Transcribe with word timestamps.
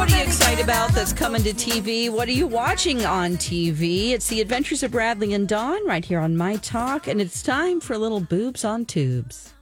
what 0.00 0.10
are 0.14 0.16
you 0.16 0.24
excited 0.24 0.64
about 0.64 0.88
that's 0.92 1.12
coming 1.12 1.42
to 1.42 1.52
TV? 1.52 2.08
What 2.08 2.26
are 2.26 2.32
you 2.32 2.46
watching 2.46 3.04
on 3.04 3.32
TV? 3.32 4.12
It's 4.12 4.28
the 4.28 4.40
Adventures 4.40 4.82
of 4.82 4.92
Bradley 4.92 5.34
and 5.34 5.46
Dawn 5.46 5.86
right 5.86 6.02
here 6.02 6.20
on 6.20 6.38
My 6.38 6.56
Talk, 6.56 7.06
and 7.06 7.20
it's 7.20 7.42
time 7.42 7.80
for 7.80 7.98
little 7.98 8.20
boobs 8.20 8.64
on 8.64 8.86
tubes. 8.86 9.52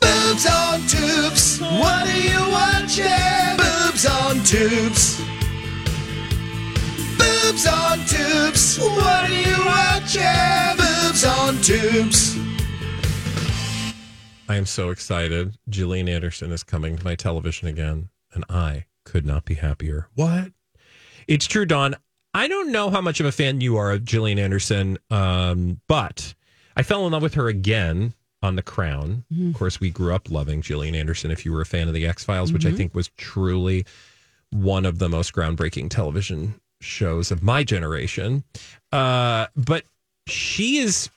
Boobs 0.00 0.44
on 0.44 0.80
tubes. 0.88 1.60
What 1.60 2.08
are 2.08 2.18
you 2.18 2.50
watching? 2.50 3.56
Boobs 3.58 4.06
on 4.06 4.42
tubes. 4.42 5.20
Boobs 7.16 7.66
on 7.68 7.98
tubes. 8.06 8.78
What 8.80 9.30
are 9.30 9.32
you 9.32 9.64
watching? 9.64 10.76
Boobs 10.76 11.24
on 11.24 11.58
tubes. 11.62 12.36
I 14.48 14.56
am 14.56 14.66
so 14.66 14.90
excited. 14.90 15.56
Gillian 15.68 16.08
Anderson 16.08 16.50
is 16.50 16.64
coming 16.64 16.96
to 16.96 17.04
my 17.04 17.14
television 17.14 17.68
again, 17.68 18.08
and 18.34 18.44
I 18.50 18.86
could 19.12 19.26
not 19.26 19.44
be 19.44 19.54
happier. 19.54 20.08
What? 20.14 20.52
It's 21.28 21.46
true, 21.46 21.66
Dawn. 21.66 21.94
I 22.32 22.48
don't 22.48 22.72
know 22.72 22.88
how 22.88 23.02
much 23.02 23.20
of 23.20 23.26
a 23.26 23.32
fan 23.32 23.60
you 23.60 23.76
are 23.76 23.92
of 23.92 24.06
Gillian 24.06 24.38
Anderson, 24.38 24.96
um, 25.10 25.82
but 25.86 26.32
I 26.74 26.82
fell 26.82 27.04
in 27.04 27.12
love 27.12 27.20
with 27.20 27.34
her 27.34 27.46
again 27.48 28.14
on 28.42 28.56
The 28.56 28.62
Crown. 28.62 29.24
Of 29.50 29.54
course, 29.54 29.80
we 29.80 29.90
grew 29.90 30.14
up 30.14 30.30
loving 30.30 30.62
Gillian 30.62 30.94
Anderson. 30.94 31.30
If 31.30 31.44
you 31.44 31.52
were 31.52 31.60
a 31.60 31.66
fan 31.66 31.88
of 31.88 31.94
The 31.94 32.06
X 32.06 32.24
Files, 32.24 32.54
which 32.54 32.64
I 32.64 32.72
think 32.72 32.94
was 32.94 33.10
truly 33.18 33.84
one 34.50 34.86
of 34.86 34.98
the 34.98 35.10
most 35.10 35.34
groundbreaking 35.34 35.90
television 35.90 36.54
shows 36.80 37.30
of 37.30 37.42
my 37.42 37.64
generation. 37.64 38.44
Uh, 38.90 39.46
but 39.54 39.84
she 40.26 40.78
is 40.78 41.10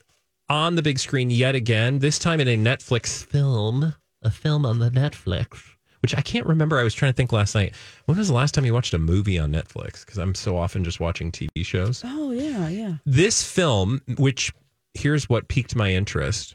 on 0.50 0.74
the 0.74 0.82
big 0.82 0.98
screen 0.98 1.30
yet 1.30 1.54
again, 1.54 2.00
this 2.00 2.18
time 2.18 2.40
in 2.40 2.48
a 2.48 2.56
Netflix 2.58 3.24
film, 3.24 3.94
a 4.22 4.30
film 4.30 4.66
on 4.66 4.80
the 4.80 4.90
Netflix, 4.90 5.75
which 6.06 6.16
I 6.16 6.20
can't 6.22 6.46
remember. 6.46 6.78
I 6.78 6.84
was 6.84 6.94
trying 6.94 7.10
to 7.12 7.16
think 7.16 7.32
last 7.32 7.52
night. 7.56 7.74
When 8.04 8.16
was 8.16 8.28
the 8.28 8.34
last 8.34 8.54
time 8.54 8.64
you 8.64 8.72
watched 8.72 8.94
a 8.94 8.98
movie 8.98 9.40
on 9.40 9.50
Netflix? 9.50 10.06
Because 10.06 10.18
I'm 10.18 10.36
so 10.36 10.56
often 10.56 10.84
just 10.84 11.00
watching 11.00 11.32
TV 11.32 11.48
shows. 11.64 12.02
Oh, 12.04 12.30
yeah, 12.30 12.68
yeah. 12.68 12.94
This 13.04 13.42
film, 13.42 14.00
which 14.16 14.52
here's 14.94 15.28
what 15.28 15.48
piqued 15.48 15.74
my 15.74 15.90
interest, 15.90 16.54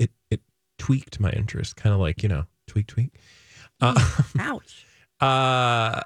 it 0.00 0.10
it 0.32 0.40
tweaked 0.80 1.20
my 1.20 1.30
interest, 1.30 1.76
kind 1.76 1.94
of 1.94 2.00
like 2.00 2.24
you 2.24 2.28
know, 2.28 2.44
tweak 2.66 2.88
tweak. 2.88 3.20
Uh, 3.80 3.94
Ouch. 4.40 4.84
uh, 5.20 6.00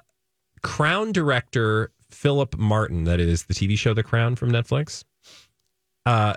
Crown 0.61 1.11
director 1.13 1.91
Philip 2.11 2.55
Martin, 2.59 3.05
that 3.05 3.19
is 3.19 3.45
the 3.45 3.55
TV 3.55 3.75
show 3.75 3.95
The 3.95 4.03
Crown 4.03 4.35
from 4.35 4.51
Netflix, 4.51 5.03
uh, 6.05 6.35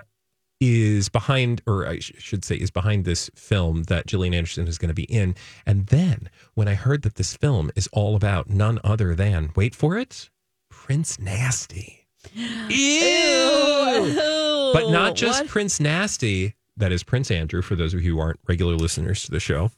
is 0.59 1.07
behind, 1.09 1.61
or 1.65 1.87
I 1.87 1.99
sh- 1.99 2.11
should 2.17 2.43
say, 2.43 2.55
is 2.55 2.71
behind 2.71 3.05
this 3.05 3.29
film 3.35 3.83
that 3.83 4.07
Gillian 4.07 4.33
Anderson 4.33 4.67
is 4.67 4.77
going 4.77 4.89
to 4.89 4.93
be 4.93 5.03
in. 5.03 5.35
And 5.65 5.87
then 5.87 6.29
when 6.53 6.67
I 6.67 6.73
heard 6.73 7.03
that 7.03 7.15
this 7.15 7.35
film 7.35 7.71
is 7.75 7.87
all 7.93 8.15
about 8.15 8.49
none 8.49 8.79
other 8.83 9.15
than, 9.15 9.51
wait 9.55 9.73
for 9.73 9.97
it, 9.97 10.29
Prince 10.69 11.19
Nasty. 11.19 12.07
Ew! 12.33 14.11
But 14.73 14.89
not 14.91 15.15
just 15.15 15.43
What? 15.43 15.49
Prince 15.49 15.79
Nasty, 15.79 16.55
that 16.77 16.91
is 16.91 17.03
Prince 17.03 17.31
Andrew, 17.31 17.61
for 17.61 17.75
those 17.75 17.93
of 17.93 18.01
you 18.01 18.15
who 18.15 18.19
aren't 18.19 18.39
regular 18.47 18.75
listeners 18.75 19.23
to 19.23 19.31
the 19.31 19.39
show. 19.39 19.71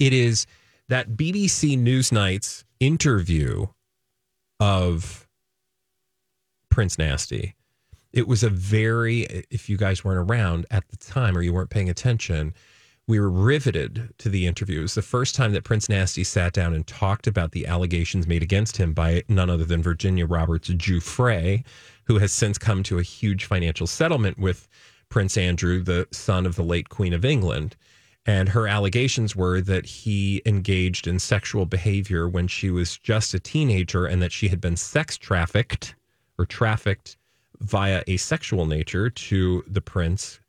It 0.00 0.12
is 0.12 0.46
that 0.88 1.10
BBC 1.10 1.78
Newsnight's 1.78 2.64
interview 2.80 3.68
of 4.60 5.28
Prince 6.68 6.98
Nasty. 6.98 7.54
It 8.14 8.28
was 8.28 8.44
a 8.44 8.48
very, 8.48 9.22
if 9.50 9.68
you 9.68 9.76
guys 9.76 10.04
weren't 10.04 10.30
around 10.30 10.66
at 10.70 10.86
the 10.86 10.96
time 10.96 11.36
or 11.36 11.42
you 11.42 11.52
weren't 11.52 11.70
paying 11.70 11.90
attention, 11.90 12.54
we 13.08 13.18
were 13.18 13.28
riveted 13.28 14.14
to 14.18 14.28
the 14.28 14.46
interview. 14.46 14.78
It 14.78 14.82
was 14.82 14.94
the 14.94 15.02
first 15.02 15.34
time 15.34 15.52
that 15.52 15.64
Prince 15.64 15.88
Nasty 15.88 16.22
sat 16.22 16.52
down 16.52 16.74
and 16.74 16.86
talked 16.86 17.26
about 17.26 17.50
the 17.50 17.66
allegations 17.66 18.28
made 18.28 18.44
against 18.44 18.76
him 18.76 18.92
by 18.92 19.24
none 19.28 19.50
other 19.50 19.64
than 19.64 19.82
Virginia 19.82 20.26
Roberts 20.26 20.68
Giuffre, 20.68 21.64
who 22.04 22.18
has 22.18 22.30
since 22.30 22.56
come 22.56 22.84
to 22.84 23.00
a 23.00 23.02
huge 23.02 23.46
financial 23.46 23.88
settlement 23.88 24.38
with 24.38 24.68
Prince 25.08 25.36
Andrew, 25.36 25.82
the 25.82 26.06
son 26.12 26.46
of 26.46 26.54
the 26.54 26.62
late 26.62 26.90
Queen 26.90 27.14
of 27.14 27.24
England. 27.24 27.74
And 28.24 28.50
her 28.50 28.68
allegations 28.68 29.34
were 29.34 29.60
that 29.62 29.86
he 29.86 30.40
engaged 30.46 31.08
in 31.08 31.18
sexual 31.18 31.66
behavior 31.66 32.28
when 32.28 32.46
she 32.46 32.70
was 32.70 32.96
just 32.96 33.34
a 33.34 33.40
teenager 33.40 34.06
and 34.06 34.22
that 34.22 34.30
she 34.30 34.50
had 34.50 34.60
been 34.60 34.76
sex 34.76 35.18
trafficked 35.18 35.96
or 36.38 36.46
trafficked 36.46 37.16
via 37.60 38.02
a 38.06 38.16
sexual 38.16 38.66
nature 38.66 39.10
to 39.10 39.64
the 39.66 39.80
prince 39.80 40.40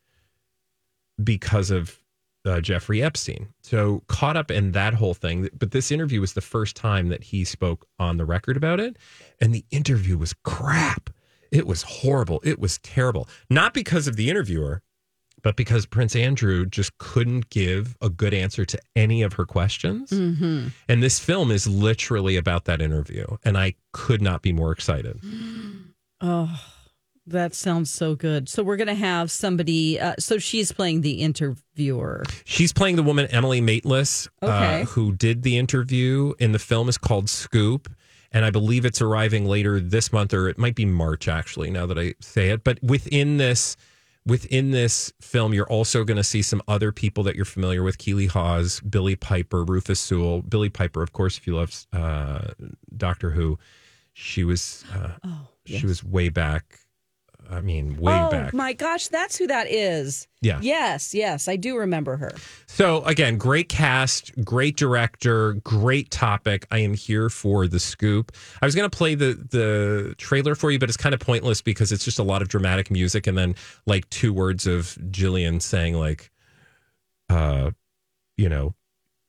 because 1.24 1.72
of 1.72 2.00
uh, 2.46 2.62
Jeffrey 2.62 3.02
Epstein. 3.02 3.50
So 3.64 4.04
caught 4.08 4.38
up 4.38 4.52
in 4.52 4.72
that 4.74 4.94
whole 4.94 5.14
thing. 5.14 5.50
But 5.58 5.72
this 5.72 5.92
interview 5.92 6.22
was 6.22 6.34
the 6.34 6.42
first 6.42 6.76
time 6.76 7.10
that 7.10 7.24
he 7.24 7.44
spoke 7.44 7.88
on 8.00 8.18
the 8.18 8.26
record 8.26 8.58
about 8.58 8.80
it. 8.80 8.98
And 9.42 9.54
the 9.54 9.66
interview 9.72 10.18
was 10.18 10.34
crap. 10.44 11.10
It 11.52 11.68
was 11.68 11.84
horrible. 11.84 12.42
It 12.44 12.60
was 12.60 12.78
terrible. 12.80 13.28
Not 13.50 13.74
because 13.74 14.08
of 14.08 14.16
the 14.16 14.30
interviewer, 14.30 14.82
but 15.42 15.56
because 15.56 15.86
Prince 15.86 16.16
Andrew 16.16 16.66
just 16.66 16.98
couldn't 16.98 17.50
give 17.50 17.96
a 18.02 18.10
good 18.10 18.34
answer 18.34 18.66
to 18.66 18.80
any 18.96 19.22
of 19.22 19.34
her 19.34 19.46
questions. 19.46 20.10
Mm-hmm. 20.10 20.70
And 20.90 21.04
this 21.04 21.20
film 21.20 21.52
is 21.52 21.68
literally 21.68 22.36
about 22.36 22.66
that 22.66 22.82
interview. 22.82 23.26
And 23.44 23.58
I 23.58 23.76
could 23.94 24.22
not 24.22 24.42
be 24.42 24.54
more 24.54 24.72
excited. 24.72 25.20
Oh, 26.22 26.60
that 27.28 27.56
sounds 27.56 27.90
so 27.92 28.16
good. 28.16 28.48
So 28.50 28.64
we're 28.64 28.78
going 28.78 28.88
to 28.88 28.94
have 28.94 29.32
somebody. 29.32 30.00
Uh, 30.00 30.14
so 30.20 30.38
she's 30.38 30.72
playing 30.72 31.02
the 31.02 31.22
interviewer. 31.22 32.24
She's 32.46 32.72
playing 32.74 32.96
the 32.98 33.04
woman 33.04 33.26
Emily 33.28 33.62
Maitlis, 33.62 34.28
Okay. 34.44 34.82
uh, 34.82 34.86
who 34.86 35.12
did 35.12 35.44
the 35.44 35.58
interview. 35.58 36.34
In 36.40 36.52
the 36.52 36.60
film 36.60 36.88
is 36.90 36.98
called 36.98 37.30
Scoop, 37.30 37.90
and 38.32 38.46
I 38.46 38.50
believe 38.52 38.86
it's 38.86 39.02
arriving 39.02 39.46
later 39.46 39.80
this 39.80 40.12
month, 40.14 40.34
or 40.34 40.48
it 40.50 40.58
might 40.58 40.76
be 40.76 40.86
March 40.86 41.28
actually. 41.28 41.72
Now 41.72 41.86
that 41.88 41.98
I 41.98 42.14
say 42.22 42.50
it, 42.50 42.64
but 42.64 42.82
within 42.84 43.38
this, 43.38 43.76
within 44.26 44.72
this 44.72 45.12
film, 45.22 45.54
you're 45.54 45.68
also 45.70 46.04
going 46.04 46.18
to 46.18 46.24
see 46.24 46.42
some 46.42 46.62
other 46.68 46.92
people 46.92 47.24
that 47.24 47.36
you're 47.36 47.46
familiar 47.46 47.82
with: 47.84 47.98
Keeley 47.98 48.28
Hawes, 48.28 48.82
Billie 48.82 49.16
Piper, 49.16 49.64
Rufus 49.64 50.00
Sewell. 50.00 50.42
Billie 50.42 50.70
Piper, 50.70 51.02
of 51.02 51.12
course, 51.14 51.38
if 51.38 51.48
you 51.48 51.56
love 51.56 51.86
uh, 51.94 52.50
Doctor 52.96 53.32
Who, 53.32 53.58
she 54.14 54.44
was 54.44 54.84
uh, 54.94 55.12
Oh, 55.24 55.48
she 55.66 55.86
was 55.88 56.04
way 56.04 56.30
back. 56.30 56.80
I 57.50 57.62
mean, 57.62 57.98
way 57.98 58.12
back. 58.12 58.28
oh 58.28 58.32
back. 58.32 58.54
my 58.54 58.74
gosh, 58.74 59.08
that's 59.08 59.38
who 59.38 59.48
that 59.48 59.68
is. 59.70 60.28
Yeah. 60.42 60.60
Yes, 60.62 61.14
yes, 61.14 61.48
I 61.48 61.56
do 61.56 61.78
remember 61.78 62.18
her. 62.18 62.32
So 62.68 63.04
again, 63.04 63.38
great 63.38 63.70
cast, 63.70 64.32
great 64.44 64.78
director, 64.78 65.54
great 65.64 66.12
topic. 66.12 66.68
I 66.72 66.80
am 66.80 66.94
here 66.94 67.30
for 67.30 67.68
the 67.68 67.80
scoop. 67.80 68.32
I 68.62 68.66
was 68.66 68.76
going 68.76 68.90
to 68.90 68.96
play 68.96 69.16
the 69.16 69.34
the 69.50 70.16
trailer 70.18 70.56
for 70.56 70.72
you, 70.72 70.80
but 70.80 70.90
it's 70.90 70.98
kind 70.98 71.14
of 71.16 71.20
pointless 71.20 71.62
because 71.62 71.92
it's 71.92 72.06
just 72.06 72.20
a 72.20 72.24
lot 72.24 72.42
of 72.42 72.48
dramatic 72.48 72.92
music 72.92 73.28
and 73.28 73.38
then 73.38 73.56
like 73.86 74.10
two 74.10 74.34
words 74.34 74.68
of 74.68 74.98
Gillian 75.12 75.60
saying 75.60 75.96
like, 75.96 76.32
uh, 77.30 77.72
you 78.38 78.50
know, 78.50 78.76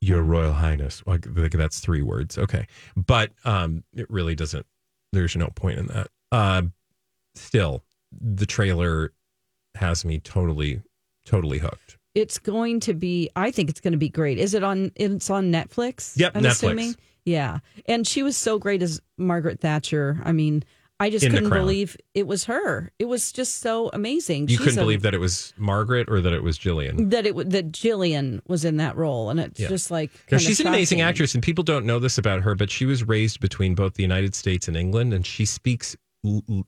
Your 0.01 0.23
Royal 0.23 0.53
Highness. 0.53 1.03
Like, 1.07 1.27
like 1.35 1.53
that's 1.53 1.81
three 1.81 2.03
words. 2.03 2.37
Okay, 2.37 2.67
but 2.97 3.33
um, 3.45 3.85
it 3.95 4.11
really 4.11 4.35
doesn't. 4.35 4.67
There's 5.13 5.37
no 5.37 5.49
point 5.55 5.79
in 5.79 5.87
that. 5.87 6.09
Uh, 6.33 6.63
still, 7.35 7.85
the 8.13 8.47
trailer 8.47 9.13
has 9.75 10.05
me 10.05 10.19
totally, 10.21 10.83
totally 11.25 11.59
hooked. 11.59 11.99
It's 12.15 12.39
going 12.39 12.81
to 12.81 12.95
be. 12.95 13.29
I 13.37 13.51
think 13.51 13.69
it's 13.69 13.81
going 13.81 13.93
to 13.93 13.99
be 13.99 14.09
great. 14.09 14.39
Is 14.39 14.55
it 14.55 14.63
on? 14.65 14.91
It's 14.97 15.29
on 15.29 15.53
Netflix. 15.53 16.17
Yep, 16.17 16.33
I'm 16.35 16.43
Netflix. 16.45 16.51
assuming. 16.51 16.97
Yeah, 17.25 17.59
and 17.87 18.07
she 18.07 18.23
was 18.23 18.37
so 18.37 18.59
great 18.59 18.83
as 18.83 19.01
Margaret 19.19 19.61
Thatcher. 19.61 20.19
I 20.25 20.33
mean, 20.33 20.63
I 20.99 21.11
just 21.11 21.25
In 21.27 21.33
couldn't 21.33 21.51
believe 21.51 21.97
it 22.15 22.27
was 22.27 22.45
her. 22.45 22.91
It 22.99 23.05
was 23.07 23.33
just 23.33 23.57
so 23.57 23.91
amazing. 23.93 24.43
You 24.45 24.57
She's 24.57 24.59
couldn't 24.59 24.79
a- 24.79 24.83
believe 24.83 25.03
that 25.03 25.13
it 25.13 25.19
was 25.19 25.53
Margaret 25.59 26.09
or 26.09 26.23
that 26.23 26.33
it 26.33 26.43
was 26.43 26.57
Gillian. 26.57 27.11
that 27.11 27.27
it 27.27 27.51
that 27.51 27.73
Gillian 27.73 28.41
was 28.47 28.65
in 28.65 28.79
that 28.79 28.97
role, 28.97 29.29
and 29.29 29.39
it's 29.41 29.61
Yeah. 29.61 29.69
just 29.69 29.91
like 29.91 30.11
she's 30.39 30.61
an 30.61 30.69
amazing 30.69 31.03
actress, 31.03 31.35
and 31.35 31.43
people 31.43 31.65
don't 31.65 31.85
know 31.85 31.99
this 31.99 32.17
about 32.17 32.41
her, 32.43 32.55
but 32.55 32.71
she 32.71 32.87
was 32.87 33.05
raised 33.05 33.41
between 33.41 33.75
both 33.75 33.93
the 33.95 34.03
United 34.05 34.35
States 34.35 34.69
and 34.69 34.77
England, 34.77 35.13
and 35.13 35.27
she 35.27 35.45
speaks. 35.45 35.97
l- 36.25 36.43
l- 36.49 36.67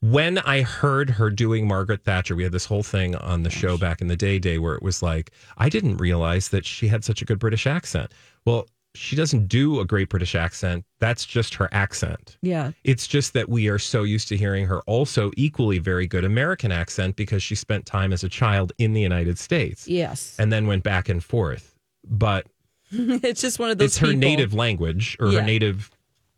When 0.00 0.38
I 0.38 0.62
heard 0.62 1.10
her 1.10 1.30
doing 1.30 1.66
Margaret 1.66 2.04
Thatcher, 2.04 2.36
we 2.36 2.42
had 2.42 2.52
this 2.52 2.66
whole 2.66 2.82
thing 2.82 3.14
on 3.16 3.42
the 3.42 3.50
show 3.50 3.78
back 3.78 4.00
in 4.00 4.08
the 4.08 4.16
day, 4.16 4.38
day 4.38 4.58
where 4.58 4.74
it 4.74 4.82
was 4.82 5.02
like, 5.02 5.30
I 5.56 5.68
didn't 5.68 5.96
realize 5.96 6.50
that 6.50 6.66
she 6.66 6.86
had 6.88 7.02
such 7.04 7.22
a 7.22 7.24
good 7.24 7.38
British 7.38 7.66
accent. 7.66 8.12
Well, 8.44 8.68
she 8.94 9.16
doesn't 9.16 9.48
do 9.48 9.80
a 9.80 9.84
great 9.84 10.08
British 10.08 10.34
accent. 10.34 10.84
That's 11.00 11.24
just 11.26 11.54
her 11.54 11.68
accent. 11.72 12.38
Yeah, 12.42 12.72
It's 12.84 13.06
just 13.06 13.32
that 13.34 13.48
we 13.48 13.68
are 13.68 13.78
so 13.78 14.04
used 14.04 14.28
to 14.28 14.36
hearing 14.36 14.66
her 14.66 14.80
also 14.82 15.32
equally 15.36 15.78
very 15.78 16.06
good 16.06 16.24
American 16.24 16.72
accent 16.72 17.16
because 17.16 17.42
she 17.42 17.54
spent 17.54 17.84
time 17.84 18.12
as 18.12 18.22
a 18.24 18.28
child 18.28 18.72
in 18.78 18.92
the 18.94 19.00
United 19.02 19.38
States 19.38 19.86
yes. 19.88 20.34
and 20.38 20.50
then 20.52 20.66
went 20.66 20.82
back 20.82 21.08
and 21.08 21.22
forth. 21.22 21.74
But 22.08 22.46
it's 22.90 23.40
just 23.40 23.58
one 23.58 23.70
of 23.70 23.78
those. 23.78 23.86
it's 23.88 23.98
her 23.98 24.06
people- 24.08 24.20
native 24.20 24.54
language 24.54 25.16
or 25.20 25.28
Yeah. 25.28 25.40
her 25.40 25.46
native 25.46 25.90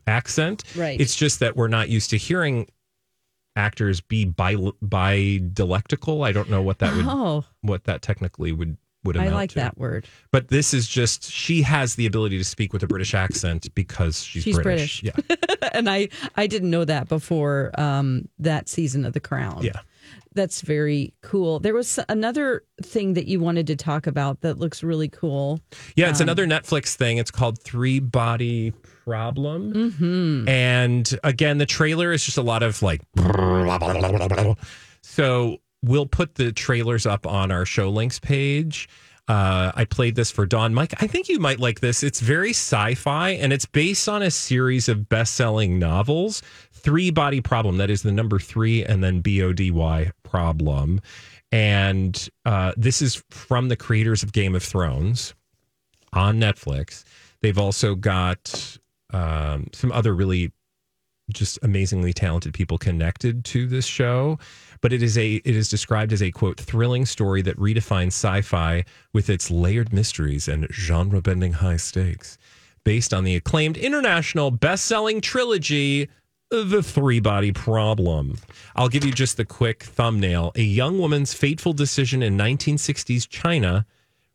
accent. 0.07 0.65
Right. 0.75 1.01
It's 1.01 1.15
just 1.15 1.41
that 1.41 1.57
we're 1.57 1.69
not 1.69 1.89
used 1.91 2.11
to 2.11 2.17
hearing 2.17 2.67
actors 3.59 4.01
be 4.01 4.25
bi 4.25 4.55
dialectical. 5.53 6.23
I 6.23 6.33
don't 6.33 6.49
know 6.49 6.63
what 6.63 6.79
that 6.79 6.95
would 6.97 7.05
Oh, 7.07 7.45
what 7.63 7.85
that 7.85 8.03
technically 8.03 8.53
would 8.53 8.77
would 9.05 9.17
amount 9.17 9.29
to. 9.31 9.35
I 9.35 9.39
like 9.39 9.51
to. 9.51 9.55
that 9.57 9.79
word. 9.79 10.07
But 10.33 10.49
this 10.49 10.75
is 10.75 10.89
just 10.89 11.31
she 11.31 11.63
has 11.63 11.95
the 11.97 12.07
ability 12.07 12.39
to 12.39 12.45
speak 12.45 12.73
with 12.73 12.83
a 12.83 12.87
British 12.87 13.15
accent 13.15 13.73
because 13.75 14.23
she's, 14.23 14.43
She's 14.43 14.59
British. 14.59 15.03
British. 15.03 15.37
Yeah. 15.39 15.69
and 15.73 15.89
I 15.91 16.09
I 16.37 16.47
didn't 16.47 16.71
know 16.71 16.85
that 16.85 17.09
before 17.09 17.71
um, 17.79 18.29
that 18.39 18.69
season 18.69 19.05
of 19.05 19.13
The 19.13 19.21
Crown. 19.21 19.63
Yeah. 19.63 19.81
That's 20.35 20.61
very 20.61 21.13
cool. 21.23 21.59
There 21.59 21.75
was 21.75 21.99
another 22.09 22.63
thing 22.83 23.15
that 23.15 23.27
you 23.27 23.41
wanted 23.41 23.67
to 23.69 23.77
talk 23.77 24.07
about 24.07 24.43
that 24.43 24.59
looks 24.59 24.83
really 24.85 25.09
cool. 25.09 25.61
Yeah, 25.97 26.07
Um, 26.07 26.11
it's 26.11 26.21
another 26.21 26.47
Netflix 26.47 26.95
thing. 26.95 27.19
It's 27.19 27.31
called 27.31 27.61
Three 27.63 27.99
Body 27.99 28.73
Problem. 29.09 29.73
Mm-hmm. 29.73 30.49
And 30.49 31.19
again, 31.25 31.57
the 31.57 31.65
trailer 31.65 32.13
is 32.13 32.23
just 32.23 32.37
a 32.37 32.43
lot 32.43 32.63
of 32.63 32.83
like. 32.83 33.01
So 35.01 35.57
we'll 35.83 36.05
put 36.05 36.35
the 36.35 36.53
trailers 36.53 37.07
up 37.07 37.27
on 37.27 37.51
our 37.51 37.65
show 37.65 37.89
links 37.89 38.19
page. 38.19 38.87
Uh, 39.27 39.73
I 39.75 39.87
played 39.87 40.15
this 40.15 40.31
for 40.31 40.45
Dawn. 40.45 40.75
Mike, 40.75 41.03
I 41.03 41.07
think 41.07 41.31
you 41.31 41.39
might 41.39 41.59
like 41.59 41.81
this. 41.81 42.03
It's 42.03 42.21
very 42.21 42.51
sci 42.51 42.95
fi 42.97 43.31
and 43.31 43.51
it's 43.51 43.65
based 43.65 44.11
on 44.11 44.23
a 44.23 44.31
series 44.31 44.91
of 44.91 45.09
best 45.09 45.35
selling 45.35 45.79
novels. 45.79 46.43
Three 46.73 47.11
Body 47.11 47.41
Problem. 47.41 47.79
That 47.79 47.89
is 47.89 48.03
the 48.03 48.13
number 48.13 48.39
three 48.39 48.85
and 48.85 49.03
then 49.03 49.21
B 49.21 49.43
O 49.43 49.55
D 49.55 49.71
Y 49.71 50.11
problem. 50.23 51.01
And 51.51 52.29
uh, 52.45 52.73
this 52.77 53.01
is 53.01 53.23
from 53.31 53.69
the 53.69 53.77
creators 53.77 54.23
of 54.23 54.33
Game 54.35 54.55
of 54.55 54.63
Thrones 54.63 55.33
on 56.13 56.39
Netflix. 56.39 57.05
They've 57.41 57.59
also 57.59 57.95
got 57.95 58.79
um, 59.13 59.69
some 59.73 59.93
other 59.93 60.15
really 60.15 60.53
just 61.31 61.59
amazingly 61.63 62.13
talented 62.13 62.55
people 62.55 62.79
connected 62.79 63.45
to 63.45 63.67
this 63.67 63.87
show. 63.87 64.39
But 64.81 64.93
it 64.93 65.03
is 65.03 65.19
a 65.19 65.37
it 65.37 65.57
is 65.57 65.69
described 65.69 66.13
as 66.13 66.23
a 66.23 66.31
quote 66.31 66.59
thrilling 66.59 67.07
story 67.07 67.43
that 67.43 67.59
redefines 67.59 68.09
sci-fi 68.09 68.85
with 69.13 69.29
its 69.29 69.51
layered 69.51 69.93
mysteries 69.93 70.49
and 70.49 70.67
genre-bending 70.71 71.55
high 71.55 71.77
stakes, 71.77 72.39
based 72.85 73.13
on 73.13 73.25
the 73.25 73.37
acclaimed 73.37 73.77
international 73.77 74.51
best-selling 74.51 75.21
trilogy. 75.21 76.09
The 76.51 76.83
Three 76.83 77.21
Body 77.21 77.53
Problem. 77.53 78.39
I'll 78.75 78.89
give 78.89 79.05
you 79.05 79.13
just 79.13 79.37
the 79.37 79.45
quick 79.45 79.83
thumbnail. 79.83 80.53
A 80.55 80.63
young 80.63 80.99
woman's 80.99 81.35
fateful 81.35 81.75
decision 81.75 82.23
in 82.23 82.39
1960s 82.39 83.29
China 83.29 83.85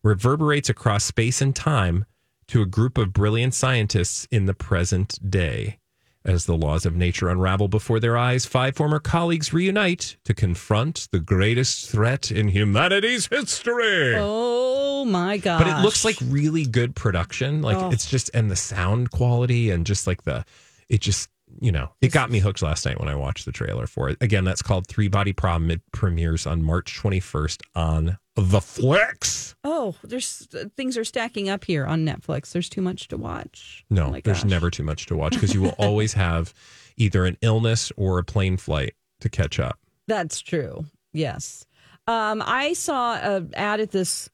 reverberates 0.04 0.70
across 0.70 1.06
space 1.06 1.42
and 1.42 1.56
time 1.56 2.06
to 2.54 2.62
a 2.62 2.66
group 2.68 3.00
of 3.00 3.12
brilliant 3.12 3.52
scientists 3.56 4.28
in 4.30 4.46
the 4.46 4.54
present 4.54 5.18
day. 5.28 5.80
As 6.24 6.46
the 6.46 6.56
laws 6.56 6.86
of 6.86 6.96
nature 6.96 7.28
unravel 7.28 7.68
before 7.68 8.00
their 8.00 8.16
eyes, 8.16 8.46
five 8.46 8.76
former 8.76 9.00
colleagues 9.00 9.52
reunite 9.52 10.18
to 10.24 10.36
confront 10.36 11.08
the 11.12 11.20
greatest 11.20 11.90
threat 11.90 12.30
in 12.30 12.50
humanity's 12.50 13.26
history. 13.26 14.14
Oh 14.18 15.04
my 15.04 15.38
god! 15.38 15.64
But 15.64 15.68
it 15.68 15.82
looks 15.82 16.06
like 16.06 16.16
really 16.22 16.64
good 16.64 16.96
production. 16.96 17.64
Like 17.64 17.78
Oh. 17.78 17.90
it's 17.90 18.08
just, 18.08 18.30
and 18.36 18.52
the 18.52 18.56
sound 18.56 19.10
quality 19.10 19.72
and 19.72 19.84
just 19.84 20.06
like 20.06 20.22
the, 20.22 20.46
it 20.88 21.02
just, 21.02 21.30
you 21.60 21.72
know, 21.72 21.90
it 22.02 22.12
got 22.12 22.32
me 22.32 22.40
hooked 22.40 22.62
last 22.62 22.86
night 22.86 23.00
when 23.00 23.10
I 23.10 23.16
watched 23.16 23.46
the 23.46 23.52
trailer 23.52 23.88
for 23.88 24.10
it. 24.10 24.18
Again, 24.22 24.44
that's 24.44 24.62
called 24.62 24.88
Three 24.88 25.08
Body 25.08 25.34
Problem. 25.34 25.72
It 25.72 25.82
premieres 25.92 26.46
on 26.46 26.64
March 26.64 27.00
21st 27.02 27.62
on 27.76 28.18
the 28.36 28.62
Flicks. 28.62 29.56
oh, 29.64 29.96
there's 30.04 30.48
things 30.76 30.98
are 30.98 31.04
stacking 31.04 31.50
up 31.50 31.64
here 31.66 31.86
on 31.86 32.06
Netflix. 32.06 32.52
There's 32.52 32.70
too 32.70 32.82
much 32.82 33.08
to 33.10 33.18
watch. 33.18 33.86
No, 33.90 34.14
Oh 34.14 34.20
there's 34.24 34.44
never 34.46 34.70
too 34.72 34.84
much 34.84 35.06
to 35.08 35.16
watch 35.16 35.34
because 35.34 35.54
you 35.54 35.62
will 35.62 35.76
always 35.78 36.14
have 36.14 36.54
either 36.98 37.26
an 37.26 37.38
illness 37.42 37.92
or 37.96 38.18
a 38.20 38.24
plane 38.24 38.58
flight 38.58 38.94
to 39.22 39.30
catch 39.30 39.60
up. 39.60 39.78
That's 40.08 40.42
true. 40.42 40.86
Yes. 41.14 41.66
Um, 42.08 42.44
I 42.46 42.74
saw 42.74 43.14
a 43.16 43.46
ad 43.54 43.80
at 43.80 43.92
this 43.92 44.30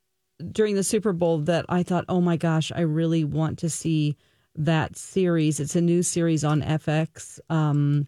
during 0.52 0.76
the 0.76 0.84
Super 0.84 1.12
Bowl 1.14 1.40
that 1.40 1.66
I 1.68 1.84
thought, 1.84 2.06
oh 2.08 2.22
my 2.22 2.38
gosh, 2.38 2.72
I 2.74 2.82
really 2.82 3.26
want 3.26 3.60
to 3.60 3.70
see 3.70 4.16
that 4.60 4.96
series. 4.98 5.60
It's 5.60 5.76
a 5.76 5.82
new 5.82 6.04
series 6.04 6.44
on 6.44 6.62
FX. 6.62 7.40
Um, 7.50 8.08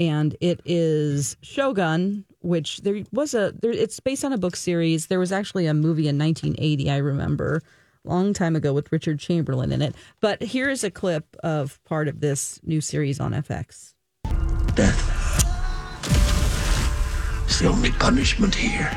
and 0.00 0.36
it 0.40 0.60
is 0.64 1.36
Shogun, 1.42 2.24
which 2.40 2.78
there 2.78 3.02
was 3.12 3.34
a 3.34 3.52
there, 3.60 3.72
it's 3.72 4.00
based 4.00 4.24
on 4.24 4.32
a 4.32 4.38
book 4.38 4.56
series. 4.56 5.08
There 5.08 5.18
was 5.18 5.32
actually 5.32 5.66
a 5.66 5.74
movie 5.74 6.08
in 6.08 6.16
1980, 6.16 6.90
I 6.90 6.98
remember, 6.98 7.60
long 8.04 8.32
time 8.32 8.54
ago 8.54 8.72
with 8.72 8.90
Richard 8.92 9.18
Chamberlain 9.18 9.72
in 9.72 9.82
it. 9.82 9.96
But 10.20 10.40
here 10.40 10.70
is 10.70 10.84
a 10.84 10.90
clip 10.90 11.36
of 11.42 11.82
part 11.84 12.06
of 12.06 12.20
this 12.20 12.60
new 12.62 12.80
series 12.80 13.18
on 13.18 13.32
FX. 13.32 13.94
Death. 14.74 15.16
It's 17.44 17.58
the 17.58 17.68
only 17.68 17.90
punishment 17.90 18.54
here. 18.54 18.88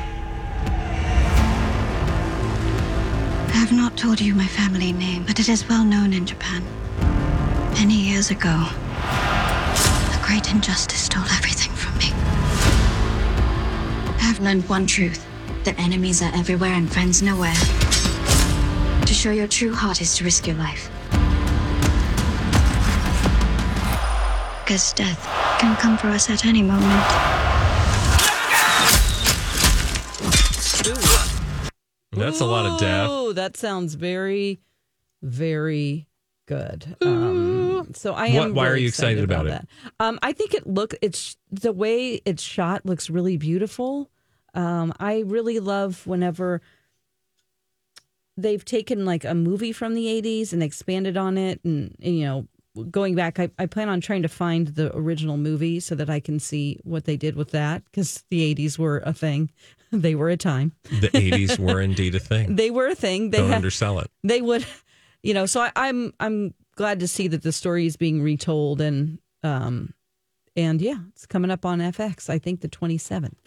I 3.48 3.64
have 3.64 3.72
not 3.72 3.96
told 3.96 4.20
you 4.20 4.36
my 4.36 4.46
family 4.46 4.92
name, 4.92 5.24
but 5.26 5.40
it 5.40 5.48
is 5.48 5.68
well 5.68 5.84
known 5.84 6.12
in 6.12 6.26
Japan. 6.26 6.62
Many 7.74 7.94
years 7.94 8.30
ago, 8.30 8.48
a 8.48 10.20
great 10.24 10.50
injustice 10.50 11.02
stole 11.02 11.24
everything 11.32 11.72
from 11.72 11.96
me. 11.98 12.12
I 14.16 14.22
have 14.22 14.40
learned 14.40 14.68
one 14.68 14.86
truth 14.86 15.26
that 15.64 15.78
enemies 15.78 16.22
are 16.22 16.30
everywhere 16.34 16.72
and 16.72 16.90
friends 16.92 17.22
nowhere. 17.22 17.54
To 19.06 19.14
show 19.14 19.30
your 19.30 19.48
true 19.48 19.74
heart 19.74 20.00
is 20.00 20.16
to 20.16 20.24
risk 20.24 20.46
your 20.46 20.56
life. 20.56 20.90
Because 24.64 24.92
death 24.92 25.26
can 25.58 25.76
come 25.76 25.98
for 25.98 26.08
us 26.08 26.30
at 26.30 26.46
any 26.46 26.62
moment. 26.62 27.02
That's 32.12 32.40
a 32.40 32.44
lot 32.44 32.66
of 32.66 32.78
death. 32.78 33.08
Oh, 33.10 33.32
that 33.32 33.56
sounds 33.56 33.94
very, 33.94 34.60
very 35.22 36.06
good. 36.46 36.96
Um, 37.00 37.31
so 37.94 38.12
I 38.14 38.26
am. 38.28 38.36
What- 38.36 38.54
why 38.54 38.64
really 38.64 38.74
are 38.74 38.82
you 38.82 38.88
excited 38.88 39.24
about 39.24 39.46
it? 39.46 39.50
that. 39.50 39.66
Um, 40.00 40.18
I 40.22 40.32
think 40.32 40.54
it 40.54 40.66
look. 40.66 40.94
It's 41.02 41.36
the 41.50 41.72
way 41.72 42.20
it's 42.24 42.42
shot 42.42 42.84
looks 42.86 43.10
really 43.10 43.36
beautiful. 43.36 44.10
Um, 44.54 44.92
I 45.00 45.20
really 45.26 45.60
love 45.60 46.06
whenever 46.06 46.60
they've 48.36 48.64
taken 48.64 49.04
like 49.04 49.24
a 49.24 49.34
movie 49.34 49.72
from 49.72 49.94
the 49.94 50.06
80s 50.06 50.52
and 50.52 50.62
expanded 50.62 51.16
on 51.16 51.36
it 51.36 51.60
and, 51.64 51.94
and, 52.02 52.18
you 52.18 52.24
know 52.26 52.46
going 52.90 53.14
back 53.14 53.38
I, 53.38 53.50
I 53.58 53.66
plan 53.66 53.90
on 53.90 54.00
trying 54.00 54.22
to 54.22 54.28
find 54.28 54.68
the 54.68 54.96
original 54.96 55.36
movie 55.36 55.78
so 55.80 55.94
that 55.94 56.08
i 56.08 56.18
can 56.20 56.40
see 56.40 56.78
what 56.84 57.04
they 57.04 57.18
did 57.18 57.36
with 57.36 57.50
that 57.50 57.84
because 57.84 58.24
the 58.30 58.54
80s 58.54 58.78
were 58.78 59.02
a 59.04 59.12
thing 59.12 59.50
they 59.92 60.14
were 60.14 60.30
a 60.30 60.38
time 60.38 60.72
The 60.88 61.08
80s 61.08 61.58
were 61.58 61.82
indeed 61.82 62.14
a 62.14 62.18
thing. 62.18 62.56
they 62.56 62.70
were 62.70 62.86
a 62.86 62.94
thing 62.94 63.28
they 63.30 63.38
Don't 63.38 63.48
had, 63.48 63.56
undersell 63.56 63.98
it. 63.98 64.10
they 64.24 64.40
would 64.40 64.64
you 65.22 65.34
know 65.34 65.44
so 65.44 65.60
I, 65.60 65.70
i'm 65.76 66.14
i'm 66.18 66.54
glad 66.82 66.98
to 66.98 67.06
see 67.06 67.28
that 67.28 67.42
the 67.44 67.52
story 67.52 67.86
is 67.86 67.96
being 67.96 68.20
retold 68.20 68.80
and 68.80 69.20
um 69.44 69.94
and 70.56 70.82
yeah 70.82 70.96
it's 71.10 71.26
coming 71.26 71.48
up 71.48 71.64
on 71.64 71.78
fx 71.78 72.28
i 72.28 72.40
think 72.40 72.60
the 72.60 72.68
27th 72.68 73.41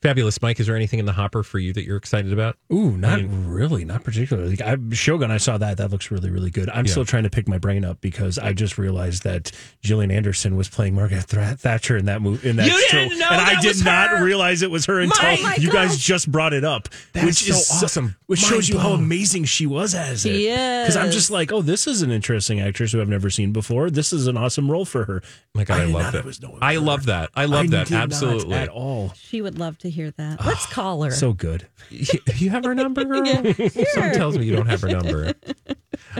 Fabulous, 0.00 0.40
Mike. 0.40 0.60
Is 0.60 0.66
there 0.68 0.76
anything 0.76 1.00
in 1.00 1.06
the 1.06 1.12
hopper 1.12 1.42
for 1.42 1.58
you 1.58 1.72
that 1.72 1.84
you're 1.84 1.96
excited 1.96 2.32
about? 2.32 2.56
Ooh, 2.72 2.96
not 2.96 3.18
I 3.18 3.22
mean- 3.22 3.46
really, 3.48 3.84
not 3.84 4.04
particularly. 4.04 4.50
Like, 4.56 4.60
I, 4.60 4.76
Shogun, 4.94 5.30
I 5.30 5.38
saw 5.38 5.58
that. 5.58 5.76
That 5.78 5.90
looks 5.90 6.10
really, 6.10 6.30
really 6.30 6.50
good. 6.50 6.68
I'm 6.70 6.86
Yeah. 6.86 6.90
still 6.92 7.04
trying 7.04 7.24
to 7.24 7.30
pick 7.30 7.48
my 7.48 7.58
brain 7.58 7.84
up 7.84 8.00
because 8.00 8.38
I 8.38 8.52
just 8.52 8.78
realized 8.78 9.24
that 9.24 9.50
Gillian 9.82 10.10
Anderson 10.12 10.56
was 10.56 10.68
playing 10.68 10.94
Margaret 10.94 11.24
Thra- 11.24 11.56
Thatcher 11.58 11.96
in 11.96 12.04
that 12.06 12.22
movie. 12.22 12.48
In 12.48 12.56
that 12.56 12.66
You 12.66 12.80
show, 12.88 12.98
didn't 12.98 13.18
know 13.18 13.28
and 13.28 13.40
I 13.40 13.60
did 13.60 13.68
was 13.68 13.84
not 13.84 14.10
her? 14.10 14.24
realize 14.24 14.62
it 14.62 14.70
was 14.70 14.86
her 14.86 15.00
until 15.00 15.22
My- 15.22 15.40
my 15.42 15.56
you 15.56 15.70
guys 15.72 15.90
gosh. 15.90 15.98
just 15.98 16.30
brought 16.30 16.52
it 16.52 16.64
up. 16.64 16.88
That 17.14 17.24
which 17.24 17.42
is 17.42 17.48
is 17.56 17.66
so 17.66 17.84
awesome. 17.86 18.14
Which 18.26 18.42
Mind 18.42 18.52
shows 18.54 18.68
you 18.68 18.78
how 18.78 18.92
amazing 18.92 19.44
she 19.46 19.66
was 19.66 19.94
as 19.96 20.24
it. 20.24 20.34
She 20.34 20.44
Because 20.46 20.96
I'm 20.96 21.10
just 21.10 21.30
like, 21.30 21.52
oh, 21.52 21.60
this 21.62 21.86
is 21.88 22.02
an 22.02 22.10
interesting 22.12 22.60
actress 22.60 22.92
who 22.92 23.00
I've 23.00 23.08
never 23.08 23.30
seen 23.30 23.52
before. 23.52 23.90
This 23.90 24.12
is 24.12 24.26
an 24.28 24.36
awesome 24.36 24.70
role 24.70 24.84
for 24.84 25.04
her. 25.06 25.22
My 25.54 25.64
God, 25.64 25.80
I, 25.80 25.86
did 25.86 25.94
love 25.94 26.12
that. 26.12 26.20
always 26.20 26.40
know 26.40 26.50
it 26.56 26.58
I 26.62 26.76
love 26.76 27.06
that. 27.06 27.30
I 27.34 27.46
love 27.46 27.64
I 27.64 27.68
that. 27.68 27.86
did 27.88 27.94
not 27.94 28.02
Absolutely. 28.04 28.54
at 28.54 28.68
all. 28.68 29.12
she 29.16 29.42
would 29.42 29.57
love 29.58 29.78
to 29.78 29.90
hear 29.90 30.10
that 30.12 30.44
let's 30.46 30.66
call 30.72 31.02
her 31.02 31.10
So 31.10 31.32
good. 31.32 31.66
You 31.90 32.06
you 32.36 32.50
have 32.50 32.64
her 32.64 32.74
number, 32.74 33.04
girl? 33.06 33.26
Something 33.26 34.12
tells 34.12 34.38
me 34.38 34.46
you 34.46 34.56
don't 34.56 34.66
have 34.66 34.80
her 34.82 34.88
number. 34.88 35.34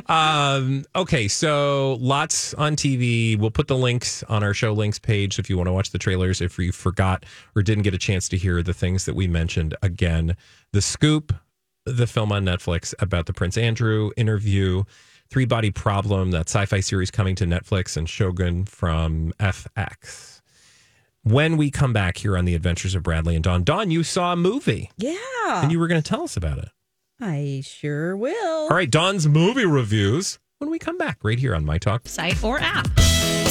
Um, 0.06 0.84
okay, 0.94 1.28
so 1.28 1.94
lots 2.00 2.54
on 2.54 2.76
TV. 2.76 3.38
We'll 3.38 3.50
put 3.50 3.68
the 3.68 3.76
links 3.76 4.22
on 4.24 4.42
our 4.42 4.54
show 4.54 4.72
links 4.72 4.98
page 4.98 5.38
if 5.38 5.48
you 5.48 5.56
want 5.56 5.68
to 5.68 5.72
watch 5.72 5.90
the 5.90 5.98
trailers. 5.98 6.40
If 6.40 6.58
you 6.58 6.72
forgot 6.72 7.24
or 7.56 7.62
didn't 7.62 7.84
get 7.84 7.94
a 7.94 7.98
chance 7.98 8.28
to 8.30 8.36
hear 8.36 8.62
the 8.62 8.74
things 8.74 9.04
that 9.06 9.14
we 9.14 9.26
mentioned 9.26 9.74
again, 9.82 10.36
the 10.72 10.82
scoop, 10.82 11.34
the 11.84 12.06
film 12.06 12.32
on 12.32 12.44
Netflix 12.44 12.94
about 12.98 13.26
the 13.26 13.32
Prince 13.32 13.56
Andrew 13.56 14.10
interview, 14.16 14.84
Three 15.30 15.44
Body 15.46 15.70
Problem, 15.70 16.30
that 16.32 16.48
sci-fi 16.48 16.80
series 16.80 17.10
coming 17.10 17.34
to 17.36 17.44
Netflix, 17.44 17.96
and 17.96 18.08
Shogun 18.08 18.64
from 18.64 19.32
FX. 19.40 20.37
When 21.28 21.58
we 21.58 21.70
come 21.70 21.92
back 21.92 22.16
here 22.16 22.38
on 22.38 22.46
the 22.46 22.54
Adventures 22.54 22.94
of 22.94 23.02
Bradley 23.02 23.34
and 23.34 23.44
Don. 23.44 23.62
Dawn, 23.62 23.90
you 23.90 24.02
saw 24.02 24.32
a 24.32 24.36
movie 24.36 24.90
yeah 24.96 25.62
and 25.62 25.70
you 25.70 25.78
were 25.78 25.86
going 25.86 26.00
to 26.00 26.08
tell 26.08 26.22
us 26.22 26.38
about 26.38 26.56
it. 26.56 26.70
i 27.20 27.60
sure 27.62 28.16
will 28.16 28.62
All 28.62 28.68
right, 28.70 28.90
Dawn's 28.90 29.28
movie 29.28 29.66
reviews 29.66 30.38
when 30.56 30.70
we 30.70 30.78
come 30.78 30.96
back 30.96 31.18
right 31.22 31.38
here 31.38 31.54
on 31.54 31.66
My 31.66 31.76
Talk. 31.76 32.08
site 32.08 32.42
or 32.42 32.58
app. 32.60 32.88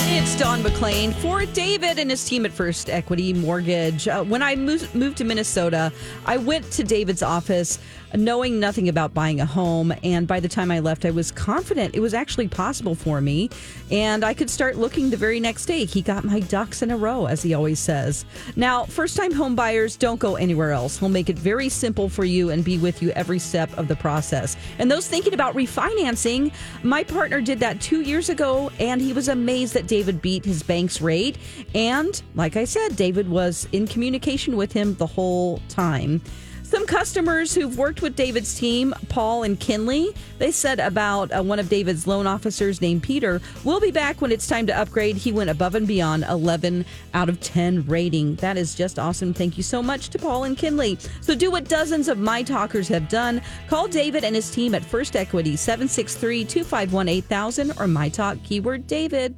It's 0.09 0.35
Don 0.39 0.63
McClain 0.63 1.13
for 1.15 1.45
David 1.45 1.99
and 1.99 2.09
his 2.09 2.25
team 2.25 2.45
at 2.47 2.51
First 2.51 2.89
Equity 2.89 3.31
Mortgage. 3.33 4.07
Uh, 4.07 4.23
when 4.23 4.41
I 4.41 4.55
moved, 4.55 4.95
moved 4.95 5.17
to 5.17 5.23
Minnesota, 5.23 5.91
I 6.25 6.37
went 6.37 6.71
to 6.71 6.83
David's 6.83 7.21
office 7.21 7.77
knowing 8.15 8.59
nothing 8.59 8.89
about 8.89 9.13
buying 9.13 9.39
a 9.41 9.45
home. 9.45 9.93
And 10.03 10.27
by 10.27 10.39
the 10.39 10.47
time 10.47 10.71
I 10.71 10.79
left, 10.79 11.05
I 11.05 11.11
was 11.11 11.31
confident 11.31 11.95
it 11.95 11.99
was 11.99 12.13
actually 12.13 12.47
possible 12.47 12.95
for 12.95 13.21
me. 13.21 13.49
And 13.91 14.23
I 14.23 14.33
could 14.33 14.49
start 14.49 14.77
looking 14.77 15.09
the 15.09 15.17
very 15.17 15.39
next 15.39 15.65
day. 15.65 15.85
He 15.85 16.01
got 16.01 16.23
my 16.23 16.39
ducks 16.39 16.81
in 16.81 16.91
a 16.91 16.97
row, 16.97 17.25
as 17.25 17.41
he 17.41 17.53
always 17.53 17.79
says. 17.79 18.25
Now, 18.55 18.85
first 18.85 19.17
time 19.17 19.31
home 19.31 19.55
buyers, 19.55 19.95
don't 19.95 20.19
go 20.19 20.35
anywhere 20.35 20.71
else. 20.71 20.97
He'll 20.97 21.09
make 21.09 21.29
it 21.29 21.37
very 21.37 21.69
simple 21.69 22.09
for 22.09 22.25
you 22.25 22.49
and 22.49 22.63
be 22.63 22.77
with 22.77 23.01
you 23.01 23.11
every 23.11 23.39
step 23.39 23.75
of 23.77 23.87
the 23.87 23.95
process. 23.95 24.57
And 24.79 24.91
those 24.91 25.07
thinking 25.07 25.33
about 25.33 25.55
refinancing, 25.55 26.53
my 26.83 27.03
partner 27.03 27.41
did 27.41 27.59
that 27.59 27.81
two 27.81 28.01
years 28.01 28.29
ago, 28.29 28.71
and 28.79 29.01
he 29.01 29.13
was 29.13 29.27
amazed 29.27 29.73
that 29.73 29.87
David 29.87 30.21
beat 30.21 30.45
his 30.45 30.63
bank's 30.63 31.01
rate. 31.01 31.37
And 31.75 32.21
like 32.35 32.55
I 32.55 32.65
said, 32.65 32.95
David 32.95 33.29
was 33.29 33.67
in 33.71 33.87
communication 33.87 34.55
with 34.55 34.71
him 34.71 34.95
the 34.95 35.07
whole 35.07 35.61
time. 35.69 36.21
Some 36.67 36.85
customers 36.85 37.55
who've 37.55 37.77
worked 37.77 38.01
with 38.01 38.17
David's 38.17 38.53
team, 38.53 38.93
Paul 39.07 39.43
and 39.43 39.57
Kinley, 39.57 40.13
they 40.37 40.51
said 40.51 40.81
about 40.81 41.31
uh, 41.31 41.41
one 41.41 41.59
of 41.59 41.69
David's 41.69 42.05
loan 42.05 42.27
officers 42.27 42.81
named 42.81 43.03
Peter, 43.03 43.39
we'll 43.63 43.79
be 43.79 43.89
back 43.89 44.19
when 44.19 44.33
it's 44.33 44.47
time 44.47 44.67
to 44.67 44.77
upgrade. 44.77 45.15
He 45.15 45.31
went 45.31 45.49
above 45.49 45.75
and 45.75 45.87
beyond 45.87 46.25
11 46.27 46.83
out 47.13 47.29
of 47.29 47.39
10 47.39 47.85
rating. 47.85 48.35
That 48.35 48.57
is 48.57 48.75
just 48.75 48.99
awesome. 48.99 49.33
Thank 49.33 49.55
you 49.55 49.63
so 49.63 49.81
much 49.81 50.09
to 50.09 50.19
Paul 50.19 50.43
and 50.43 50.57
Kinley. 50.57 50.97
So 51.21 51.35
do 51.35 51.49
what 51.51 51.69
dozens 51.69 52.09
of 52.09 52.17
My 52.17 52.43
Talkers 52.43 52.89
have 52.89 53.07
done. 53.07 53.41
Call 53.69 53.87
David 53.87 54.25
and 54.25 54.35
his 54.35 54.51
team 54.51 54.75
at 54.75 54.83
First 54.83 55.15
Equity 55.15 55.55
763 55.55 56.43
251 56.43 57.07
8000 57.07 57.79
or 57.79 57.87
My 57.87 58.09
Talk 58.09 58.43
keyword 58.43 58.87
David. 58.87 59.37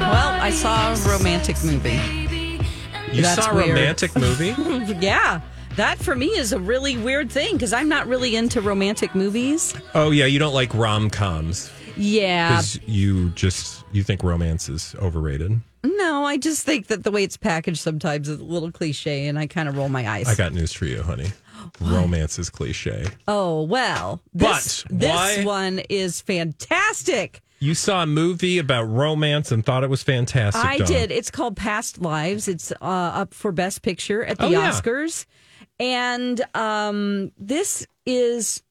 Well, 0.00 0.40
I 0.42 0.50
saw 0.50 0.92
a 0.92 0.96
romantic 1.16 1.56
movie. 1.64 1.98
You 3.12 3.22
That's 3.22 3.44
saw 3.44 3.52
a 3.52 3.54
weird. 3.54 3.68
romantic 3.70 4.14
movie? 4.16 4.54
Yeah. 5.00 5.40
That 5.76 5.98
for 5.98 6.14
me 6.14 6.26
is 6.26 6.52
a 6.52 6.60
really 6.60 6.96
weird 6.96 7.30
thing 7.32 7.54
because 7.54 7.72
I'm 7.72 7.88
not 7.88 8.06
really 8.06 8.36
into 8.36 8.60
romantic 8.60 9.14
movies. 9.14 9.74
oh 9.94 10.10
yeah, 10.10 10.26
you 10.26 10.38
don't 10.38 10.54
like 10.54 10.72
rom 10.74 11.10
coms 11.10 11.72
Yeah. 11.96 12.50
because 12.50 12.78
you 12.86 13.30
just 13.30 13.84
you 13.92 14.02
think 14.04 14.22
romance 14.22 14.68
is 14.68 14.94
overrated. 15.00 15.60
No, 15.84 16.24
I 16.24 16.36
just 16.38 16.64
think 16.64 16.86
that 16.88 17.02
the 17.04 17.10
way 17.10 17.24
it's 17.24 17.36
packaged 17.36 17.78
sometimes 17.80 18.28
is 18.28 18.40
a 18.40 18.44
little 18.44 18.70
cliche 18.72 19.26
and 19.26 19.38
I 19.38 19.46
kind 19.46 19.68
of 19.68 19.76
roll 19.76 19.88
my 19.88 20.08
eyes. 20.08 20.28
I 20.28 20.34
got 20.34 20.52
news 20.52 20.72
for 20.72 20.84
you, 20.86 21.02
honey. 21.02 21.28
Romance 21.80 22.38
is 22.38 22.50
cliche. 22.50 23.06
oh, 23.28 23.62
well. 23.62 24.20
This, 24.32 24.84
But 24.88 24.98
this 25.00 25.44
one 25.44 25.80
is 25.88 26.20
fantastic. 26.20 27.40
You 27.60 27.74
saw 27.74 28.02
a 28.02 28.06
movie 28.06 28.58
about 28.58 28.84
romance 28.84 29.50
and 29.50 29.64
thought 29.64 29.84
it 29.84 29.90
was 29.90 30.02
fantastic. 30.02 30.62
I 30.64 30.78
Dawn. 30.78 30.86
did. 30.86 31.10
It's 31.10 31.30
called 31.30 31.56
Past 31.56 32.00
Lives. 32.00 32.46
It's 32.48 32.72
uh, 32.72 32.74
up 32.84 33.32
for 33.32 33.52
Best 33.52 33.82
Picture 33.82 34.24
at 34.24 34.38
the 34.38 34.46
Oh, 34.46 34.50
yeah. 34.50 34.70
Oscars. 34.70 35.24
And 35.80 36.40
um, 36.54 37.32
this 37.38 37.86
is 38.06 38.62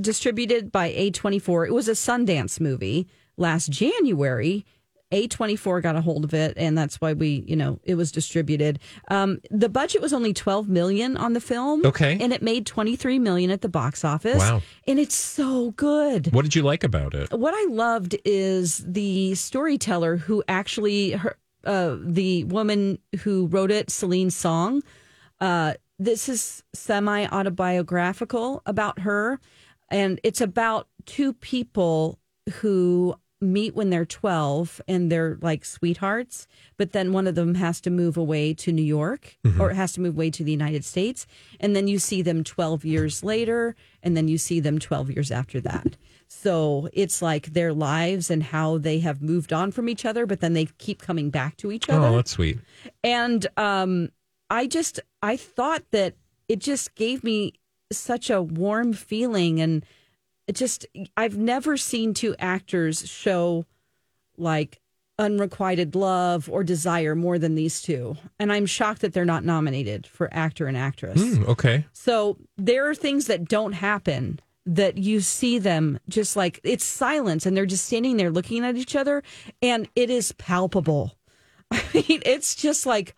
distributed 0.00 0.70
by 0.70 0.92
A24. 0.92 1.68
It 1.68 1.72
was 1.72 1.88
a 1.88 1.92
Sundance 1.92 2.60
movie 2.60 3.08
last 3.36 3.70
January. 3.70 4.64
A24 5.12 5.82
got 5.82 5.94
a 5.94 6.00
hold 6.00 6.24
of 6.24 6.34
it, 6.34 6.54
and 6.56 6.76
that's 6.76 7.00
why 7.00 7.12
we, 7.12 7.44
you 7.46 7.54
know, 7.54 7.78
it 7.84 7.94
was 7.94 8.10
distributed. 8.10 8.78
Um, 9.08 9.40
the 9.50 9.68
budget 9.68 10.00
was 10.00 10.12
only 10.12 10.32
12 10.32 10.68
million 10.68 11.16
on 11.16 11.34
the 11.34 11.40
film. 11.40 11.84
Okay. 11.84 12.18
And 12.20 12.32
it 12.32 12.42
made 12.42 12.66
23 12.66 13.18
million 13.18 13.50
at 13.50 13.60
the 13.60 13.68
box 13.68 14.04
office. 14.04 14.38
Wow. 14.38 14.62
And 14.86 14.98
it's 14.98 15.14
so 15.14 15.72
good 15.72 16.32
What 16.32 16.42
did 16.42 16.54
you 16.54 16.62
like 16.62 16.82
about 16.82 17.14
it? 17.14 17.30
what 17.32 17.54
I 17.54 17.66
loved 17.70 18.16
is 18.24 18.82
the 18.86 19.34
storyteller 19.34 20.16
who 20.16 20.42
actually 20.48 21.12
her 21.12 21.36
uh, 21.64 21.96
the 22.00 22.44
woman 22.44 22.98
who 23.20 23.46
wrote 23.46 23.70
it, 23.70 23.88
Celine 23.90 24.30
Song. 24.30 24.82
Uh, 25.40 25.74
this 25.98 26.28
is 26.28 26.62
semi 26.74 27.26
autobiographical 27.26 28.62
about 28.66 29.00
her, 29.00 29.38
and 29.88 30.18
it's 30.24 30.40
about 30.40 30.88
two 31.06 31.32
people 31.32 32.18
who 32.54 33.14
meet 33.42 33.74
when 33.74 33.90
they're 33.90 34.04
12 34.06 34.80
and 34.86 35.10
they're 35.10 35.36
like 35.42 35.64
sweethearts 35.64 36.46
but 36.76 36.92
then 36.92 37.12
one 37.12 37.26
of 37.26 37.34
them 37.34 37.56
has 37.56 37.80
to 37.80 37.90
move 37.90 38.16
away 38.16 38.54
to 38.54 38.70
New 38.72 38.82
York 38.82 39.36
or 39.58 39.72
has 39.72 39.92
to 39.94 40.00
move 40.00 40.14
away 40.16 40.30
to 40.30 40.44
the 40.44 40.52
United 40.52 40.84
States 40.84 41.26
and 41.60 41.74
then 41.76 41.88
you 41.88 41.98
see 41.98 42.22
them 42.22 42.44
12 42.44 42.84
years 42.84 43.22
later 43.24 43.74
and 44.02 44.16
then 44.16 44.28
you 44.28 44.38
see 44.38 44.60
them 44.60 44.78
12 44.78 45.10
years 45.10 45.30
after 45.30 45.60
that. 45.60 45.96
So 46.28 46.88
it's 46.92 47.20
like 47.20 47.52
their 47.52 47.72
lives 47.74 48.30
and 48.30 48.42
how 48.42 48.78
they 48.78 49.00
have 49.00 49.20
moved 49.20 49.52
on 49.52 49.70
from 49.72 49.88
each 49.88 50.04
other 50.04 50.24
but 50.24 50.40
then 50.40 50.52
they 50.52 50.66
keep 50.78 51.02
coming 51.02 51.30
back 51.30 51.56
to 51.58 51.72
each 51.72 51.88
other. 51.90 52.06
Oh, 52.06 52.16
that's 52.16 52.30
sweet. 52.30 52.58
and 53.02 53.46
um 53.56 54.08
i 54.50 54.66
just 54.66 55.00
i 55.22 55.36
thought 55.36 55.82
that 55.90 56.14
it 56.48 56.58
just 56.60 56.94
gave 56.94 57.24
me 57.24 57.54
such 57.90 58.30
a 58.30 58.40
warm 58.40 58.92
feeling 58.92 59.60
and 59.60 59.84
just 60.52 60.86
i've 61.16 61.36
never 61.36 61.76
seen 61.76 62.14
two 62.14 62.34
actors 62.38 63.08
show 63.08 63.64
like 64.36 64.80
unrequited 65.18 65.94
love 65.94 66.48
or 66.50 66.64
desire 66.64 67.14
more 67.14 67.38
than 67.38 67.54
these 67.54 67.80
two 67.82 68.16
and 68.38 68.52
i'm 68.52 68.66
shocked 68.66 69.02
that 69.02 69.12
they're 69.12 69.24
not 69.24 69.44
nominated 69.44 70.06
for 70.06 70.28
actor 70.32 70.66
and 70.66 70.76
actress 70.76 71.20
Hmm, 71.20 71.44
okay. 71.44 71.86
so 71.92 72.38
there 72.56 72.88
are 72.88 72.94
things 72.94 73.26
that 73.26 73.46
don't 73.46 73.72
happen 73.72 74.40
that 74.64 74.96
you 74.96 75.20
see 75.20 75.58
them 75.58 75.98
just 76.08 76.36
like 76.36 76.60
it's 76.64 76.84
silence 76.84 77.46
and 77.46 77.56
they're 77.56 77.66
just 77.66 77.84
standing 77.84 78.16
there 78.16 78.30
looking 78.30 78.64
at 78.64 78.76
each 78.76 78.94
other 78.94 79.22
and 79.60 79.88
it 79.96 80.08
is 80.08 80.30
palpable. 80.32 81.16
I 81.72 81.82
mean, 81.92 82.22
it's 82.24 82.54
just 82.54 82.86
like 82.86 83.16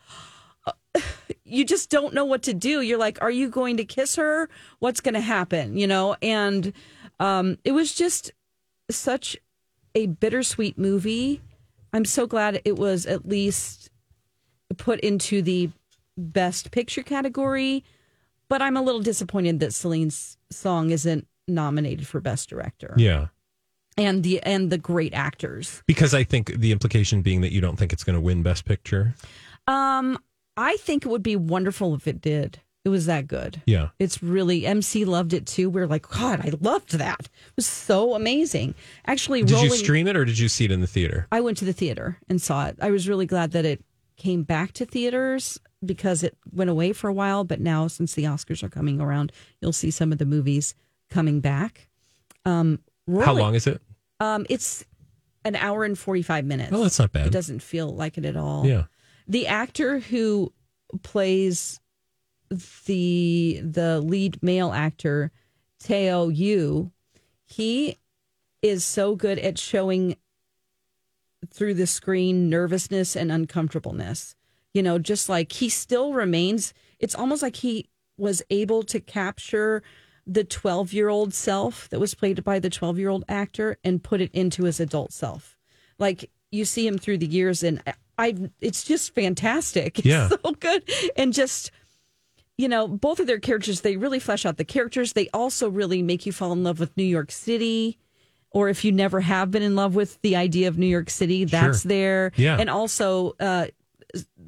you 1.44 1.66
just 1.66 1.90
don't 1.90 2.14
know 2.14 2.24
what 2.24 2.42
to 2.44 2.54
do. 2.54 2.80
You're 2.80 2.98
like, 2.98 3.20
are 3.20 3.30
you 3.30 3.50
going 3.50 3.76
to 3.76 3.84
kiss 3.84 4.16
her? 4.16 4.48
What's 4.78 5.02
going 5.02 5.14
to 5.16 5.20
happen? 5.20 5.76
You 5.76 5.86
know, 5.86 6.16
and 6.22 6.72
um, 7.20 7.58
it 7.64 7.72
was 7.72 7.94
just 7.94 8.32
such 8.90 9.36
a 9.94 10.06
bittersweet 10.06 10.78
movie. 10.78 11.40
I'm 11.92 12.04
so 12.04 12.26
glad 12.26 12.60
it 12.64 12.76
was 12.76 13.06
at 13.06 13.26
least 13.26 13.90
put 14.76 15.00
into 15.00 15.42
the 15.42 15.70
best 16.16 16.70
picture 16.70 17.02
category, 17.02 17.84
but 18.48 18.60
I'm 18.62 18.76
a 18.76 18.82
little 18.82 19.00
disappointed 19.00 19.60
that 19.60 19.74
Celine 19.74 20.10
Song 20.50 20.90
isn't 20.90 21.26
nominated 21.46 22.06
for 22.06 22.20
best 22.20 22.48
director. 22.48 22.94
Yeah. 22.96 23.28
And 23.96 24.24
the 24.24 24.42
and 24.42 24.70
the 24.70 24.78
great 24.78 25.14
actors. 25.14 25.82
Because 25.86 26.14
I 26.14 26.24
think 26.24 26.58
the 26.58 26.72
implication 26.72 27.22
being 27.22 27.42
that 27.42 27.52
you 27.52 27.60
don't 27.60 27.76
think 27.76 27.92
it's 27.92 28.02
going 28.02 28.14
to 28.14 28.20
win 28.20 28.42
Best 28.42 28.64
Picture. 28.64 29.14
Um 29.68 30.18
I 30.56 30.76
think 30.76 31.04
it 31.04 31.08
would 31.08 31.22
be 31.22 31.36
wonderful 31.36 31.94
if 31.94 32.06
it 32.06 32.20
did. 32.20 32.60
It 32.84 32.90
was 32.90 33.06
that 33.06 33.26
good. 33.26 33.62
Yeah. 33.66 33.88
It's 33.98 34.22
really 34.22 34.66
MC 34.66 35.04
loved 35.06 35.32
it 35.32 35.46
too. 35.46 35.70
We 35.70 35.80
are 35.80 35.86
like, 35.86 36.06
God, 36.08 36.40
I 36.40 36.52
loved 36.60 36.92
that. 36.98 37.20
It 37.20 37.56
was 37.56 37.66
so 37.66 38.14
amazing. 38.14 38.74
Actually, 39.06 39.42
Did 39.42 39.52
rolling, 39.52 39.70
you 39.70 39.76
stream 39.76 40.06
it 40.06 40.16
or 40.16 40.24
did 40.26 40.38
you 40.38 40.48
see 40.48 40.66
it 40.66 40.70
in 40.70 40.82
the 40.82 40.86
theater? 40.86 41.26
I 41.32 41.40
went 41.40 41.56
to 41.58 41.64
the 41.64 41.72
theater 41.72 42.18
and 42.28 42.42
saw 42.42 42.66
it. 42.66 42.76
I 42.82 42.90
was 42.90 43.08
really 43.08 43.24
glad 43.26 43.52
that 43.52 43.64
it 43.64 43.82
came 44.16 44.42
back 44.42 44.72
to 44.72 44.84
theaters 44.84 45.58
because 45.84 46.22
it 46.22 46.36
went 46.52 46.68
away 46.68 46.92
for 46.92 47.08
a 47.08 47.12
while. 47.14 47.42
But 47.44 47.58
now, 47.60 47.86
since 47.88 48.12
the 48.14 48.24
Oscars 48.24 48.62
are 48.62 48.68
coming 48.68 49.00
around, 49.00 49.32
you'll 49.62 49.72
see 49.72 49.90
some 49.90 50.12
of 50.12 50.18
the 50.18 50.26
movies 50.26 50.74
coming 51.10 51.40
back. 51.40 51.88
Um, 52.44 52.80
How 53.08 53.32
long 53.32 53.54
is 53.54 53.66
it? 53.66 53.80
Um, 54.20 54.44
it's 54.50 54.84
an 55.46 55.56
hour 55.56 55.84
and 55.84 55.98
forty 55.98 56.20
five 56.22 56.44
minutes. 56.44 56.70
Oh, 56.72 56.82
that's 56.82 56.98
not 56.98 57.12
bad. 57.12 57.26
It 57.28 57.32
doesn't 57.32 57.60
feel 57.62 57.88
like 57.88 58.18
it 58.18 58.26
at 58.26 58.36
all. 58.36 58.66
Yeah. 58.66 58.84
the 59.26 59.46
actor 59.46 60.00
who 60.00 60.52
plays 61.02 61.80
the 62.86 63.60
the 63.62 64.00
lead 64.00 64.42
male 64.42 64.72
actor 64.72 65.30
Teo 65.78 66.28
Yoo, 66.28 66.90
he 67.44 67.98
is 68.62 68.84
so 68.84 69.14
good 69.16 69.38
at 69.38 69.58
showing 69.58 70.16
through 71.50 71.74
the 71.74 71.86
screen 71.86 72.48
nervousness 72.48 73.14
and 73.16 73.30
uncomfortableness. 73.30 74.34
You 74.72 74.82
know, 74.82 74.98
just 74.98 75.28
like 75.28 75.52
he 75.52 75.68
still 75.68 76.12
remains. 76.14 76.72
It's 76.98 77.14
almost 77.14 77.42
like 77.42 77.56
he 77.56 77.88
was 78.16 78.42
able 78.50 78.82
to 78.84 79.00
capture 79.00 79.82
the 80.26 80.44
12 80.44 80.92
year 80.92 81.08
old 81.10 81.34
self 81.34 81.88
that 81.90 82.00
was 82.00 82.14
played 82.14 82.42
by 82.42 82.58
the 82.58 82.70
12 82.70 82.98
year 82.98 83.10
old 83.10 83.24
actor 83.28 83.76
and 83.84 84.02
put 84.02 84.20
it 84.20 84.30
into 84.32 84.64
his 84.64 84.80
adult 84.80 85.12
self. 85.12 85.56
Like 85.98 86.30
you 86.50 86.64
see 86.64 86.86
him 86.86 86.98
through 86.98 87.18
the 87.18 87.26
years, 87.26 87.62
and 87.62 87.82
I, 88.16 88.34
it's 88.60 88.84
just 88.84 89.14
fantastic. 89.14 89.98
It's 89.98 90.06
Yeah. 90.06 90.28
so 90.28 90.52
good. 90.58 90.88
And 91.16 91.32
just, 91.32 91.70
you 92.56 92.68
know, 92.68 92.86
both 92.86 93.18
of 93.20 93.26
their 93.26 93.40
characters, 93.40 93.80
they 93.80 93.96
really 93.96 94.20
flesh 94.20 94.46
out 94.46 94.56
the 94.56 94.64
characters. 94.64 95.12
They 95.12 95.28
also 95.34 95.68
really 95.68 96.02
make 96.02 96.24
you 96.26 96.32
fall 96.32 96.52
in 96.52 96.62
love 96.62 96.78
with 96.80 96.96
New 96.96 97.04
York 97.04 97.32
City. 97.32 97.98
Or 98.50 98.68
if 98.68 98.84
you 98.84 98.92
never 98.92 99.20
have 99.20 99.50
been 99.50 99.64
in 99.64 99.74
love 99.74 99.96
with 99.96 100.20
the 100.22 100.36
idea 100.36 100.68
of 100.68 100.78
New 100.78 100.86
York 100.86 101.10
City, 101.10 101.44
that's 101.44 101.82
Sure. 101.82 101.88
there. 101.88 102.32
Yeah. 102.36 102.56
And 102.58 102.70
also 102.70 103.34
uh, 103.40 103.66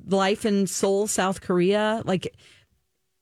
life 0.09 0.47
in 0.47 0.69
Seoul, 0.69 1.09
South 1.09 1.41
Korea. 1.41 2.03
Like 2.05 2.33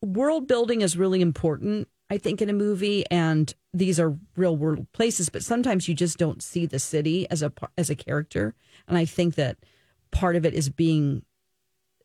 world 0.03 0.47
building 0.47 0.83
is 0.83 0.97
really 0.99 1.23
important, 1.23 1.89
I 2.11 2.19
think, 2.19 2.43
in 2.43 2.51
a 2.51 2.53
movie. 2.53 3.05
And 3.11 3.55
these 3.73 3.99
are 3.99 4.19
real 4.37 4.57
world 4.57 4.87
places, 4.93 5.31
but 5.31 5.43
sometimes 5.43 5.89
you 5.89 5.95
just 5.95 6.19
don't 6.19 6.43
see 6.43 6.67
the 6.67 6.79
city 6.79 7.27
as 7.31 7.43
a 7.43 7.51
as 7.79 7.89
a 7.89 7.97
character. 7.97 8.55
And 8.87 8.99
I 8.99 9.07
think 9.07 9.37
that 9.37 9.57
part 10.11 10.37
of 10.37 10.45
it 10.45 10.53
is 10.53 10.69
being, 10.69 11.25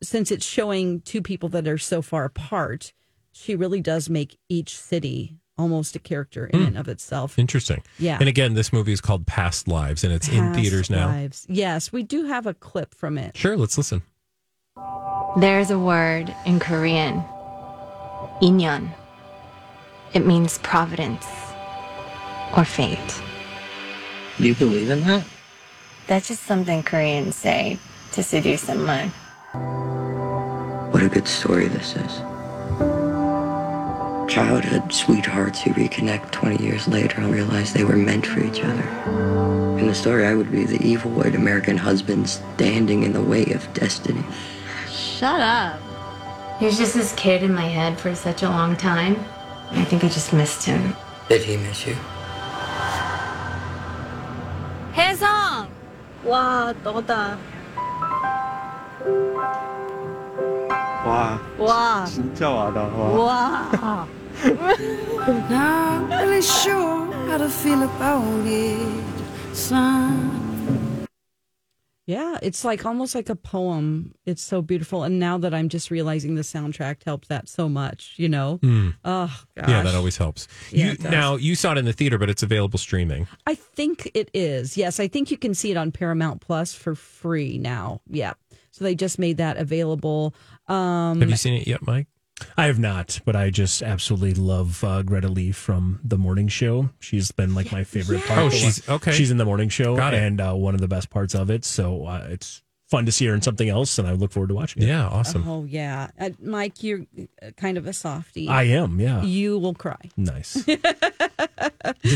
since 0.02 0.30
it's 0.30 0.46
showing 0.46 1.00
two 1.00 1.22
people 1.22 1.48
that 1.50 1.68
are 1.68 1.78
so 1.78 2.02
far 2.02 2.24
apart, 2.24 2.92
she 3.32 3.54
really 3.54 3.80
does 3.80 4.08
make 4.08 4.38
each 4.48 4.76
city 4.76 5.36
almost 5.58 5.94
a 5.94 5.98
character 5.98 6.46
in 6.46 6.62
and 6.62 6.70
hmm. 6.72 6.78
of 6.78 6.88
itself. 6.88 7.38
Interesting. 7.38 7.82
Yeah. 7.98 8.16
And 8.18 8.28
again, 8.28 8.54
this 8.54 8.72
movie 8.72 8.92
is 8.92 9.00
called 9.00 9.26
Past 9.26 9.68
Lives, 9.68 10.02
and 10.02 10.12
it's 10.12 10.28
in 10.28 10.54
theaters 10.54 10.88
now. 10.88 11.08
lives. 11.08 11.46
Yes, 11.48 11.92
we 11.92 12.02
do 12.02 12.24
have 12.24 12.46
a 12.46 12.54
clip 12.54 12.94
from 12.94 13.18
it. 13.18 13.36
Sure, 13.36 13.56
let's 13.56 13.76
listen. 13.76 14.02
There's 15.36 15.70
a 15.70 15.78
word 15.78 16.34
in 16.46 16.58
Korean, 16.58 17.22
inyeon. 18.40 18.90
It 20.14 20.26
means 20.26 20.58
providence 20.58 21.26
or 22.56 22.64
fate. 22.64 23.22
Do 24.38 24.48
you 24.48 24.54
believe 24.54 24.90
in 24.90 25.02
that? 25.02 25.24
That's 26.06 26.26
just 26.26 26.42
something 26.44 26.82
Koreans 26.82 27.36
say 27.36 27.78
to 28.12 28.22
seduce 28.22 28.62
someone. 28.62 29.12
What 29.52 31.02
a 31.02 31.08
good 31.08 31.26
story 31.26 31.66
this 31.66 31.96
is. 31.96 32.18
Childhood 34.32 34.92
sweethearts 34.92 35.60
who 35.60 35.72
reconnect 35.72 36.30
20 36.30 36.62
years 36.62 36.86
later 36.86 37.20
and 37.20 37.32
realize 37.32 37.72
they 37.72 37.82
were 37.82 37.96
meant 37.96 38.24
for 38.24 38.38
each 38.44 38.62
other. 38.62 38.88
In 39.80 39.88
the 39.88 39.94
story, 39.94 40.24
I 40.24 40.34
would 40.34 40.52
be 40.52 40.64
the 40.64 40.80
evil 40.86 41.10
white 41.10 41.34
American 41.34 41.76
husband 41.76 42.28
standing 42.28 43.02
in 43.02 43.12
the 43.12 43.22
way 43.22 43.44
of 43.46 43.72
destiny. 43.74 44.22
Shut 44.88 45.40
up. 45.40 45.80
He 46.60 46.66
was 46.66 46.78
just 46.78 46.94
this 46.94 47.12
kid 47.14 47.42
in 47.42 47.52
my 47.52 47.66
head 47.66 47.98
for 47.98 48.14
such 48.14 48.44
a 48.44 48.48
long 48.48 48.76
time. 48.76 49.16
I 49.72 49.84
think 49.84 50.04
I 50.04 50.08
just 50.08 50.32
missed 50.32 50.64
him. 50.64 50.94
Did 51.28 51.42
he 51.42 51.56
miss 51.56 51.86
you? 51.86 51.94
Hae 54.92 55.14
Sung! 55.16 55.68
Wow, 56.22 56.72
Dota. 56.84 57.36
와 61.05 61.39
와, 61.57 62.05
진짜 62.05 62.49
와다 62.49 62.81
와. 62.87 63.69
와. 63.71 64.07
Not 65.49 66.09
really 66.09 66.41
sure 66.41 67.11
how 67.27 67.37
to 67.37 67.49
feel 67.49 67.83
about 67.83 68.45
it, 68.45 69.03
son. 69.53 70.41
Yeah, 72.07 72.37
it's 72.43 72.63
like 72.63 72.85
almost 72.85 73.15
like 73.15 73.29
a 73.29 73.35
poem. 73.35 74.13
It's 74.27 74.43
so 74.43 74.61
beautiful. 74.61 75.03
And 75.03 75.19
now 75.19 75.39
that 75.39 75.55
I'm 75.55 75.69
just 75.69 75.89
realizing 75.89 76.35
the 76.35 76.43
soundtrack 76.43 77.03
helped 77.03 77.29
that 77.29 77.49
so 77.49 77.67
much, 77.67 78.13
you 78.17 78.29
know? 78.29 78.59
Oh, 79.03 79.35
gosh. 79.57 79.67
Yeah, 79.67 79.81
that 79.81 79.95
always 79.95 80.15
helps. 80.15 80.47
Yeah, 80.69 80.85
you, 80.85 80.91
it 80.91 81.01
does. 81.01 81.11
now, 81.11 81.35
you 81.35 81.55
saw 81.55 81.71
it 81.71 81.79
in 81.79 81.85
the 81.85 81.93
theater, 81.93 82.19
but 82.19 82.29
it's 82.29 82.43
available 82.43 82.77
streaming. 82.77 83.27
I 83.47 83.55
think 83.55 84.11
it 84.13 84.29
is. 84.35 84.77
Yes, 84.77 84.99
I 84.99 85.07
think 85.07 85.31
you 85.31 85.37
can 85.37 85.55
see 85.55 85.71
it 85.71 85.77
on 85.77 85.91
Paramount 85.91 86.41
Plus 86.41 86.75
for 86.75 86.93
free 86.93 87.57
now. 87.57 88.01
Yeah. 88.07 88.33
So 88.70 88.84
they 88.84 88.94
just 88.94 89.18
made 89.18 89.38
that 89.38 89.56
available. 89.56 90.34
Um, 90.68 91.20
Have 91.20 91.30
you 91.30 91.36
seen 91.36 91.54
it 91.54 91.66
yet, 91.66 91.82
Mike? 91.86 92.06
I 92.56 92.66
have 92.66 92.78
not, 92.78 93.20
but 93.26 93.36
I 93.36 93.50
just 93.50 93.82
absolutely 93.82 94.32
love 94.32 94.82
uh, 94.82 95.02
Greta 95.02 95.28
Lee 95.28 95.52
from 95.52 96.00
the 96.02 96.16
morning 96.16 96.48
show. 96.48 96.88
She's 96.98 97.30
been 97.32 97.54
like 97.54 97.70
my 97.70 97.84
favorite 97.84 98.24
part. 98.24 98.38
Oh, 98.40 98.48
she's- 98.48 98.88
okay. 98.88 99.12
She's 99.12 99.30
in 99.30 99.36
the 99.36 99.44
morning 99.44 99.68
show, 99.68 99.94
Got 99.96 100.14
it. 100.14 100.22
and 100.22 100.40
uh, 100.40 100.54
one 100.54 100.74
of 100.74 100.80
the 100.80 100.88
best 100.88 101.10
parts 101.10 101.34
of 101.34 101.50
it. 101.50 101.64
So 101.66 102.06
uh, 102.06 102.26
it's 102.30 102.62
fun 102.90 103.06
to 103.06 103.12
see 103.12 103.24
her 103.26 103.34
in 103.34 103.40
something 103.40 103.68
else, 103.68 103.98
and 103.98 104.08
I 104.08 104.12
look 104.12 104.32
forward 104.32 104.48
to 104.48 104.54
watching 104.54 104.82
it. 104.82 104.86
Yeah, 104.88 105.06
awesome. 105.06 105.48
Oh, 105.48 105.64
yeah. 105.64 106.08
Uh, 106.18 106.30
Mike, 106.42 106.82
you're 106.82 107.02
uh, 107.42 107.50
kind 107.56 107.78
of 107.78 107.86
a 107.86 107.92
softie. 107.92 108.48
I 108.48 108.64
am. 108.64 109.00
Yeah, 109.00 109.22
You 109.22 109.58
will 109.58 109.74
cry. 109.74 109.96
nice. 110.16 110.54
Did 110.64 110.82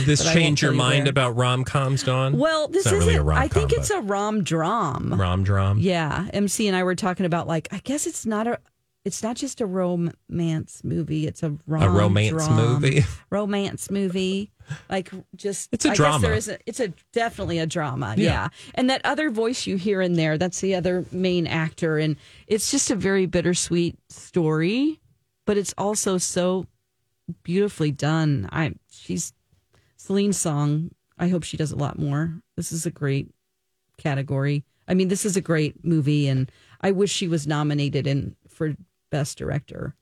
this 0.07 0.23
But 0.25 0.33
change 0.35 0.63
your 0.63 0.73
mind 0.73 1.05
where. 1.05 1.11
about 1.11 1.37
rom 1.37 1.65
coms, 1.65 2.03
Dawn? 2.03 2.39
Well, 2.39 2.69
this 2.69 2.85
it's 2.85 2.87
not 2.87 2.95
isn't. 2.99 3.07
really 3.09 3.19
a 3.19 3.23
rom 3.23 3.39
I 3.39 3.49
think 3.49 3.73
it's 3.73 3.91
a 3.91 4.01
rom 4.01 4.43
dram. 4.45 5.15
rom 5.19 5.45
dram. 5.45 5.79
Yeah, 5.79 6.29
MC 6.33 6.67
and 6.69 6.77
I 6.77 6.83
were 6.83 6.95
talking 6.95 7.27
about 7.27 7.47
like 7.47 7.69
I 7.73 7.79
guess 7.85 8.07
it's 8.07 8.27
not 8.27 8.47
a 8.47 8.59
it's 9.05 9.23
not 9.23 9.37
just 9.37 9.61
a 9.61 9.67
romance 9.67 10.83
movie, 10.83 11.27
it's 11.27 11.43
a 11.43 11.57
rom 11.67 11.83
A 11.83 11.89
romance 11.91 12.49
movie. 12.49 13.05
Romance 13.31 13.91
movie. 13.91 14.51
Like 14.89 15.11
just 15.37 15.69
It's 15.73 15.85
a 15.85 15.89
I 15.89 15.91
guess 15.91 15.97
drama. 15.99 16.27
there 16.27 16.35
is 16.35 16.49
a, 16.49 16.59
it's 16.65 16.81
a 16.81 16.89
definitely 17.13 17.59
a 17.59 17.67
drama. 17.67 18.15
Yeah. 18.17 18.25
Yeah. 18.25 18.49
And 18.75 18.89
that 18.89 19.03
other 19.05 19.31
voice 19.31 19.67
you 19.67 19.77
hear 19.77 20.01
in 20.01 20.15
there, 20.15 20.39
that's 20.39 20.61
the 20.61 20.75
other 20.75 21.05
main 21.13 21.47
actor 21.47 21.99
and 21.99 22.17
it's 22.47 22.71
just 22.71 22.91
a 22.91 22.97
very 22.97 23.27
bittersweet 23.27 23.99
story, 24.09 25.01
but 25.47 25.59
it's 25.59 25.75
also 25.77 26.17
so 26.17 26.67
beautifully 27.43 27.91
done. 27.91 28.49
I 28.53 28.75
she's 28.91 29.33
Celine 29.97 30.33
Song. 30.33 30.91
I 31.19 31.29
hope 31.29 31.45
she 31.45 31.57
does 31.57 31.73
a 31.73 31.77
lot 31.77 31.99
more. 31.99 32.41
This 32.57 32.73
is 32.73 32.87
a 32.87 32.91
great 32.91 33.31
category. 33.99 34.65
I 34.89 34.95
mean, 34.95 35.09
this 35.09 35.25
is 35.25 35.37
a 35.37 35.41
great 35.41 35.85
movie, 35.85 36.27
and 36.29 36.51
I 36.81 36.91
wish 36.91 37.11
she 37.13 37.29
was 37.29 37.47
nominated 37.47 38.07
in 38.07 38.37
for 38.49 38.75
best 39.19 39.39
director. 39.39 39.95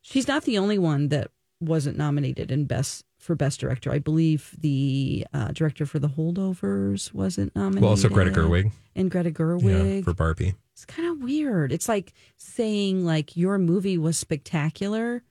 She's 0.00 0.26
not 0.26 0.42
the 0.44 0.58
only 0.58 0.78
one 0.78 1.08
that 1.08 1.30
wasn't 1.60 1.96
nominated 1.96 2.50
in 2.50 2.64
best 2.64 3.04
for 3.20 3.34
best 3.36 3.60
director. 3.60 3.92
I 3.92 4.00
believe 4.00 4.50
the 4.58 5.24
uh, 5.32 5.48
director 5.52 5.86
for 5.86 6.00
The 6.00 6.08
Holdovers 6.08 7.14
wasn't 7.14 7.54
nominated. 7.54 7.82
Well, 7.82 7.90
also 7.90 8.08
Greta 8.08 8.30
Gerwig. 8.32 8.72
and 8.96 9.10
Greta 9.10 9.28
Yeah, 9.28 9.34
Gerwig. 9.34 10.04
for 10.04 10.12
Barbie. 10.12 10.54
it's 10.74 10.84
kind 10.84 11.08
of 11.08 11.22
weird. 11.22 11.70
It's 11.72 11.88
like 11.88 12.12
saying 12.36 13.04
like 13.04 13.36
your 13.36 13.58
movie 13.58 13.96
was 13.96 14.18
spectacular, 14.18 15.22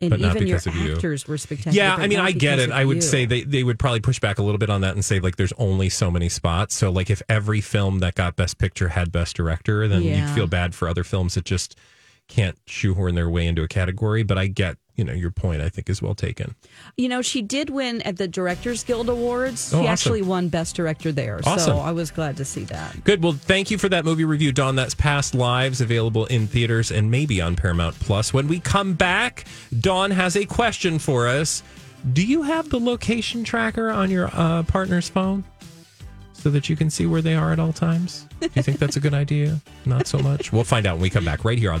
and 0.00 0.10
But 0.10 0.20
even 0.20 0.46
your 0.46 0.58
of 0.58 0.76
you. 0.76 0.94
actors 0.94 1.26
were 1.26 1.36
spectacular. 1.38 1.76
Yeah, 1.76 1.96
I 1.96 2.06
mean, 2.06 2.20
I 2.20 2.30
get 2.32 2.58
it. 2.60 2.70
I 2.70 2.84
would 2.84 2.96
you. 2.98 3.02
say 3.02 3.24
they, 3.24 3.42
they 3.42 3.64
would 3.64 3.78
probably 3.80 4.00
push 4.00 4.20
back 4.20 4.38
a 4.38 4.42
little 4.42 4.58
bit 4.58 4.70
on 4.70 4.80
that 4.82 4.94
and 4.94 5.04
say, 5.04 5.18
like, 5.20 5.34
there's 5.36 5.52
only 5.58 5.88
so 5.88 6.10
many 6.12 6.28
spots. 6.28 6.74
So, 6.76 6.90
like, 6.90 7.08
if 7.10 7.22
every 7.28 7.60
film 7.60 7.98
that 8.00 8.14
got 8.16 8.34
Best 8.36 8.58
Picture 8.58 8.88
had 8.88 9.10
Best 9.12 9.34
Director, 9.36 9.86
then 9.88 10.02
you'd 10.02 10.30
feel 10.30 10.46
bad 10.48 10.74
for 10.76 10.88
other 10.88 11.04
films 11.04 11.34
that 11.34 11.44
just 11.44 11.76
can't 12.28 12.56
shoehorn 12.66 13.14
their 13.14 13.28
way 13.30 13.46
into 13.46 13.62
a 13.62 13.68
category. 13.68 14.22
But 14.22 14.38
I 14.38 14.46
get, 14.46 14.76
you 14.96 15.04
know, 15.04 15.12
your 15.12 15.30
point, 15.30 15.60
I 15.62 15.68
think, 15.68 15.90
is 15.90 16.00
well 16.00 16.14
taken. 16.14 16.54
You 16.96 17.08
know, 17.08 17.20
she 17.22 17.42
did 17.42 17.68
win 17.70 18.00
at 18.02 18.16
the 18.16 18.26
Directors 18.28 18.84
Guild 18.84 19.08
Awards. 19.08 19.70
She 19.70 19.76
Oh, 19.76 19.80
awesome. 19.80 19.90
actually 19.92 20.22
won 20.22 20.48
Best 20.48 20.74
Director 20.76 21.12
there. 21.12 21.40
Awesome. 21.44 21.58
So 21.76 21.78
I 21.78 21.92
was 21.92 22.10
glad 22.10 22.36
to 22.38 22.44
see 22.44 22.64
that. 22.64 23.04
Good. 23.04 23.22
Well, 23.22 23.32
thank 23.32 23.70
you 23.70 23.78
for 23.78 23.88
that 23.90 24.04
movie 24.04 24.24
review, 24.24 24.52
Dawn. 24.52 24.76
That's 24.76 24.94
Past 24.94 25.34
Lives, 25.34 25.80
available 25.80 26.26
in 26.26 26.46
theaters 26.46 26.90
and 26.90 27.10
maybe 27.10 27.40
on 27.40 27.54
Paramount 27.56 27.98
Plus. 28.00 28.32
When 28.32 28.48
we 28.48 28.60
come 28.60 28.94
back, 28.94 29.44
Dawn 29.80 30.10
has 30.10 30.36
a 30.36 30.44
question 30.46 30.98
for 30.98 31.28
us. 31.28 31.62
Do 32.12 32.24
you 32.26 32.42
have 32.42 32.68
the 32.70 32.80
location 32.80 33.44
tracker 33.44 33.90
on 33.90 34.10
your 34.10 34.28
uh, 34.32 34.62
partner's 34.64 35.08
phone 35.08 35.44
so 36.32 36.50
that 36.50 36.68
you 36.68 36.74
can 36.74 36.90
see 36.90 37.06
where 37.06 37.22
they 37.22 37.34
are 37.36 37.52
at 37.52 37.60
all 37.60 37.72
times? 37.72 38.26
Do 38.40 38.50
you 38.54 38.62
think 38.62 38.78
that's 38.80 38.96
a 38.96 39.00
good 39.00 39.14
idea? 39.14 39.60
Not 39.84 40.08
so 40.08 40.18
much. 40.18 40.52
We'll 40.52 40.64
find 40.64 40.84
out 40.86 40.94
when 40.96 41.02
we 41.02 41.10
come 41.10 41.24
back 41.24 41.44
right 41.44 41.58
here 41.58 41.70
on. 41.70 41.80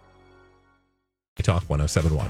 Talk 1.41 1.63
1071. 1.69 2.29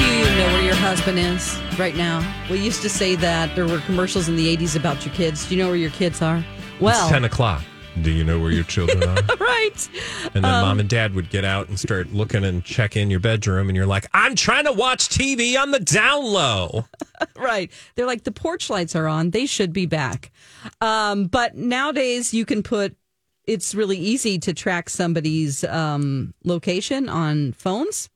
You 0.00 0.24
know 0.36 0.46
where 0.52 0.62
your 0.62 0.74
husband 0.74 1.18
is 1.18 1.58
right 1.78 1.94
now? 1.96 2.20
We 2.50 2.58
used 2.58 2.82
to 2.82 2.88
say 2.88 3.14
that 3.16 3.54
there 3.54 3.66
were 3.66 3.78
commercials 3.80 4.28
in 4.28 4.36
the 4.36 4.56
80s 4.56 4.76
about 4.76 5.04
your 5.04 5.14
kids. 5.14 5.46
Do 5.48 5.54
you 5.54 5.62
know 5.62 5.68
where 5.68 5.76
your 5.76 5.90
kids 5.90 6.22
are? 6.22 6.44
Well, 6.80 7.02
it's 7.02 7.10
10 7.12 7.24
o'clock. 7.24 7.62
Do 8.02 8.10
you 8.10 8.24
know 8.24 8.38
where 8.40 8.50
your 8.52 8.64
children 8.64 9.02
are? 9.02 9.14
right. 9.40 9.88
And 10.34 10.44
then 10.44 10.44
Um, 10.46 10.62
mom 10.62 10.80
and 10.80 10.88
dad 10.88 11.14
would 11.14 11.28
get 11.28 11.44
out 11.44 11.68
and 11.68 11.78
start 11.78 12.12
looking 12.12 12.44
and 12.44 12.64
check 12.64 12.96
in 12.96 13.10
your 13.10 13.20
bedroom, 13.20 13.68
and 13.68 13.76
you're 13.76 13.86
like, 13.86 14.06
I'm 14.14 14.34
trying 14.36 14.64
to 14.64 14.72
watch 14.72 15.08
TV 15.08 15.60
on 15.60 15.70
the 15.70 15.80
down 15.80 16.24
low. 16.24 16.86
right. 17.36 17.70
They're 17.96 18.06
like 18.06 18.24
the 18.24 18.32
porch 18.32 18.70
lights 18.70 18.94
are 18.96 19.06
on. 19.08 19.30
They 19.30 19.44
should 19.46 19.72
be 19.72 19.86
back. 19.86 20.30
Um, 20.80 21.24
but 21.26 21.56
nowadays 21.56 22.32
you 22.32 22.44
can 22.44 22.62
put. 22.62 22.96
It's 23.50 23.74
really 23.74 23.98
easy 23.98 24.38
to 24.38 24.54
track 24.54 24.88
somebody's 24.88 25.64
um, 25.64 26.34
location 26.44 27.08
on 27.08 27.52
phones, 27.52 28.08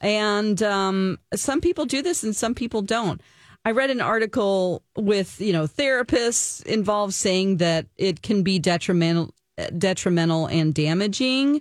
and 0.00 0.62
um, 0.62 1.18
some 1.34 1.60
people 1.60 1.84
do 1.84 2.00
this 2.00 2.24
and 2.24 2.34
some 2.34 2.54
people 2.54 2.80
don't. 2.80 3.20
I 3.66 3.72
read 3.72 3.90
an 3.90 4.00
article 4.00 4.82
with 4.96 5.42
you 5.42 5.52
know 5.52 5.64
therapists 5.66 6.64
involved 6.64 7.12
saying 7.12 7.58
that 7.58 7.84
it 7.96 8.22
can 8.22 8.42
be 8.42 8.58
detrimental, 8.58 9.34
detrimental 9.76 10.46
and 10.46 10.72
damaging 10.72 11.60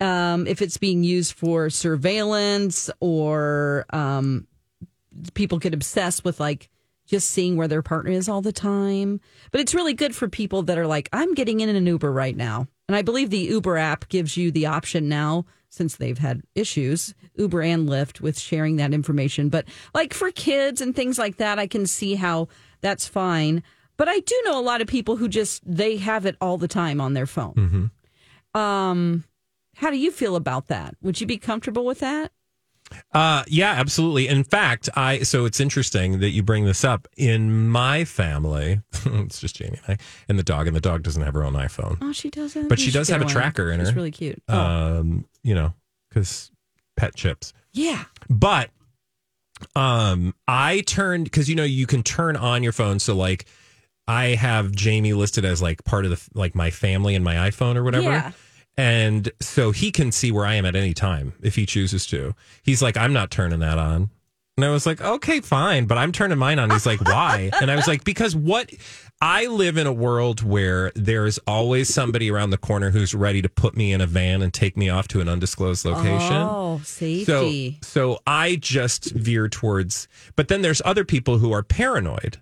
um, 0.00 0.48
if 0.48 0.60
it's 0.60 0.76
being 0.76 1.04
used 1.04 1.34
for 1.34 1.70
surveillance 1.70 2.90
or 2.98 3.86
um, 3.90 4.48
people 5.34 5.58
get 5.58 5.74
obsessed 5.74 6.24
with 6.24 6.40
like 6.40 6.68
just 7.06 7.30
seeing 7.30 7.56
where 7.56 7.68
their 7.68 7.82
partner 7.82 8.12
is 8.12 8.28
all 8.28 8.40
the 8.40 8.52
time. 8.52 9.20
But 9.50 9.60
it's 9.60 9.74
really 9.74 9.94
good 9.94 10.14
for 10.14 10.28
people 10.28 10.62
that 10.62 10.78
are 10.78 10.86
like, 10.86 11.08
I'm 11.12 11.34
getting 11.34 11.60
in 11.60 11.68
an 11.68 11.86
Uber 11.86 12.10
right 12.10 12.36
now. 12.36 12.66
And 12.88 12.96
I 12.96 13.02
believe 13.02 13.30
the 13.30 13.38
Uber 13.38 13.76
app 13.76 14.08
gives 14.08 14.36
you 14.36 14.50
the 14.50 14.66
option 14.66 15.08
now, 15.08 15.44
since 15.70 15.96
they've 15.96 16.18
had 16.18 16.42
issues, 16.54 17.14
Uber 17.36 17.62
and 17.62 17.88
Lyft, 17.88 18.20
with 18.20 18.38
sharing 18.38 18.76
that 18.76 18.94
information. 18.94 19.48
But 19.48 19.66
like 19.94 20.14
for 20.14 20.30
kids 20.30 20.80
and 20.80 20.94
things 20.94 21.18
like 21.18 21.38
that, 21.38 21.58
I 21.58 21.66
can 21.66 21.86
see 21.86 22.14
how 22.14 22.48
that's 22.80 23.08
fine. 23.08 23.62
But 23.96 24.08
I 24.08 24.20
do 24.20 24.42
know 24.44 24.58
a 24.58 24.62
lot 24.62 24.80
of 24.80 24.86
people 24.86 25.16
who 25.16 25.28
just 25.28 25.62
they 25.64 25.96
have 25.96 26.26
it 26.26 26.36
all 26.40 26.58
the 26.58 26.68
time 26.68 27.00
on 27.00 27.14
their 27.14 27.26
phone. 27.26 27.54
Mm-hmm. 28.54 28.60
Um, 28.60 29.24
how 29.76 29.90
do 29.90 29.96
you 29.96 30.10
feel 30.10 30.36
about 30.36 30.68
that? 30.68 30.94
Would 31.02 31.20
you 31.20 31.26
be 31.26 31.38
comfortable 31.38 31.84
with 31.84 32.00
that? 32.00 32.32
Uh, 33.12 33.44
yeah, 33.48 33.72
absolutely. 33.72 34.28
In 34.28 34.44
fact, 34.44 34.88
I 34.94 35.20
so 35.20 35.44
it's 35.44 35.60
interesting 35.60 36.20
that 36.20 36.30
you 36.30 36.42
bring 36.42 36.64
this 36.64 36.84
up. 36.84 37.08
In 37.16 37.68
my 37.68 38.04
family, 38.04 38.80
it's 39.06 39.40
just 39.40 39.56
Jamie 39.56 39.78
and 39.86 39.98
I, 39.98 40.04
and 40.28 40.38
the 40.38 40.42
dog, 40.42 40.66
and 40.66 40.76
the 40.76 40.80
dog 40.80 41.02
doesn't 41.02 41.22
have 41.22 41.34
her 41.34 41.44
own 41.44 41.54
iPhone. 41.54 41.98
Oh, 42.00 42.12
she 42.12 42.30
doesn't. 42.30 42.68
But 42.68 42.78
You 42.78 42.86
she 42.86 42.90
does 42.90 43.08
have 43.08 43.22
a 43.22 43.26
tracker 43.26 43.70
in 43.70 43.80
her. 43.80 43.86
She's 43.86 43.94
really 43.94 44.10
cute. 44.10 44.42
Oh. 44.48 44.58
Um, 44.58 45.26
you 45.42 45.54
know, 45.54 45.74
because 46.08 46.50
pet 46.96 47.14
chips. 47.14 47.52
Yeah. 47.72 48.04
But 48.28 48.70
um, 49.74 50.34
I 50.46 50.80
turned 50.80 51.24
because 51.24 51.48
you 51.48 51.56
know 51.56 51.64
you 51.64 51.86
can 51.86 52.02
turn 52.02 52.36
on 52.36 52.62
your 52.62 52.72
phone. 52.72 52.98
So 52.98 53.14
like, 53.14 53.46
I 54.06 54.34
have 54.34 54.72
Jamie 54.72 55.14
listed 55.14 55.44
as 55.44 55.62
like 55.62 55.84
part 55.84 56.04
of 56.04 56.10
the 56.10 56.28
like 56.38 56.54
my 56.54 56.70
family 56.70 57.14
and 57.14 57.24
my 57.24 57.50
iPhone 57.50 57.76
or 57.76 57.82
whatever. 57.84 58.10
Yeah. 58.10 58.32
And 58.76 59.30
so 59.40 59.70
he 59.70 59.92
can 59.92 60.10
see 60.10 60.32
where 60.32 60.44
I 60.44 60.54
am 60.54 60.66
at 60.66 60.74
any 60.74 60.94
time 60.94 61.34
if 61.42 61.54
he 61.54 61.66
chooses 61.66 62.06
to. 62.06 62.34
He's 62.62 62.82
like, 62.82 62.96
I'm 62.96 63.12
not 63.12 63.30
turning 63.30 63.60
that 63.60 63.78
on. 63.78 64.10
And 64.56 64.64
I 64.64 64.70
was 64.70 64.86
like, 64.86 65.00
okay, 65.00 65.40
fine, 65.40 65.86
but 65.86 65.98
I'm 65.98 66.12
turning 66.12 66.38
mine 66.38 66.60
on. 66.60 66.70
He's 66.70 66.86
like, 66.86 67.00
why? 67.00 67.50
and 67.60 67.70
I 67.72 67.76
was 67.76 67.88
like, 67.88 68.04
because 68.04 68.36
what 68.36 68.70
I 69.20 69.46
live 69.46 69.76
in 69.76 69.88
a 69.88 69.92
world 69.92 70.42
where 70.42 70.92
there's 70.94 71.38
always 71.38 71.92
somebody 71.92 72.30
around 72.30 72.50
the 72.50 72.58
corner 72.58 72.90
who's 72.90 73.14
ready 73.14 73.42
to 73.42 73.48
put 73.48 73.76
me 73.76 73.92
in 73.92 74.00
a 74.00 74.06
van 74.06 74.42
and 74.42 74.54
take 74.54 74.76
me 74.76 74.88
off 74.88 75.08
to 75.08 75.20
an 75.20 75.28
undisclosed 75.28 75.84
location. 75.84 76.36
Oh, 76.36 76.80
safety. 76.84 77.78
So, 77.82 77.88
so 78.14 78.20
I 78.28 78.54
just 78.56 79.10
veer 79.12 79.48
towards, 79.48 80.06
but 80.36 80.46
then 80.46 80.62
there's 80.62 80.82
other 80.84 81.04
people 81.04 81.38
who 81.38 81.52
are 81.52 81.64
paranoid. 81.64 82.40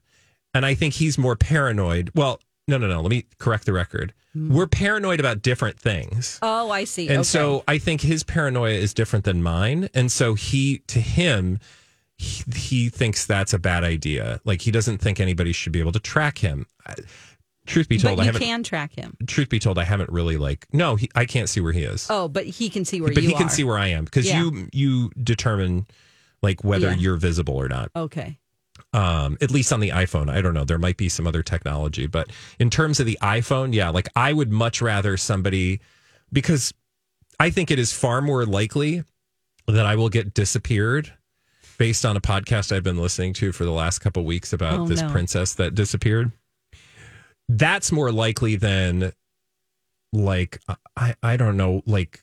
And 0.53 0.67
I 0.67 0.75
think 0.75 0.95
he's 0.95 1.17
more 1.17 1.35
paranoid. 1.35 2.11
Well, 2.15 2.41
no, 2.79 2.87
no, 2.87 2.95
no. 2.95 3.01
Let 3.01 3.11
me 3.11 3.25
correct 3.39 3.67
the 3.67 3.73
record. 3.73 4.13
Hmm. 4.33 4.53
We're 4.55 4.67
paranoid 4.67 5.21
about 5.21 5.43
different 5.43 5.79
things. 5.79 6.39
oh, 6.43 6.71
I 6.71 6.85
see. 6.85 7.09
And 7.09 7.19
okay. 7.19 7.23
so 7.25 7.65
I 7.69 7.79
think 7.79 8.01
his 8.01 8.23
paranoia 8.23 8.75
is 8.75 8.95
different 8.95 9.25
than 9.25 9.43
mine. 9.43 9.89
And 9.95 10.11
so 10.11 10.35
he, 10.35 10.79
to 10.89 11.01
him, 11.01 11.59
he, 12.17 12.43
he 12.55 12.89
thinks 12.89 13.27
that's 13.27 13.53
a 13.53 13.59
bad 13.59 13.85
idea. 13.85 14.41
Like 14.45 14.63
he 14.63 14.71
doesn't 14.71 14.99
think 14.99 15.21
anybody 15.21 15.53
should 15.53 15.73
be 15.73 15.81
able 15.81 15.93
to 15.93 16.01
track 16.01 16.39
him. 16.39 16.67
Truth 17.65 17.89
be 17.89 17.99
told, 17.99 18.19
I 18.19 18.25
haven't. 18.25 18.43
can 18.43 18.63
track 18.65 18.93
him. 18.97 19.17
Truth 19.27 19.49
be 19.49 19.61
told, 19.61 19.79
I 19.79 19.85
haven't 19.85 20.11
really 20.11 20.37
like. 20.37 20.67
No, 20.73 20.97
he, 20.97 21.09
I 21.15 21.27
can't 21.27 21.49
see 21.49 21.61
where 21.61 21.73
he 21.73 21.83
is 21.85 22.09
Oh, 22.11 22.27
but 22.27 22.45
he 22.45 22.69
can 22.69 22.85
see 22.85 23.01
where 23.01 23.15
but 23.15 23.23
he 23.23 23.35
can 23.35 23.49
see 23.49 23.63
where 23.63 23.79
I 23.79 23.89
am 23.89 24.05
because 24.05 24.27
Yeah. 24.27 24.43
you 24.43 24.69
you 24.73 25.11
determine 25.23 25.87
like 26.43 26.65
whether 26.65 26.89
Yeah. 26.89 26.97
you're 26.97 27.17
visible 27.17 27.55
or 27.55 27.69
not. 27.69 27.91
Okay. 27.95 28.39
Um, 28.95 29.39
at 29.41 29.51
least 29.51 29.73
on 29.73 29.81
the 29.81 29.89
iPhone, 29.89 30.29
I 30.31 30.43
don't 30.43 30.53
know. 30.53 30.65
There 30.65 30.79
might 30.79 30.99
be 30.99 31.09
some 31.09 31.27
other 31.27 31.43
technology, 31.43 32.07
but 32.07 32.29
in 32.59 32.69
terms 32.69 33.01
of 33.01 33.07
the 33.07 33.19
iPhone, 33.23 33.73
yeah, 33.75 33.89
like 33.89 34.09
I 34.15 34.33
would 34.35 34.53
much 34.53 34.83
rather 34.83 35.17
somebody 35.17 35.81
because 36.31 36.75
I 37.41 37.49
think 37.51 37.71
it 37.71 37.79
is 37.79 37.93
far 37.93 38.21
more 38.21 38.45
likely 38.45 39.03
that 39.67 39.87
I 39.87 39.97
will 39.97 40.11
get 40.11 40.35
disappeared 40.35 41.11
based 41.79 42.05
on 42.05 42.17
a 42.17 42.21
podcast 42.21 42.71
I've 42.71 42.83
been 42.83 42.99
listening 42.99 43.33
to 43.35 43.51
for 43.53 43.65
the 43.65 43.71
last 43.73 44.01
couple 44.01 44.25
weeks 44.25 44.53
about 44.53 44.81
Oh, 44.81 44.87
this 44.87 45.01
no. 45.01 45.11
princess 45.11 45.55
that 45.55 45.75
disappeared. 45.75 46.31
That's 47.49 47.91
more 47.93 48.13
likely 48.13 48.57
than 48.57 49.13
like 50.13 50.61
I 50.97 51.15
I 51.23 51.37
don't 51.39 51.57
know 51.57 51.83
like 51.87 52.23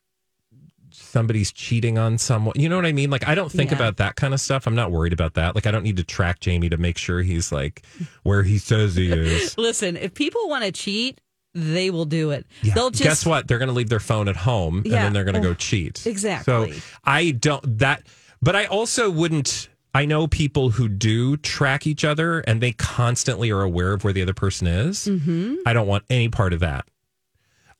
somebody's 0.99 1.51
cheating 1.51 1.97
on 1.97 2.17
someone. 2.17 2.53
You 2.55 2.69
know 2.69 2.75
what 2.75 2.85
I 2.85 2.91
mean? 2.91 3.09
Like 3.09 3.27
I 3.27 3.35
don't 3.35 3.51
think 3.51 3.71
Yeah. 3.71 3.77
about 3.77 3.97
that 3.97 4.15
kind 4.15 4.33
of 4.33 4.39
stuff. 4.39 4.67
I'm 4.67 4.75
not 4.75 4.91
worried 4.91 5.13
about 5.13 5.33
that. 5.35 5.55
Like 5.55 5.65
I 5.67 5.71
don't 5.71 5.83
need 5.83 5.97
to 5.97 6.03
track 6.03 6.39
Jamie 6.39 6.69
to 6.69 6.77
make 6.77 6.97
sure 6.97 7.21
he's 7.21 7.51
like 7.51 7.83
where 8.23 8.43
he 8.43 8.57
says 8.57 8.95
he 8.95 9.11
is. 9.11 9.55
Listen, 9.57 9.97
if 9.97 10.13
people 10.13 10.47
want 10.49 10.63
to 10.65 10.71
cheat, 10.71 11.19
they 11.55 11.89
will 11.89 12.05
do 12.05 12.31
it. 12.31 12.45
Yeah. 12.61 12.73
They'll 12.75 12.91
just 12.91 13.03
Guess 13.03 13.25
what? 13.25 13.47
They're 13.47 13.57
going 13.57 13.69
to 13.69 13.73
leave 13.73 13.89
their 13.89 13.99
phone 13.99 14.27
at 14.27 14.35
home 14.35 14.77
and 14.85 14.93
then 14.93 15.13
they're 15.13 15.23
going 15.23 15.33
to 15.33 15.39
Oh, 15.39 15.51
go 15.51 15.53
cheat. 15.55 16.05
exactly. 16.05 16.73
So 16.73 16.81
I 17.03 17.31
don't 17.31 17.79
that, 17.79 18.03
but 18.41 18.55
I 18.55 18.65
also 18.65 19.09
wouldn't. 19.09 19.69
I 19.95 20.05
know 20.05 20.27
people 20.27 20.69
who 20.69 20.87
do 20.87 21.35
track 21.37 21.87
each 21.87 22.05
other 22.05 22.41
and 22.41 22.61
they 22.61 22.73
constantly 22.73 23.49
are 23.49 23.63
aware 23.63 23.93
of 23.93 24.03
where 24.03 24.13
the 24.13 24.21
other 24.21 24.35
person 24.35 24.67
is. 24.67 25.07
Mhm. 25.07 25.55
I 25.65 25.73
don't 25.73 25.87
want 25.87 26.03
any 26.11 26.29
part 26.29 26.53
of 26.53 26.59
that. 26.59 26.85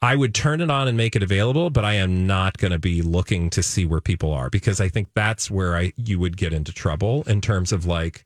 I 0.02 0.16
would 0.16 0.34
turn 0.34 0.62
it 0.62 0.72
on 0.72 0.88
and 0.88 0.96
make 0.96 1.16
it 1.18 1.24
available, 1.24 1.70
but 1.70 1.84
I 1.84 1.96
am 1.96 2.26
not 2.26 2.58
going 2.58 2.72
to 2.72 2.80
be 2.80 3.02
looking 3.02 3.50
to 3.50 3.62
see 3.62 3.86
where 3.86 4.00
people 4.00 4.32
are 4.34 4.50
because 4.50 4.80
I 4.80 4.88
think 4.88 5.10
that's 5.14 5.52
where 5.52 5.76
I 5.76 5.92
you 5.98 6.20
would 6.20 6.38
get 6.38 6.54
into 6.54 6.72
trouble 6.72 7.24
in 7.24 7.42
terms 7.42 7.72
of 7.74 7.86
like 7.86 8.24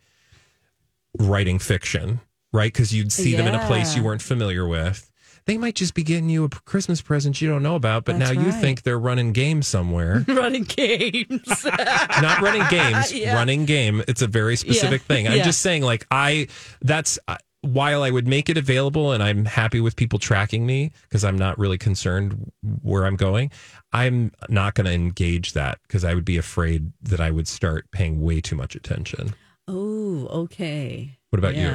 writing 1.17 1.59
fiction, 1.59 2.19
right? 2.51 2.71
Because 2.71 2.93
you'd 2.93 3.11
see 3.11 3.35
them 3.35 3.47
in 3.47 3.55
a 3.55 3.65
place 3.65 3.95
you 3.95 4.03
weren't 4.03 4.21
familiar 4.21 4.67
with. 4.67 5.09
They 5.45 5.57
might 5.57 5.75
just 5.75 5.93
be 5.93 6.03
getting 6.03 6.29
you 6.29 6.45
a 6.45 6.49
Christmas 6.49 7.01
present 7.01 7.41
you 7.41 7.49
don't 7.49 7.63
know 7.63 7.75
about, 7.75 8.05
but 8.05 8.17
That's 8.17 8.33
now 8.33 8.41
you 8.41 8.49
right. 8.51 8.61
think 8.61 8.83
they're 8.83 8.97
running 8.99 9.33
games 9.33 9.67
somewhere. 9.67 10.23
running 10.27 10.63
games. 10.63 11.65
Not 12.21 12.39
running 12.39 12.63
games, 12.69 13.11
Yeah. 13.13 13.33
running 13.35 13.65
game. 13.65 14.01
It's 14.07 14.21
a 14.21 14.27
very 14.27 14.55
specific 14.55 15.01
Yeah. 15.01 15.07
thing. 15.15 15.27
I'm 15.27 15.43
just 15.43 15.59
saying, 15.61 15.81
like, 15.81 16.05
I, 16.09 16.47
that's, 16.81 17.19
while 17.63 18.03
I 18.03 18.11
would 18.11 18.27
make 18.27 18.49
it 18.49 18.57
available 18.57 19.13
and 19.13 19.23
I'm 19.23 19.45
happy 19.45 19.79
with 19.79 19.95
people 19.95 20.19
tracking 20.19 20.65
me 20.65 20.91
because 21.03 21.23
I'm 21.23 21.37
not 21.37 21.57
really 21.57 21.77
concerned 21.77 22.51
where 22.81 23.05
I'm 23.05 23.15
going, 23.15 23.51
I'm 23.93 24.33
not 24.49 24.75
going 24.75 24.85
to 24.85 24.91
engage 24.91 25.53
that 25.53 25.79
because 25.83 26.03
I 26.03 26.13
would 26.13 26.25
be 26.25 26.37
afraid 26.37 26.91
that 27.01 27.21
I 27.21 27.31
would 27.31 27.47
start 27.47 27.89
paying 27.91 28.21
way 28.21 28.41
too 28.41 28.57
much 28.57 28.75
attention. 28.75 29.33
Oh, 29.67 30.27
okay. 30.43 31.17
What 31.29 31.39
about 31.39 31.55
you? 31.55 31.69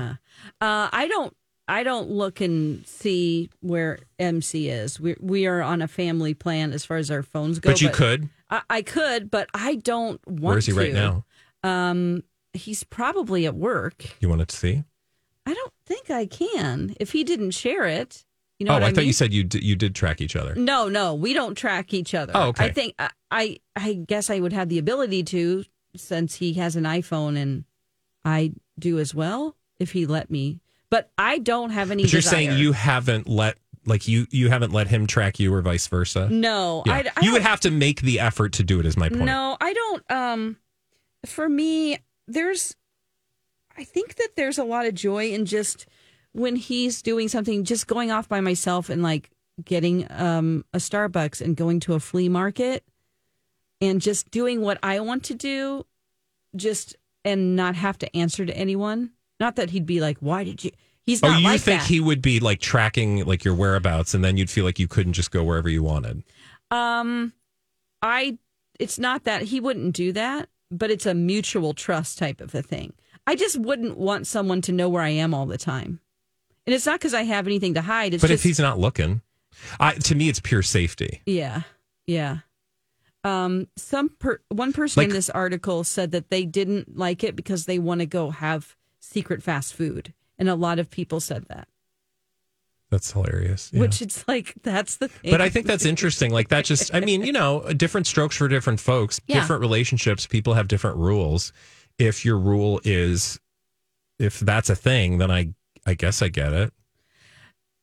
Uh, 0.60 0.88
I 0.92 1.08
don't. 1.08 1.34
I 1.70 1.82
don't 1.82 2.08
look 2.08 2.40
and 2.40 2.86
see 2.86 3.50
where 3.60 3.98
MC 4.18 4.68
is. 4.68 4.98
We 4.98 5.16
we 5.20 5.46
are 5.46 5.60
on 5.60 5.82
a 5.82 5.88
family 5.88 6.32
plan 6.32 6.72
as 6.72 6.84
far 6.84 6.96
as 6.96 7.10
our 7.10 7.22
phones 7.22 7.58
go. 7.58 7.70
But 7.70 7.82
you 7.82 7.90
could. 7.90 8.30
I, 8.48 8.62
I 8.70 8.82
could, 8.82 9.30
but 9.30 9.50
I 9.52 9.74
don't 9.74 10.20
want. 10.26 10.42
Where 10.42 10.58
is 10.58 10.66
he 10.66 10.72
right 10.72 10.92
to. 10.92 10.94
now? 10.94 11.24
Um, 11.62 12.22
he's 12.52 12.84
probably 12.84 13.46
at 13.46 13.54
work. 13.54 14.16
You 14.20 14.28
wanted 14.28 14.48
to 14.48 14.56
see? 14.56 14.84
I 15.48 15.54
don't 15.54 15.72
think 15.86 16.10
I 16.10 16.26
can 16.26 16.94
if 17.00 17.12
he 17.12 17.24
didn't 17.24 17.52
share 17.52 17.86
it. 17.86 18.24
You 18.58 18.66
know 18.66 18.72
oh, 18.72 18.74
what 18.74 18.82
I, 18.82 18.86
I, 18.88 18.90
thought 18.90 18.98
mean? 18.98 19.06
you 19.06 19.12
said 19.14 19.32
you 19.32 19.44
did, 19.44 19.62
you 19.62 19.76
did 19.76 19.94
track 19.94 20.20
each 20.20 20.36
other. 20.36 20.54
No, 20.54 20.88
no, 20.88 21.14
we 21.14 21.32
don't 21.32 21.54
track 21.54 21.94
each 21.94 22.14
other. 22.14 22.32
Oh, 22.34 22.48
okay. 22.48 22.66
I 22.66 22.72
think 22.72 22.94
I, 22.98 23.10
I, 23.30 23.58
I 23.74 23.92
guess 23.94 24.28
I 24.28 24.40
would 24.40 24.52
have 24.52 24.68
the 24.68 24.78
ability 24.78 25.22
to, 25.24 25.64
since 25.96 26.34
he 26.34 26.54
has 26.54 26.76
an 26.76 26.84
iPhone 26.84 27.38
and 27.38 27.64
I 28.24 28.52
do 28.78 28.98
as 28.98 29.14
well, 29.14 29.56
if 29.78 29.92
he 29.92 30.04
let 30.04 30.30
me. 30.30 30.60
But 30.90 31.10
I 31.16 31.38
don't 31.38 31.70
have 31.70 31.90
any. 31.90 32.02
But 32.02 32.12
you're 32.12 32.20
desire. 32.20 32.34
saying 32.34 32.58
you 32.58 32.72
haven't 32.72 33.26
let 33.26 33.56
like 33.86 34.06
you 34.06 34.26
you 34.30 34.50
haven't 34.50 34.72
let 34.72 34.88
him 34.88 35.06
track 35.06 35.38
you 35.38 35.54
or 35.54 35.62
vice 35.62 35.86
versa. 35.86 36.28
No, 36.28 36.82
Yeah. 36.84 36.94
I, 36.94 37.10
I 37.16 37.24
you 37.24 37.32
would 37.32 37.42
have 37.42 37.60
to 37.60 37.70
make 37.70 38.02
the 38.02 38.20
effort 38.20 38.54
to 38.54 38.62
do 38.62 38.80
it. 38.80 38.86
Is 38.86 38.96
my 38.96 39.08
point. 39.08 39.22
No, 39.22 39.56
I 39.60 39.72
don't. 39.72 40.10
Um, 40.10 40.56
for 41.26 41.48
me, 41.48 41.98
there's, 42.26 42.76
I 43.78 43.84
think 43.84 44.16
that 44.16 44.30
there's 44.36 44.58
a 44.58 44.64
lot 44.64 44.86
of 44.86 44.94
joy 44.94 45.30
in 45.30 45.46
just 45.46 45.86
when 46.32 46.56
he's 46.56 47.00
doing 47.00 47.28
something, 47.28 47.64
just 47.64 47.86
going 47.86 48.10
off 48.10 48.28
by 48.28 48.40
myself 48.40 48.90
and 48.90 49.02
like 49.02 49.30
getting 49.64 50.06
um 50.10 50.64
a 50.72 50.78
Starbucks 50.78 51.40
and 51.40 51.56
going 51.56 51.80
to 51.80 51.94
a 51.94 52.00
flea 52.00 52.28
market 52.28 52.84
and 53.80 54.00
just 54.00 54.30
doing 54.30 54.60
what 54.60 54.78
I 54.82 55.00
want 55.00 55.24
to 55.24 55.34
do, 55.34 55.86
just 56.56 56.96
and 57.24 57.54
not 57.54 57.76
have 57.76 57.98
to 57.98 58.16
answer 58.16 58.44
to 58.44 58.56
anyone. 58.56 59.12
Not 59.38 59.56
that 59.56 59.70
he'd 59.70 59.86
be 59.86 60.00
like, 60.00 60.18
"Why 60.18 60.44
did 60.44 60.64
you?" 60.64 60.72
He's 61.06 61.22
not. 61.22 61.36
Oh, 61.36 61.38
you 61.38 61.44
like 61.44 61.60
think 61.60 61.80
that. 61.80 61.88
he 61.88 62.00
would 62.00 62.20
be 62.20 62.40
like 62.40 62.60
tracking 62.60 63.24
like 63.24 63.44
your 63.44 63.54
whereabouts, 63.54 64.12
and 64.12 64.24
then 64.24 64.36
you'd 64.36 64.50
feel 64.50 64.64
like 64.64 64.78
you 64.78 64.88
couldn't 64.88 65.12
just 65.12 65.30
go 65.30 65.44
wherever 65.44 65.68
you 65.68 65.82
wanted. 65.82 66.24
Um, 66.70 67.32
I 68.02 68.38
it's 68.78 68.98
not 68.98 69.24
that 69.24 69.42
he 69.42 69.60
wouldn't 69.60 69.94
do 69.94 70.12
that, 70.12 70.48
but 70.70 70.90
it's 70.90 71.06
a 71.06 71.14
mutual 71.14 71.74
trust 71.74 72.18
type 72.18 72.40
of 72.40 72.54
a 72.54 72.62
thing. 72.62 72.92
I 73.28 73.34
just 73.34 73.58
wouldn't 73.58 73.98
want 73.98 74.26
someone 74.26 74.62
to 74.62 74.72
know 74.72 74.88
where 74.88 75.02
I 75.02 75.10
am 75.10 75.34
all 75.34 75.44
the 75.44 75.58
time, 75.58 76.00
and 76.66 76.74
it's 76.74 76.86
not 76.86 76.98
because 76.98 77.12
I 77.12 77.24
have 77.24 77.46
anything 77.46 77.74
to 77.74 77.82
hide. 77.82 78.14
It's 78.14 78.22
but 78.22 78.28
just 78.28 78.42
if 78.42 78.48
he's 78.48 78.58
not 78.58 78.78
looking, 78.78 79.20
I, 79.78 79.92
to 79.94 80.14
me, 80.14 80.30
it's 80.30 80.40
pure 80.40 80.62
safety. 80.62 81.20
yeah, 81.26 81.62
yeah. 82.06 82.38
Um, 83.24 83.68
some 83.76 84.08
per, 84.18 84.40
one 84.48 84.72
person 84.72 85.04
in 85.04 85.10
this 85.10 85.28
article 85.28 85.84
said 85.84 86.12
that 86.12 86.30
they 86.30 86.46
didn't 86.46 86.96
like 86.96 87.22
it 87.22 87.36
because 87.36 87.66
they 87.66 87.78
want 87.78 88.00
to 88.00 88.06
go 88.06 88.30
have 88.30 88.76
secret 89.00 89.42
fast 89.42 89.74
food, 89.74 90.14
and 90.38 90.48
a 90.48 90.54
lot 90.54 90.78
of 90.78 90.88
people 90.90 91.20
said 91.20 91.44
that. 91.48 91.68
That's 92.90 93.12
hilarious. 93.12 93.70
Yeah. 93.74 93.80
Which 93.80 94.00
it's 94.00 94.26
like 94.26 94.54
that's 94.62 94.96
the 94.96 95.08
thing. 95.08 95.30
But 95.30 95.42
I 95.42 95.50
think 95.50 95.66
that's 95.66 95.84
interesting. 95.84 96.30
Like 96.32 96.48
that 96.48 96.64
just 96.64 96.94
I 96.94 97.00
mean, 97.00 97.22
you 97.22 97.32
know, 97.32 97.60
different 97.74 98.06
strokes 98.06 98.36
for 98.36 98.48
different 98.48 98.80
folks, 98.80 99.20
Yeah. 99.26 99.40
different 99.40 99.60
relationships, 99.60 100.26
people 100.26 100.54
have 100.54 100.68
different 100.68 100.96
rules. 100.96 101.52
If 101.98 102.24
your 102.24 102.38
rule 102.38 102.80
is 102.84 103.40
if 104.18 104.40
that's 104.40 104.70
a 104.70 104.76
thing, 104.76 105.18
then 105.18 105.30
I 105.30 105.54
I 105.86 105.94
guess 105.94 106.22
I 106.22 106.28
get 106.28 106.52
it. 106.52 106.72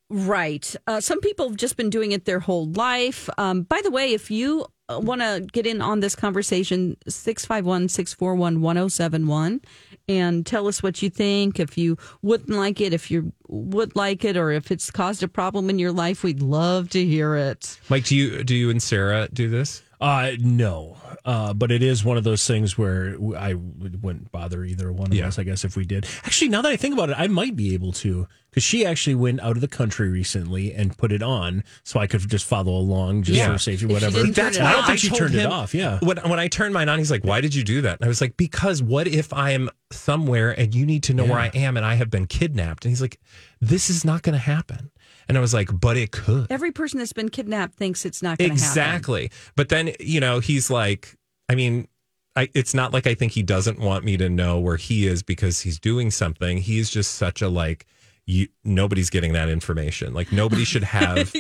Right. 0.10 0.76
Uh, 0.86 1.02
some 1.02 1.20
people 1.20 1.50
have 1.50 1.58
just 1.58 1.78
been 1.78 1.90
doing 1.90 2.12
it 2.12 2.26
their 2.26 2.40
whole 2.40 2.68
life. 2.68 3.28
Um, 3.40 3.64
by 3.64 3.82
the 3.84 3.90
way, 3.90 4.14
if 4.14 4.30
you 4.30 4.68
want 4.88 5.22
to 5.22 5.46
get 5.52 5.66
in 5.66 5.82
on 5.82 6.00
this 6.00 6.16
conversation, 6.16 6.96
651 7.08 7.90
641 7.90 8.62
1071 8.62 9.62
and 10.08 10.46
tell 10.46 10.68
us 10.68 10.84
what 10.84 11.02
you 11.02 11.10
think. 11.10 11.60
If 11.60 11.78
you 11.78 11.98
wouldn't 12.22 12.56
like 12.56 12.80
it, 12.82 12.94
if 12.94 13.10
you 13.10 13.34
would 13.48 13.96
like 13.96 14.24
it, 14.24 14.38
or 14.38 14.52
if 14.52 14.72
it's 14.72 14.92
caused 14.92 15.24
a 15.24 15.28
problem 15.28 15.70
in 15.70 15.80
your 15.80 15.92
life, 15.92 16.24
we'd 16.24 16.42
love 16.42 16.90
to 16.90 17.04
hear 17.04 17.36
it. 17.36 17.80
Mike, 17.90 18.06
do 18.06 18.16
you 18.16 18.44
do 18.44 18.56
you 18.56 18.70
and 18.70 18.82
Sarah 18.82 19.28
do 19.34 19.50
this? 19.50 19.82
Uh, 20.02 20.32
no. 20.40 20.98
Uh, 21.24 21.54
but 21.54 21.72
it 21.72 21.82
is 21.82 22.04
one 22.04 22.18
of 22.18 22.24
those 22.24 22.46
things 22.46 22.78
where 22.78 23.16
I 23.38 23.54
wouldn't 23.54 24.32
bother 24.32 24.64
either 24.64 24.92
one 24.92 25.08
of 25.08 25.14
Yeah. 25.14 25.28
us, 25.28 25.40
I 25.40 25.44
guess, 25.44 25.64
if 25.64 25.76
we 25.76 25.86
did. 25.86 26.06
Actually, 26.24 26.50
now 26.50 26.62
that 26.62 26.72
I 26.72 26.76
think 26.76 26.94
about 26.94 27.10
it, 27.10 27.16
I 27.18 27.28
might 27.28 27.56
be 27.56 27.74
able 27.74 27.92
to 27.94 28.28
because 28.52 28.64
she 28.64 28.86
actually 28.86 29.16
went 29.16 29.42
out 29.42 29.52
of 29.58 29.62
the 29.62 29.68
country 29.68 30.08
recently 30.10 30.74
and 30.74 30.98
put 30.98 31.12
it 31.12 31.22
on 31.22 31.62
so 31.84 32.00
I 32.00 32.08
could 32.08 32.30
just 32.30 32.46
follow 32.46 32.72
along 32.74 33.24
just 33.24 33.38
Yeah. 33.38 33.52
for 33.52 33.58
safety, 33.58 33.86
If 33.86 33.92
whatever. 33.92 34.24
didn't 34.24 34.40
I 34.40 34.72
don't 34.72 34.82
off. 34.82 34.88
think 34.88 35.00
she 35.00 35.10
told 35.10 35.20
turned 35.20 35.36
it 35.36 35.46
off. 35.46 35.74
Yeah. 35.74 36.00
When 36.02 36.18
when 36.20 36.40
I 36.40 36.48
turned 36.48 36.74
mine 36.74 36.88
on, 36.88 36.98
he's 37.00 37.12
like, 37.12 37.24
"Why 37.26 37.42
did 37.42 37.54
you 37.56 37.64
do 37.64 37.82
that?" 37.82 38.00
And 38.00 38.06
I 38.06 38.08
was 38.08 38.22
like, 38.22 38.38
"Because 38.38 38.82
what 38.82 39.08
if 39.08 39.34
I 39.34 39.52
am 39.52 39.70
somewhere 39.92 40.52
and 40.58 40.74
you 40.74 40.86
need 40.86 41.04
to 41.04 41.14
know 41.14 41.26
where 41.26 41.40
I 41.40 41.48
am 41.54 41.76
and 41.76 41.86
I 41.86 41.96
have 41.96 42.10
been 42.10 42.28
kidnapped?" 42.28 42.86
And 42.86 42.92
he's 42.92 43.02
like, 43.02 43.20
"This 43.60 43.90
is 43.90 44.06
not 44.06 44.22
going 44.22 44.34
to 44.34 44.40
happen." 44.40 44.90
And 45.28 45.38
I 45.38 45.42
was 45.42 45.54
like, 45.54 45.70
"But 45.80 45.98
it 45.98 46.12
could." 46.12 46.48
Every 46.52 46.72
person 46.72 47.00
that's 47.00 47.14
been 47.14 47.30
kidnapped 47.30 47.76
thinks 47.76 48.06
it's 48.06 48.22
not 48.22 48.38
going 48.38 48.52
to 48.52 48.56
happen. 48.56 48.70
Exactly. 48.70 49.32
But 49.56 49.70
then, 49.70 49.92
you 50.00 50.20
know, 50.20 50.40
he's 50.40 50.70
like, 50.70 51.16
I 51.50 51.56
mean, 51.56 51.88
I, 52.36 52.50
it's 52.54 52.74
not 52.74 52.94
like 52.94 53.08
I 53.08 53.16
think 53.16 53.32
he 53.32 53.44
doesn't 53.44 53.80
want 53.80 54.04
me 54.04 54.18
to 54.18 54.30
know 54.30 54.60
where 54.60 54.78
he 54.78 55.08
is 55.08 55.24
because 55.24 55.62
he's 55.62 55.80
doing 55.80 56.12
something. 56.12 56.58
He's 56.58 56.90
just 56.90 57.16
such 57.16 57.42
a 57.42 57.48
like, 57.48 57.86
you, 58.26 58.48
nobody's 58.64 59.10
getting 59.10 59.34
that 59.34 59.50
information. 59.50 60.14
Like 60.14 60.32
nobody 60.32 60.66
should 60.66 60.84
have. 60.98 61.34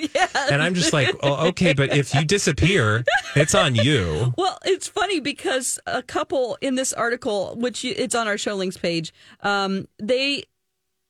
And 0.51 0.61
I'm 0.61 0.73
just 0.73 0.93
like, 0.93 1.13
oh, 1.21 1.47
okay, 1.47 1.73
but 1.73 1.95
if 1.95 2.13
you 2.13 2.23
disappear, 2.23 3.03
it's 3.35 3.55
on 3.55 3.75
you. 3.75 4.33
Well, 4.45 4.57
it's 4.65 4.87
funny 4.87 5.19
because 5.19 5.79
a 5.87 6.03
couple 6.03 6.57
in 6.61 6.75
this 6.75 6.93
article, 6.93 7.55
which 7.55 7.83
it's 7.83 8.13
on 8.13 8.27
our 8.27 8.37
show 8.37 8.55
links 8.55 8.77
page, 8.77 9.13
um, 9.41 9.87
they 9.97 10.43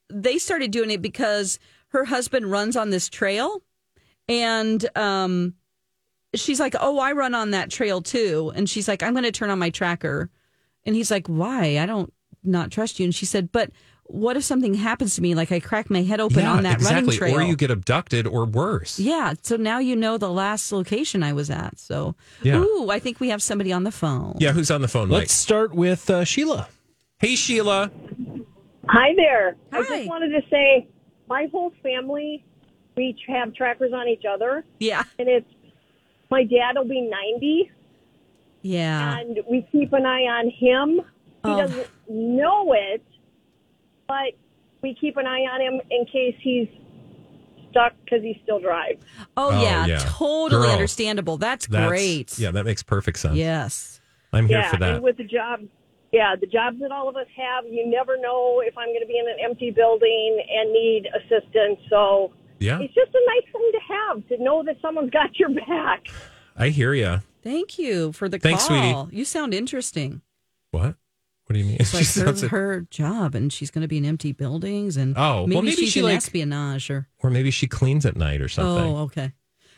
they 0.09 0.37
started 0.37 0.71
doing 0.71 0.91
it 0.91 1.01
because 1.01 1.59
her 1.95 2.03
husband 2.05 2.51
runs 2.51 2.75
on 2.75 2.89
this 2.89 3.07
trail, 3.09 3.61
and 4.27 4.85
um, 4.97 5.53
she's 6.33 6.59
like, 6.59 6.75
"Oh, 6.79 6.99
I 6.99 7.13
run 7.13 7.33
on 7.33 7.51
that 7.51 7.71
trail 7.71 8.01
too," 8.01 8.51
and 8.53 8.69
she's 8.69 8.87
like, 8.87 9.01
"I'm 9.01 9.13
going 9.13 9.23
to 9.23 9.31
turn 9.31 9.49
on 9.49 9.59
my 9.59 9.69
tracker," 9.69 10.29
and 10.85 10.93
he's 10.93 11.09
like, 11.09 11.27
"Why? 11.27 11.79
I 11.79 11.85
don't 11.85 12.13
not 12.43 12.69
trust 12.69 12.99
you." 12.99 13.05
And 13.05 13.15
she 13.15 13.25
said, 13.25 13.51
"But." 13.51 13.71
What 14.07 14.37
if 14.37 14.43
something 14.43 14.75
happens 14.75 15.15
to 15.15 15.21
me, 15.23 15.33
like 15.33 15.51
I 15.51 15.59
crack 15.59 15.89
my 15.89 16.03
head 16.03 16.19
open 16.19 16.45
on 16.45 16.61
that 16.61 16.79
running 16.83 17.09
trail? 17.09 17.39
Or 17.39 17.41
you 17.41 17.55
get 17.55 17.71
abducted 17.71 18.27
or 18.27 18.45
worse. 18.45 18.99
Yeah, 18.99 19.33
so 19.41 19.55
now 19.55 19.79
you 19.79 19.95
know 19.95 20.19
the 20.19 20.29
last 20.29 20.71
location 20.71 21.23
I 21.23 21.33
was 21.33 21.49
at. 21.49 21.79
So, 21.79 22.13
Yeah. 22.43 22.59
ooh, 22.59 22.91
I 22.91 22.99
think 22.99 23.19
we 23.19 23.29
have 23.29 23.41
somebody 23.41 23.73
on 23.73 23.83
the 23.83 23.91
phone. 23.91 24.37
Yeah, 24.39 24.51
who's 24.51 24.69
on 24.69 24.83
the 24.83 24.87
phone, 24.87 25.09
Mike? 25.09 25.21
Let's 25.21 25.33
start 25.33 25.73
with 25.73 26.07
uh, 26.07 26.23
Sheila. 26.23 26.67
Hey, 27.17 27.35
Sheila. 27.35 27.89
Hi 28.89 29.09
there. 29.15 29.55
Hi. 29.73 29.79
I 29.79 29.81
just 29.81 30.07
wanted 30.07 30.29
to 30.29 30.41
say 30.51 30.87
my 31.27 31.47
whole 31.51 31.71
family, 31.83 32.43
we 32.95 33.15
have 33.27 33.53
trackers 33.53 33.91
on 33.93 34.07
each 34.07 34.23
other. 34.29 34.63
Yeah. 34.79 35.03
And 35.19 35.27
it's 35.27 35.49
my 36.31 36.43
dad 36.43 36.73
will 36.75 36.87
be 36.87 37.01
90, 37.01 37.71
Yeah. 38.61 39.19
and 39.19 39.39
we 39.49 39.67
keep 39.71 39.93
an 39.93 40.05
eye 40.05 40.23
on 40.23 40.49
him. 40.49 41.01
He 41.43 41.51
Oh. 41.51 41.57
doesn't 41.61 41.87
know 42.09 42.73
it, 42.73 43.03
but 44.07 44.33
we 44.81 44.95
keep 44.99 45.17
an 45.17 45.27
eye 45.27 45.41
on 45.51 45.61
him 45.61 45.81
in 45.91 46.05
case 46.05 46.35
he's 46.41 46.67
stuck 47.69 47.93
because 48.03 48.21
he 48.23 48.39
still 48.43 48.59
drives. 48.59 49.03
Oh, 49.37 49.49
Oh, 49.51 49.61
yeah, 49.61 49.85
yeah. 49.85 49.97
totally 50.05 50.63
Girl. 50.63 50.71
understandable. 50.71 51.37
That's, 51.37 51.67
That's- 51.67 51.89
great. 51.89 52.39
Yeah, 52.39 52.51
that 52.51 52.65
makes 52.65 52.81
perfect 52.83 53.19
sense. 53.19 53.35
Yes. 53.35 53.99
I'm 54.33 54.47
here 54.47 54.59
yeah, 54.59 54.71
for 54.71 54.77
that. 54.77 54.95
and 54.95 55.03
with 55.03 55.17
the 55.17 55.23
job, 55.23 55.61
yeah, 56.11 56.35
the 56.39 56.47
jobs 56.47 56.77
that 56.81 56.91
all 56.91 57.09
of 57.09 57.15
us 57.15 57.27
have, 57.35 57.65
you 57.69 57.87
never 57.89 58.17
know 58.19 58.61
if 58.65 58.77
I'm 58.77 58.87
going 58.89 59.01
to 59.01 59.07
be 59.07 59.17
in 59.17 59.27
an 59.27 59.37
empty 59.43 59.71
building 59.71 60.43
and 60.49 60.71
need 60.71 61.07
assistance. 61.15 61.79
So 61.89 62.31
yeah, 62.59 62.79
it's 62.79 62.93
just 62.93 63.11
a 63.13 63.21
nice 63.27 63.51
thing 63.51 63.71
to 63.73 63.79
have 63.93 64.27
to 64.29 64.43
know 64.43 64.63
that 64.63 64.77
someone's 64.81 65.11
got 65.11 65.37
your 65.37 65.49
back. 65.49 66.05
I 66.55 66.69
hear 66.69 66.93
you. 66.93 67.21
Thank 67.43 67.77
you 67.77 68.11
for 68.13 68.27
the 68.29 68.39
Thanks, 68.39 68.67
call. 68.67 69.05
sweetie. 69.07 69.17
You 69.17 69.25
sound 69.25 69.53
interesting. 69.53 70.21
What? 70.71 70.95
What 71.47 71.53
do 71.53 71.59
you 71.59 71.65
mean? 71.65 71.77
It's 71.79 71.93
like 71.93 72.05
She 72.05 72.19
her, 72.21 72.31
like- 72.31 72.49
her 72.51 72.81
job, 72.89 73.35
and 73.35 73.53
she's 73.53 73.69
going 73.69 73.83
to 73.83 73.87
be 73.87 73.97
in 73.97 74.05
empty 74.05 74.31
buildings, 74.31 74.97
and 74.97 75.15
Oh, 75.17 75.21
well, 75.41 75.47
maybe, 75.47 75.61
maybe 75.61 75.75
she's 75.75 75.91
she, 75.91 75.99
in 75.99 76.05
like- 76.05 76.17
espionage 76.17 76.89
or 76.89 77.07
or 77.19 77.29
maybe 77.29 77.51
she 77.51 77.67
cleans 77.67 78.05
at 78.05 78.15
night 78.15 78.41
or 78.41 78.47
something. 78.47 78.95
oh, 78.95 78.97
okay. 79.03 79.33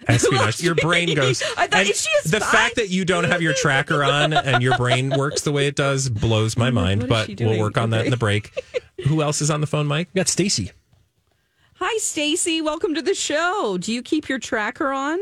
Espionage. 0.08 0.62
Your 0.64 0.76
brain 0.76 1.16
goes. 1.16 1.42
I 1.58 1.68
thought, 1.68 1.82
is 1.82 2.02
she 2.02 2.10
a 2.26 2.32
the 2.32 2.40
fact 2.40 2.76
that 2.76 2.90
you 2.90 3.06
don't 3.06 3.24
have 3.26 3.42
your 3.42 3.54
tracker 3.54 4.04
on 4.04 4.34
and 4.34 4.62
your 4.62 4.78
brain 4.78 5.10
works 5.18 5.42
the 5.42 5.52
way 5.52 5.68
it 5.68 5.76
does 5.76 6.10
blows 6.10 6.58
my 6.58 6.70
mind. 6.70 7.08
But 7.08 7.30
we'll 7.40 7.60
work 7.60 7.78
on 7.78 7.90
that 7.92 8.06
in 8.06 8.12
the 8.12 8.18
break. 8.18 8.54
Who 9.08 9.22
else 9.22 9.42
is 9.42 9.50
on 9.50 9.62
the 9.62 9.68
phone, 9.68 9.88
Mike? 9.88 10.10
We 10.14 10.20
got 10.20 10.28
Stacy. 10.28 10.72
Hi, 11.76 11.98
Stacy. 11.98 12.62
Welcome 12.62 12.96
to 12.96 13.02
the 13.02 13.14
show. 13.14 13.78
Do 13.80 13.94
you 13.94 14.02
keep 14.02 14.30
your 14.30 14.40
tracker 14.40 14.92
on? 14.92 15.20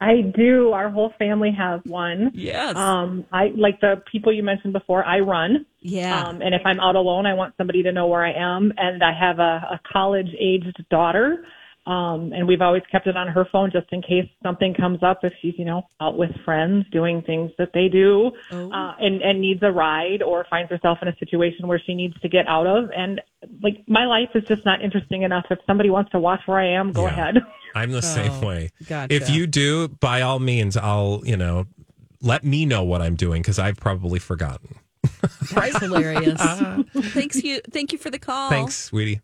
I 0.00 0.20
do. 0.36 0.72
Our 0.72 0.90
whole 0.90 1.12
family 1.18 1.50
has 1.56 1.80
one. 1.84 2.30
Yes. 2.34 2.76
Um, 2.76 3.24
I 3.32 3.52
like 3.56 3.80
the 3.80 4.02
people 4.10 4.32
you 4.32 4.42
mentioned 4.42 4.72
before. 4.72 5.04
I 5.04 5.20
run. 5.20 5.66
Yeah. 5.80 6.24
Um, 6.24 6.42
and 6.42 6.54
if 6.54 6.62
I'm 6.64 6.78
out 6.78 6.96
alone, 6.96 7.26
I 7.26 7.34
want 7.34 7.54
somebody 7.56 7.82
to 7.84 7.92
know 7.92 8.06
where 8.06 8.24
I 8.24 8.32
am. 8.32 8.72
And 8.76 9.02
I 9.02 9.12
have 9.18 9.38
a, 9.38 9.66
a 9.72 9.80
college 9.90 10.28
aged 10.38 10.84
daughter. 10.90 11.44
Um, 11.86 12.32
and 12.32 12.48
we've 12.48 12.62
always 12.62 12.82
kept 12.90 13.06
it 13.06 13.14
on 13.16 13.28
her 13.28 13.46
phone 13.52 13.70
just 13.70 13.86
in 13.92 14.00
case 14.00 14.26
something 14.42 14.72
comes 14.72 15.02
up 15.02 15.18
if 15.22 15.34
she's, 15.42 15.52
you 15.58 15.66
know, 15.66 15.82
out 16.00 16.16
with 16.16 16.30
friends 16.44 16.86
doing 16.90 17.20
things 17.20 17.50
that 17.58 17.72
they 17.74 17.88
do, 17.88 18.30
Oh. 18.50 18.70
uh, 18.72 18.94
and, 18.98 19.20
and 19.20 19.40
needs 19.40 19.62
a 19.62 19.70
ride 19.70 20.22
or 20.22 20.46
finds 20.48 20.70
herself 20.70 20.98
in 21.02 21.08
a 21.08 21.16
situation 21.18 21.68
where 21.68 21.78
she 21.84 21.94
needs 21.94 22.18
to 22.20 22.28
get 22.30 22.46
out 22.48 22.66
of. 22.66 22.90
And 22.96 23.20
like 23.62 23.84
my 23.86 24.06
life 24.06 24.30
is 24.34 24.44
just 24.44 24.64
not 24.64 24.80
interesting 24.82 25.22
enough. 25.24 25.44
If 25.50 25.58
somebody 25.66 25.90
wants 25.90 26.10
to 26.12 26.18
watch 26.18 26.40
where 26.46 26.58
I 26.58 26.68
am, 26.78 26.92
go 26.92 27.02
Yeah. 27.02 27.08
ahead. 27.12 27.34
I'm 27.74 27.90
the 27.90 28.02
same 28.02 28.40
way. 28.40 28.70
gotcha. 28.88 29.12
If 29.14 29.28
you 29.28 29.46
do, 29.46 29.88
by 29.88 30.22
all 30.22 30.38
means, 30.38 30.76
I'll 30.78 31.20
you 31.24 31.36
know 31.36 31.66
let 32.22 32.44
me 32.44 32.64
know 32.64 32.82
what 32.84 33.02
I'm 33.02 33.16
doing 33.16 33.42
because 33.42 33.58
I've 33.58 33.76
probably 33.76 34.20
forgotten. 34.20 34.76
That's 35.52 35.78
hilarious. 35.80 36.40
Thanks 37.12 37.42
you. 37.42 37.60
Thank 37.70 37.92
you 37.92 37.98
for 37.98 38.10
the 38.10 38.18
call. 38.18 38.48
Thanks, 38.48 38.74
sweetie. 38.76 39.20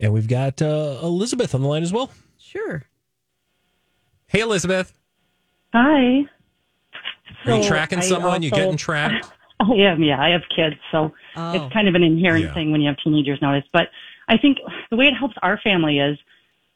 And 0.00 0.12
we've 0.12 0.28
got 0.28 0.62
uh, 0.62 0.98
Elizabeth 1.02 1.54
on 1.54 1.62
the 1.62 1.68
line 1.68 1.82
as 1.82 1.92
well. 1.92 2.10
Sure. 2.38 2.82
Hey, 4.28 4.40
Elizabeth. 4.40 4.92
Hi. 5.72 6.22
Are 7.46 7.56
you 7.56 7.62
So 7.62 7.68
tracking 7.68 7.98
I 7.98 8.02
someone? 8.02 8.42
you 8.42 8.50
also- 8.50 8.62
getting 8.62 8.76
tracked? 8.76 9.30
I 9.60 9.74
am, 9.74 10.02
yeah. 10.02 10.18
I 10.18 10.30
have 10.30 10.40
kids, 10.56 10.76
so 10.90 11.12
Oh. 11.36 11.52
it's 11.52 11.70
kind 11.74 11.86
of 11.86 11.94
an 11.94 12.02
inherent 12.02 12.46
Yeah. 12.46 12.54
thing 12.54 12.72
when 12.72 12.80
you 12.80 12.88
have 12.88 12.96
teenagers 13.04 13.40
nowadays. 13.42 13.68
But 13.74 13.88
I 14.26 14.38
think 14.38 14.56
the 14.90 14.96
way 14.96 15.04
it 15.06 15.12
helps 15.14 15.34
our 15.42 15.58
family 15.62 15.98
is 15.98 16.18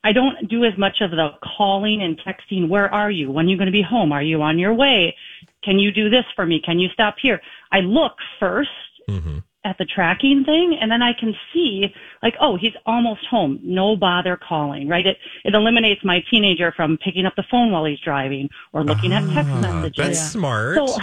I 0.04 0.12
don't 0.12 0.50
do 0.50 0.64
as 0.66 0.76
much 0.76 1.00
of 1.00 1.10
the 1.10 1.30
calling 1.56 2.02
and 2.02 2.20
texting. 2.20 2.68
Where 2.68 2.92
are 2.92 3.10
you? 3.10 3.30
When 3.30 3.46
are 3.46 3.48
you 3.48 3.56
going 3.56 3.66
to 3.68 3.72
be 3.72 3.80
home? 3.82 4.12
Are 4.12 4.22
you 4.22 4.42
on 4.42 4.58
your 4.58 4.74
way? 4.74 5.16
Can 5.62 5.78
you 5.78 5.92
do 5.92 6.10
this 6.10 6.24
for 6.36 6.44
me? 6.44 6.60
Can 6.62 6.78
you 6.78 6.90
stop 6.92 7.16
here? 7.22 7.40
I 7.72 7.78
look 7.80 8.12
1st 8.40 8.66
Mm-hmm. 9.08 9.38
At 9.64 9.78
the 9.78 9.84
tracking 9.86 10.44
thing 10.44 10.76
and 10.80 10.90
then 10.90 11.02
I 11.02 11.12
can 11.18 11.34
see 11.52 11.92
like, 12.22 12.34
oh, 12.40 12.56
he's 12.56 12.74
almost 12.86 13.24
home. 13.26 13.58
No 13.62 13.96
bother 13.96 14.36
calling, 14.36 14.88
right? 14.88 15.06
It, 15.06 15.16
it 15.44 15.54
eliminates 15.54 16.04
my 16.04 16.22
teenager 16.30 16.70
from 16.72 16.98
picking 16.98 17.24
up 17.24 17.34
the 17.36 17.44
phone 17.50 17.72
while 17.72 17.84
he's 17.84 18.00
driving 18.00 18.50
or 18.72 18.84
looking 18.84 19.12
at 19.12 19.22
text 19.32 19.50
Ah, 19.54 19.60
messages. 19.60 19.96
that's 19.96 20.30
smart. 20.30 20.76
So 20.76 20.98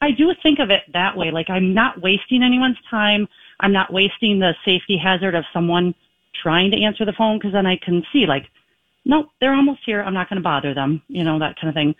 I 0.00 0.10
do 0.12 0.32
think 0.42 0.58
of 0.60 0.70
it 0.70 0.82
that 0.94 1.16
way. 1.16 1.30
Like 1.30 1.50
I'm 1.50 1.74
not 1.74 2.00
wasting 2.00 2.42
anyone's 2.42 2.78
time. 2.90 3.28
I'm 3.60 3.72
not 3.72 3.92
wasting 3.92 4.38
the 4.38 4.54
safety 4.64 4.96
hazard 5.02 5.34
of 5.34 5.44
someone 5.52 5.94
trying 6.42 6.70
to 6.70 6.82
answer 6.82 7.04
the 7.04 7.12
phone 7.12 7.38
because 7.38 7.52
then 7.52 7.66
I 7.66 7.76
can 7.76 8.02
see 8.12 8.24
like, 8.26 8.46
nope, 9.04 9.28
they're 9.40 9.54
almost 9.54 9.80
here. 9.86 10.02
I'm 10.02 10.14
not 10.14 10.28
going 10.28 10.36
to 10.36 10.42
bother 10.42 10.74
them, 10.74 11.02
you 11.08 11.22
know, 11.22 11.38
that 11.38 11.56
kind 11.60 11.68
of 11.68 11.74
thing. 11.74 11.94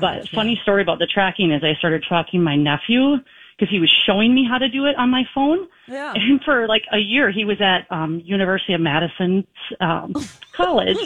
But 0.00 0.28
funny 0.30 0.58
story 0.62 0.82
about 0.82 0.98
the 0.98 1.06
tracking 1.06 1.52
is 1.52 1.62
I 1.62 1.74
started 1.78 2.02
tracking 2.02 2.42
my 2.42 2.56
nephew 2.56 3.18
because 3.58 3.70
he 3.70 3.80
was 3.80 3.90
showing 4.06 4.34
me 4.34 4.46
how 4.48 4.58
to 4.58 4.68
do 4.68 4.86
it 4.86 4.96
on 4.96 5.10
my 5.10 5.24
phone. 5.34 5.66
Yeah. 5.86 6.14
And 6.28 6.42
for 6.44 6.68
like 6.68 6.84
a 6.92 6.98
year, 6.98 7.30
he 7.30 7.44
was 7.44 7.60
at 7.60 7.90
um, 7.90 8.22
University 8.24 8.74
of 8.74 8.80
Madison 8.80 9.46
um, 9.80 10.14
College, 10.52 10.98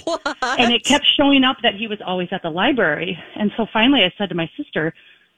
and 0.42 0.72
it 0.72 0.84
kept 0.84 1.06
showing 1.16 1.44
up 1.44 1.58
that 1.62 1.74
he 1.74 1.86
was 1.86 1.98
always 2.04 2.28
at 2.32 2.42
the 2.42 2.50
library. 2.50 3.18
And 3.36 3.52
so 3.56 3.66
finally, 3.72 4.00
I 4.00 4.12
said 4.18 4.28
to 4.30 4.34
my 4.34 4.50
sister, 4.56 4.92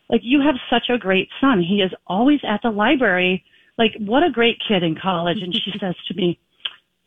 "Like 0.09 0.23
you 0.25 0.41
have 0.41 0.55
such 0.71 0.89
a 0.89 0.99
great 0.99 1.29
son. 1.41 1.63
He 1.63 1.83
is 1.83 1.93
always 2.07 2.41
at 2.43 2.63
the 2.63 2.71
library. 2.71 3.45
Like 3.79 3.93
what 3.99 4.23
a 4.23 4.31
great 4.31 4.59
kid 4.67 4.83
in 4.83 4.97
college." 4.97 5.39
And 5.43 5.55
she 5.55 5.73
says 5.81 5.95
to 6.09 6.15
me. 6.15 6.39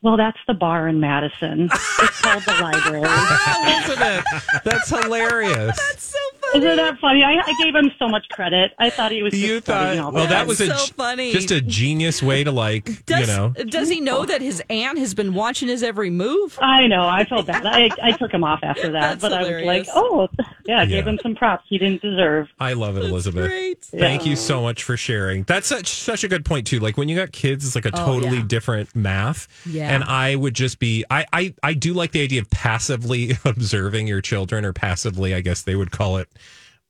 Well, 0.03 0.15
that's 0.15 0.37
the 0.47 0.53
bar 0.53 0.87
in 0.87 0.99
Madison. 0.99 1.69
It's 1.73 2.21
called 2.21 2.43
the 2.43 2.51
library. 2.61 3.01
Isn't 3.83 4.01
it? 4.01 4.23
That's 4.63 4.89
hilarious. 4.89 5.75
That's 5.75 6.03
so 6.03 6.17
funny. 6.51 6.65
Isn't 6.65 6.77
that 6.77 6.99
funny? 6.99 7.23
I, 7.23 7.33
I 7.45 7.53
gave 7.63 7.73
him 7.75 7.91
so 7.99 8.07
much 8.07 8.29
credit. 8.29 8.71
I 8.79 8.89
thought 8.91 9.11
he 9.11 9.21
was. 9.23 9.33
You 9.33 9.55
just 9.55 9.65
studying 9.65 9.97
thought, 9.97 10.05
all 10.05 10.11
well, 10.13 10.23
the 10.23 10.29
that 10.29 10.37
time. 10.39 10.47
was 10.47 10.61
a, 10.61 10.67
so 10.67 10.93
funny. 10.93 11.31
just 11.33 11.49
a 11.51 11.59
genius 11.61 12.21
way 12.23 12.43
to 12.43 12.51
like, 12.51 13.05
Does, 13.05 13.21
you 13.21 13.35
know. 13.35 13.49
does 13.67 13.89
he 13.89 13.99
know 13.99 14.23
that 14.23 14.39
his 14.41 14.61
aunt 14.69 14.97
has 14.99 15.13
been 15.13 15.33
watching 15.33 15.67
his 15.67 15.81
every 15.83 16.09
move? 16.11 16.57
I 16.61 16.87
know. 16.87 17.05
I 17.05 17.25
felt 17.25 17.47
bad. 17.47 17.65
I 17.65 17.89
I 18.01 18.11
took 18.13 18.31
him 18.31 18.43
off 18.43 18.59
after 18.63 18.91
that, 18.93 19.19
That's 19.19 19.21
but 19.21 19.33
I 19.33 19.41
was 19.51 19.63
like, 19.65 19.87
oh, 19.95 20.29
yeah, 20.65 20.81
I 20.81 20.85
gave 20.85 21.05
Yeah. 21.05 21.11
him 21.11 21.19
some 21.23 21.35
props 21.35 21.65
he 21.67 21.77
didn't 21.79 22.01
deserve. 22.01 22.47
I 22.59 22.73
love 22.73 22.97
it, 22.97 23.03
Elizabeth. 23.05 23.49
great. 23.49 23.81
Thank 23.83 24.25
you 24.25 24.35
so 24.35 24.61
much 24.61 24.83
for 24.83 24.95
sharing. 24.95 25.43
That's 25.43 25.67
such 25.67 25.87
such 25.87 26.23
a 26.23 26.27
good 26.27 26.45
point 26.45 26.67
too. 26.67 26.79
Like 26.79 26.97
when 26.97 27.09
you 27.09 27.15
got 27.17 27.31
kids, 27.31 27.65
it's 27.65 27.75
like 27.75 27.85
a 27.85 27.91
Oh, 27.99 28.05
totally 28.19 28.37
yeah. 28.37 28.43
different 28.47 28.95
math. 28.95 29.47
Yeah. 29.65 29.87
And 29.87 29.96
I 30.03 30.35
would 30.35 30.53
just 30.53 30.79
be 30.79 31.05
I, 31.09 31.25
I 31.31 31.53
I 31.63 31.73
do 31.73 31.93
like 31.93 32.11
the 32.11 32.23
idea 32.23 32.41
of 32.41 32.49
passively 32.49 33.31
observing 33.45 34.07
your 34.07 34.21
children 34.21 34.65
or 34.65 34.73
passively, 34.73 35.33
I 35.33 35.41
guess 35.41 35.63
they 35.63 35.75
would 35.75 35.91
call 35.91 36.17
it 36.17 36.29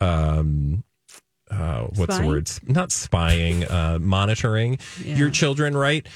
um 0.01 0.83
uh 1.49 1.83
what's 1.95 2.13
Spying? 2.15 2.21
the 2.21 2.27
words? 2.27 2.59
Not 2.65 2.91
spying, 2.91 3.63
uh 3.65 3.99
monitoring 4.01 4.79
your 5.03 5.29
children, 5.29 5.75
right? 5.75 6.07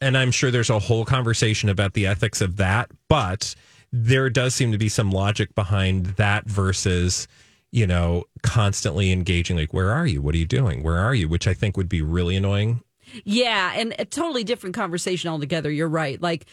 And 0.00 0.16
I'm 0.16 0.30
sure 0.30 0.50
there's 0.50 0.70
a 0.70 0.78
whole 0.78 1.04
conversation 1.04 1.68
about 1.68 1.94
the 1.94 2.06
ethics 2.06 2.40
of 2.40 2.56
that, 2.56 2.90
but 3.08 3.54
there 3.92 4.28
does 4.28 4.54
seem 4.54 4.72
to 4.72 4.78
be 4.78 4.88
some 4.88 5.10
logic 5.10 5.54
behind 5.54 6.06
that 6.16 6.46
versus 6.46 7.26
you 7.70 7.86
know, 7.86 8.24
constantly 8.42 9.12
engaging, 9.12 9.56
like, 9.56 9.74
where 9.74 9.90
are 9.90 10.06
you? 10.06 10.22
What 10.22 10.34
are 10.34 10.38
you 10.38 10.46
doing? 10.46 10.82
Where 10.82 10.98
are 10.98 11.14
you? 11.14 11.28
Which 11.28 11.46
I 11.46 11.54
think 11.54 11.76
would 11.76 11.88
be 11.88 12.00
really 12.00 12.36
annoying. 12.36 12.82
Yeah, 13.24 13.72
and 13.74 13.94
a 13.98 14.04
totally 14.04 14.44
different 14.44 14.74
conversation 14.74 15.30
altogether. 15.30 15.70
You're 15.70 15.88
right. 15.88 16.20
Like 16.20 16.46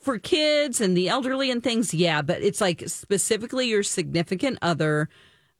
for 0.00 0.18
kids 0.18 0.80
and 0.80 0.96
the 0.96 1.08
elderly 1.08 1.50
and 1.50 1.62
things, 1.62 1.92
yeah, 1.94 2.22
but 2.22 2.42
it's 2.42 2.60
like 2.60 2.84
specifically 2.86 3.68
your 3.68 3.82
significant 3.82 4.58
other, 4.62 5.08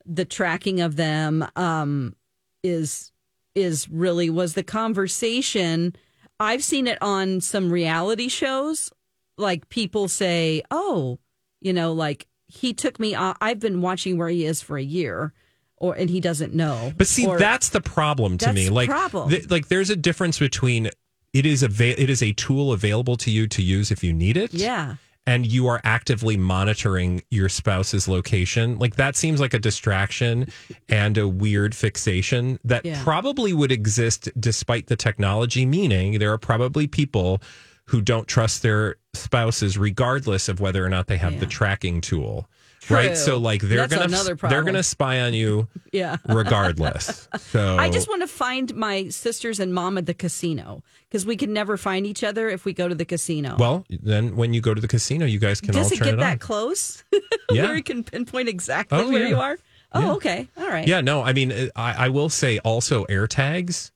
the 0.05 0.25
tracking 0.25 0.81
of 0.81 0.97
them 0.97 1.47
um 1.57 2.15
is 2.63 3.13
is 3.55 3.89
really 3.89 4.31
was 4.31 4.55
the 4.55 4.63
conversation. 4.63 5.95
I've 6.41 6.63
seen 6.65 6.87
it 6.87 6.99
on 7.03 7.41
some 7.41 7.71
reality 7.71 8.29
shows 8.29 8.91
like 9.39 9.69
people 9.69 10.09
say, 10.09 10.63
"Oh, 10.71 11.19
you 11.61 11.73
know, 11.73 11.93
like 11.93 12.27
he 12.47 12.75
took 12.75 12.99
me 13.01 13.15
off. 13.15 13.37
I've 13.41 13.61
been 13.61 13.81
watching 13.81 14.19
where 14.19 14.29
he 14.29 14.45
is 14.45 14.61
for 14.61 14.77
a 14.77 14.83
year." 14.83 15.33
Or 15.81 15.95
and 15.95 16.11
he 16.11 16.21
doesn't 16.21 16.55
know. 16.55 16.93
But 16.97 17.07
see, 17.07 17.27
Or- 17.27 17.38
that's 17.38 17.69
the 17.69 17.81
problem 17.81 18.38
to 18.38 18.53
me. 18.53 18.69
Like, 18.69 18.88
problem. 18.91 19.31
th- 19.31 19.51
like 19.51 19.69
there's 19.69 19.91
a 19.91 19.97
difference 19.97 20.38
between 20.38 20.91
it 21.33 21.47
is 21.47 21.62
a 21.62 21.67
it 22.03 22.11
is 22.11 22.23
a 22.23 22.33
tool 22.33 22.73
available 22.73 23.17
to 23.19 23.31
you 23.31 23.47
to 23.49 23.62
use 23.62 23.91
if 23.91 24.03
you 24.03 24.12
need 24.12 24.37
it. 24.37 24.53
Yeah. 24.55 24.97
And 25.27 25.47
you 25.47 25.67
are 25.67 25.79
actively 25.85 26.38
monitoring 26.38 27.23
your 27.31 27.51
spouse's 27.51 28.09
location. 28.09 28.79
Like 28.79 28.97
that 28.97 29.14
seems 29.14 29.41
like 29.41 29.53
a 29.53 29.59
distraction 29.59 30.49
and 30.88 31.19
a 31.19 31.29
weird 31.29 31.75
fixation 31.75 32.59
that 32.64 32.85
Yeah. 32.87 33.03
probably 33.05 33.53
would 33.53 33.71
exist 33.71 34.31
despite 34.41 34.87
the 34.87 34.97
technology. 34.97 35.67
Meaning, 35.67 36.19
there 36.19 36.33
are 36.33 36.38
probably 36.38 36.87
people 36.87 37.43
who 37.88 38.01
don't 38.01 38.27
trust 38.27 38.62
their 38.62 38.97
spouses, 39.14 39.77
regardless 39.79 40.49
of 40.49 40.61
whether 40.61 40.85
or 40.85 40.88
not 40.88 41.07
they 41.09 41.19
have 41.19 41.41
the 41.41 41.47
tracking 41.47 42.01
tool. 42.01 42.49
True. 42.88 42.96
Right. 42.96 43.16
So, 43.16 43.37
like, 43.38 43.61
they're 43.62 43.87
That's 43.87 43.94
gonna 44.12 44.35
they're 44.48 44.62
gonna 44.64 44.83
spy 44.83 45.20
on 45.20 45.35
you 45.35 45.68
Yeah. 45.92 46.16
regardless. 46.27 47.29
So 47.38 47.77
I 47.79 47.90
just 47.90 48.09
want 48.09 48.22
to 48.22 48.27
find 48.27 48.74
my 48.74 49.09
sisters 49.09 49.61
and 49.61 49.72
mom 49.74 49.98
at 49.98 50.07
the 50.07 50.14
casino 50.14 50.83
because 51.09 51.24
we 51.27 51.37
can 51.37 51.53
never 51.53 51.77
find 51.77 52.07
each 52.07 52.24
other 52.24 52.48
if 52.48 52.64
we 52.64 52.72
go 52.72 52.88
to 52.88 52.94
the 52.94 53.05
casino. 53.05 53.57
Well, 53.59 53.85
then 53.90 54.37
when 54.37 54.55
you 54.55 54.61
go 54.61 54.74
to 54.74 54.81
the 54.81 54.88
casino, 54.88 55.27
you 55.27 55.38
guys 55.38 55.61
can 55.61 55.77
all 55.77 55.83
Does 55.83 55.92
it 55.92 55.98
turn 55.98 56.07
get 56.07 56.14
it 56.14 56.20
that 56.20 56.33
on. 56.33 56.38
close? 56.38 57.05
Yeah. 57.51 57.62
Where 57.62 57.77
you 57.77 57.83
can 57.83 58.05
pinpoint 58.05 58.46
exactly 58.48 58.98
Oh, 58.98 59.09
where 59.11 59.22
yeah. 59.22 59.29
you 59.29 59.37
are? 59.40 59.59
Oh, 59.92 60.01
Yeah. 60.01 60.12
okay. 60.14 60.48
All 60.59 60.68
right. 60.68 60.87
Yeah, 60.87 61.01
no, 61.01 61.22
I 61.22 61.33
mean, 61.33 61.70
I, 61.74 62.07
I 62.07 62.09
will 62.11 62.29
say 62.29 62.59
also 62.59 63.05
air 63.05 63.27
tags, 63.27 63.90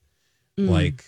Mm. 0.59 0.69
like, 0.69 1.05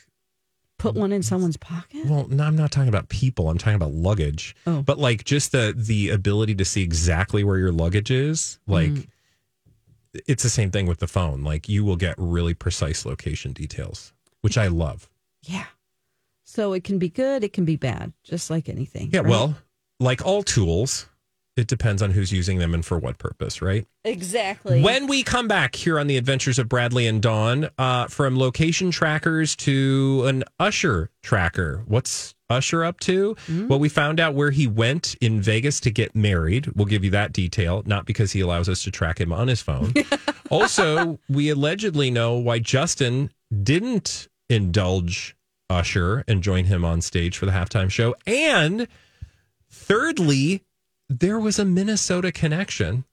Put 0.77 0.93
one 0.95 1.11
in 1.11 1.23
someone's 1.23 1.57
pocket? 1.57 2.05
well, 2.05 2.27
no, 2.29 2.43
I'm 2.43 2.55
not 2.55 2.71
talking 2.71 2.89
about 2.89 3.09
people. 3.09 3.49
I'm 3.49 3.57
talking 3.57 3.75
about 3.75 3.93
luggage. 3.93 4.55
Oh. 4.67 4.81
But 4.81 4.99
like 4.99 5.23
just 5.23 5.51
the 5.51 5.73
the 5.75 6.09
ability 6.09 6.53
to 6.55 6.65
see 6.65 6.83
exactly 6.83 7.43
where 7.43 7.57
your 7.57 7.71
luggage 7.71 8.11
is, 8.11 8.59
like, 8.67 8.89
Mm. 8.91 9.07
it's 10.27 10.43
the 10.43 10.49
same 10.49 10.71
thing 10.71 10.85
with 10.85 10.99
the 10.99 11.07
phone. 11.07 11.43
Like, 11.43 11.67
you 11.69 11.83
will 11.83 11.95
get 11.95 12.15
really 12.17 12.53
precise 12.53 13.05
location 13.05 13.53
details, 13.53 14.13
which 14.41 14.57
I 14.57 14.67
love. 14.67 15.09
Yeah. 15.43 15.65
So 16.43 16.73
it 16.73 16.83
can 16.83 16.99
be 16.99 17.09
good, 17.09 17.43
it 17.43 17.53
can 17.53 17.65
be 17.65 17.75
bad, 17.77 18.13
just 18.23 18.49
like 18.49 18.69
anything. 18.69 19.09
Yeah, 19.11 19.21
right? 19.21 19.29
well, 19.29 19.55
like 19.99 20.25
all 20.25 20.43
tools, 20.43 21.07
it 21.55 21.67
depends 21.67 22.01
on 22.01 22.11
who's 22.11 22.33
using 22.33 22.59
them 22.59 22.73
and 22.73 22.85
for 22.85 22.97
what 22.97 23.17
purpose, 23.17 23.61
right? 23.61 23.87
Exactly. 24.03 24.81
When 24.81 25.07
we 25.07 25.23
come 25.23 25.47
back 25.47 25.75
here 25.75 25.97
on 25.97 26.07
the 26.07 26.17
Adventures 26.17 26.59
of 26.59 26.67
Bradley 26.67 27.07
and 27.07 27.21
Dawn, 27.21 27.69
uh, 27.77 28.07
from 28.07 28.37
location 28.37 28.91
trackers 28.91 29.55
to 29.57 30.23
an 30.27 30.43
Usher 30.59 31.09
tracker, 31.23 31.83
what's 31.87 32.35
Usher 32.49 32.83
up 32.83 32.99
to? 33.01 33.35
Well, 33.67 33.79
we 33.79 33.89
found 33.89 34.19
out 34.19 34.35
where 34.35 34.51
he 34.51 34.67
went 34.67 35.15
in 35.21 35.41
Vegas 35.41 35.79
to 35.81 35.91
get 35.91 36.15
married. 36.15 36.67
We'll 36.75 36.85
give 36.85 37.03
you 37.03 37.11
that 37.11 37.31
detail, 37.31 37.83
not 37.85 38.05
because 38.05 38.33
he 38.33 38.41
allows 38.41 38.67
us 38.67 38.83
to 38.83 38.91
track 38.91 39.19
him 39.19 39.31
on 39.31 39.47
his 39.47 39.61
phone. 39.61 39.93
also, 40.51 41.19
we 41.29 41.49
allegedly 41.49 42.11
know 42.11 42.35
why 42.35 42.59
Justin 42.59 43.31
didn't 43.63 44.27
indulge 44.49 45.35
Usher 45.69 46.23
and 46.27 46.43
join 46.43 46.65
him 46.65 46.85
on 46.85 47.01
stage 47.01 47.37
for 47.37 47.45
the 47.45 47.51
halftime 47.51 47.89
show. 47.89 48.13
And 48.27 48.87
thirdly, 49.69 50.61
there 51.09 51.39
was 51.39 51.59
a 51.59 51.65
Minnesota 51.65 52.31
connection 52.31 53.05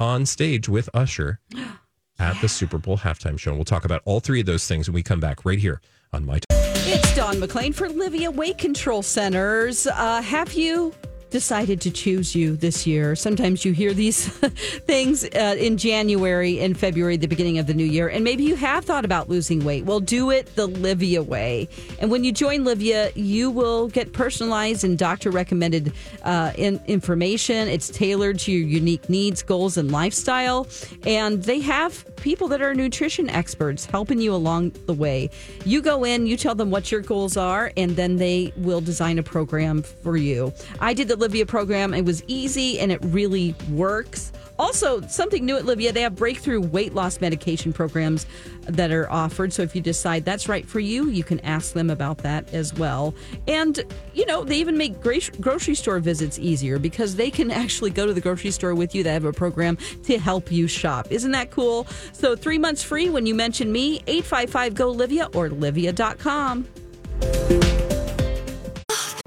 on 0.00 0.26
stage 0.26 0.68
with 0.68 0.88
Usher 0.94 1.40
at 2.18 2.40
the 2.40 2.48
Super 2.48 2.78
Bowl 2.78 2.98
halftime 2.98 3.38
show. 3.38 3.50
And 3.50 3.58
we'll 3.58 3.64
talk 3.64 3.84
about 3.84 4.02
all 4.04 4.20
three 4.20 4.40
of 4.40 4.46
those 4.46 4.66
things 4.66 4.88
when 4.88 4.94
we 4.94 5.02
come 5.02 5.20
back 5.20 5.44
right 5.44 5.58
here 5.58 5.80
on 6.12 6.24
My 6.24 6.40
It's 6.50 7.14
Dawn 7.16 7.40
McLean 7.40 7.72
for 7.72 7.88
Livia 7.88 8.30
Weight 8.30 8.58
Control 8.58 9.02
Centers. 9.02 9.86
Uh, 9.86 10.22
have 10.22 10.52
you 10.54 10.94
decided 11.34 11.80
to 11.80 11.90
choose 11.90 12.36
you 12.36 12.54
this 12.54 12.86
year. 12.86 13.16
Sometimes 13.16 13.64
you 13.64 13.72
hear 13.72 13.92
these 13.92 14.28
things 14.86 15.24
uh, 15.24 15.56
in 15.58 15.76
January 15.76 16.60
and 16.60 16.78
February, 16.78 17.16
the 17.16 17.26
beginning 17.26 17.58
of 17.58 17.66
the 17.66 17.74
new 17.74 17.84
year, 17.84 18.06
and 18.06 18.22
maybe 18.22 18.44
you 18.44 18.54
have 18.54 18.84
thought 18.84 19.04
about 19.04 19.28
losing 19.28 19.64
weight. 19.64 19.84
Well, 19.84 19.98
do 19.98 20.30
it 20.30 20.54
the 20.54 20.68
Livia 20.68 21.24
way. 21.24 21.68
And 21.98 22.08
when 22.08 22.22
you 22.22 22.30
join 22.30 22.62
Livia, 22.62 23.10
you 23.16 23.50
will 23.50 23.88
get 23.88 24.12
personalized 24.12 24.84
and 24.84 24.96
doctor 24.96 25.32
recommended 25.32 25.92
uh, 26.22 26.52
in, 26.56 26.80
information. 26.86 27.66
It's 27.66 27.88
tailored 27.88 28.38
to 28.40 28.52
your 28.52 28.68
unique 28.68 29.08
needs, 29.08 29.42
goals, 29.42 29.76
and 29.76 29.90
lifestyle. 29.90 30.68
And 31.04 31.42
they 31.42 31.58
have 31.58 32.04
people 32.14 32.46
that 32.46 32.62
are 32.62 32.74
nutrition 32.74 33.28
experts 33.28 33.86
helping 33.86 34.20
you 34.20 34.32
along 34.32 34.70
the 34.86 34.94
way. 34.94 35.30
You 35.64 35.82
go 35.82 36.04
in, 36.04 36.28
you 36.28 36.36
tell 36.36 36.54
them 36.54 36.70
what 36.70 36.92
your 36.92 37.00
goals 37.00 37.36
are, 37.36 37.72
and 37.76 37.96
then 37.96 38.18
they 38.18 38.52
will 38.56 38.80
design 38.80 39.18
a 39.18 39.24
program 39.24 39.82
for 39.82 40.16
you. 40.16 40.52
I 40.78 40.94
did 40.94 41.08
the 41.08 41.23
Livia 41.24 41.46
program. 41.46 41.94
It 41.94 42.04
was 42.04 42.22
easy 42.26 42.78
and 42.78 42.92
it 42.92 43.00
really 43.02 43.54
works. 43.70 44.30
Also, 44.58 45.00
something 45.08 45.44
new 45.46 45.56
at 45.56 45.64
Livia, 45.64 45.90
they 45.90 46.02
have 46.02 46.14
breakthrough 46.14 46.60
weight 46.60 46.94
loss 46.94 47.18
medication 47.18 47.72
programs 47.72 48.26
that 48.66 48.92
are 48.92 49.10
offered. 49.10 49.54
So 49.54 49.62
if 49.62 49.74
you 49.74 49.80
decide 49.80 50.26
that's 50.26 50.50
right 50.50 50.68
for 50.68 50.80
you, 50.80 51.08
you 51.08 51.24
can 51.24 51.40
ask 51.40 51.72
them 51.72 51.88
about 51.88 52.18
that 52.18 52.52
as 52.52 52.74
well. 52.74 53.14
And, 53.48 53.80
you 54.12 54.26
know, 54.26 54.44
they 54.44 54.58
even 54.58 54.76
make 54.76 55.00
grocery 55.00 55.74
store 55.74 55.98
visits 55.98 56.38
easier 56.38 56.78
because 56.78 57.16
they 57.16 57.30
can 57.30 57.50
actually 57.62 57.90
go 57.90 58.06
to 58.06 58.12
the 58.12 58.20
grocery 58.20 58.50
store 58.50 58.74
with 58.74 58.94
you. 58.94 59.02
They 59.02 59.14
have 59.14 59.24
a 59.24 59.32
program 59.32 59.78
to 60.04 60.18
help 60.18 60.52
you 60.52 60.68
shop. 60.68 61.08
Isn't 61.10 61.32
that 61.32 61.50
cool? 61.50 61.86
So 62.12 62.36
three 62.36 62.58
months 62.58 62.82
free 62.82 63.08
when 63.08 63.24
you 63.24 63.34
mention 63.34 63.72
me, 63.72 64.02
855 64.06 64.74
GO 64.74 64.90
Livia 64.90 65.28
or 65.32 65.48
Livia.com. 65.48 66.68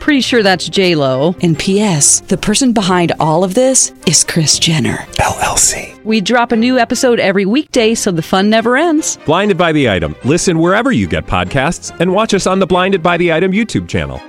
Pretty 0.00 0.22
sure 0.22 0.42
that's 0.42 0.68
J 0.68 0.94
Lo. 0.94 1.36
And 1.42 1.58
P.S. 1.58 2.20
The 2.20 2.38
person 2.38 2.72
behind 2.72 3.12
all 3.20 3.44
of 3.44 3.54
this 3.54 3.92
is 4.06 4.24
Kris 4.24 4.58
Jenner 4.58 4.96
LLC. 5.18 6.02
We 6.04 6.20
drop 6.22 6.52
a 6.52 6.56
new 6.56 6.78
episode 6.78 7.20
every 7.20 7.44
weekday, 7.44 7.94
so 7.94 8.10
the 8.10 8.22
fun 8.22 8.48
never 8.50 8.76
ends. 8.76 9.18
Blinded 9.26 9.58
by 9.58 9.72
the 9.72 9.90
item. 9.90 10.16
Listen 10.24 10.58
wherever 10.58 10.90
you 10.90 11.06
get 11.06 11.26
podcasts, 11.26 11.94
and 12.00 12.12
watch 12.12 12.32
us 12.32 12.46
on 12.46 12.58
the 12.58 12.66
Blinded 12.66 13.02
by 13.02 13.18
the 13.18 13.32
Item 13.32 13.52
YouTube 13.52 13.88
channel. 13.88 14.20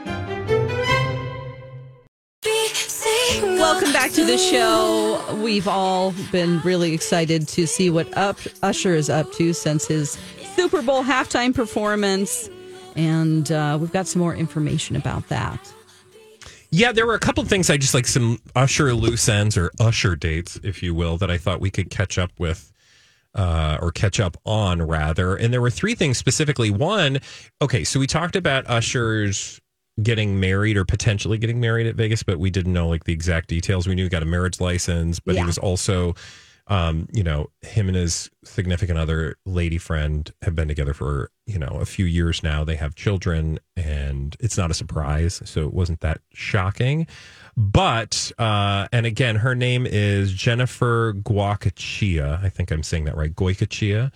Welcome 3.41 3.93
back 3.93 4.11
to 4.11 4.25
the 4.25 4.37
show. 4.37 5.23
We've 5.41 5.67
all 5.67 6.13
been 6.31 6.59
really 6.61 6.93
excited 6.93 7.47
to 7.47 7.65
see 7.65 7.89
what 7.89 8.15
up 8.17 8.37
Usher 8.61 8.93
is 8.93 9.09
up 9.09 9.31
to 9.33 9.53
since 9.53 9.87
his 9.87 10.17
Super 10.55 10.81
Bowl 10.81 11.03
halftime 11.03 11.55
performance, 11.55 12.49
and 12.95 13.51
uh, 13.51 13.77
we've 13.79 13.91
got 13.91 14.07
some 14.07 14.21
more 14.21 14.35
information 14.35 14.95
about 14.95 15.27
that. 15.29 15.73
Yeah, 16.69 16.93
there 16.93 17.05
were 17.05 17.15
a 17.15 17.19
couple 17.19 17.43
of 17.43 17.49
things 17.49 17.69
I 17.69 17.75
just 17.75 17.93
like 17.93 18.07
some 18.07 18.39
Usher 18.55 18.93
loose 18.93 19.27
ends 19.27 19.57
or 19.57 19.71
Usher 19.79 20.15
dates, 20.15 20.59
if 20.63 20.81
you 20.81 20.95
will, 20.95 21.17
that 21.17 21.29
I 21.29 21.37
thought 21.37 21.59
we 21.59 21.69
could 21.69 21.89
catch 21.89 22.17
up 22.17 22.31
with 22.39 22.71
uh, 23.35 23.77
or 23.81 23.91
catch 23.91 24.19
up 24.19 24.37
on 24.45 24.81
rather. 24.81 25.35
And 25.35 25.53
there 25.53 25.61
were 25.61 25.69
three 25.69 25.95
things 25.95 26.17
specifically. 26.17 26.69
One, 26.69 27.19
okay, 27.61 27.83
so 27.83 27.99
we 27.99 28.07
talked 28.07 28.37
about 28.37 28.69
Usher's 28.69 29.59
getting 30.01 30.39
married 30.39 30.77
or 30.77 30.85
potentially 30.85 31.37
getting 31.37 31.59
married 31.59 31.87
at 31.87 31.95
Vegas, 31.95 32.23
but 32.23 32.39
we 32.39 32.49
didn't 32.49 32.71
know 32.73 32.87
like 32.87 33.03
the 33.03 33.13
exact 33.13 33.49
details. 33.49 33.85
We 33.85 33.95
knew 33.95 34.03
he 34.03 34.09
got 34.09 34.23
a 34.23 34.25
marriage 34.25 34.61
license, 34.61 35.19
but 35.19 35.35
he 35.35 35.43
was 35.43 35.57
also, 35.57 36.15
um, 36.67 37.07
you 37.11 37.23
know, 37.23 37.49
him 37.61 37.87
and 37.87 37.97
his 37.97 38.29
significant 38.43 38.97
other 38.97 39.35
lady 39.45 39.77
friend 39.77 40.31
have 40.41 40.55
been 40.55 40.67
together 40.67 40.93
for, 40.93 41.29
you 41.45 41.59
know, 41.59 41.77
a 41.81 41.85
few 41.85 42.05
years 42.05 42.43
now. 42.43 42.63
They 42.63 42.75
have 42.75 42.95
children 42.95 43.59
and 43.75 44.35
it's 44.39 44.57
not 44.57 44.71
a 44.71 44.73
surprise. 44.73 45.41
So 45.45 45.65
it 45.65 45.73
wasn't 45.73 45.99
that 46.01 46.21
shocking. 46.33 47.07
But, 47.57 48.31
uh, 48.37 48.87
and 48.91 49.05
again, 49.05 49.37
her 49.37 49.55
name 49.55 49.85
is 49.85 50.31
Jennifer 50.33 51.13
Goicoechea. 51.13 52.43
I 52.43 52.49
think 52.49 52.71
I'm 52.71 52.83
saying 52.83 53.05
that 53.05 53.17
right. 53.17 53.33
Goicoechea 53.33 54.11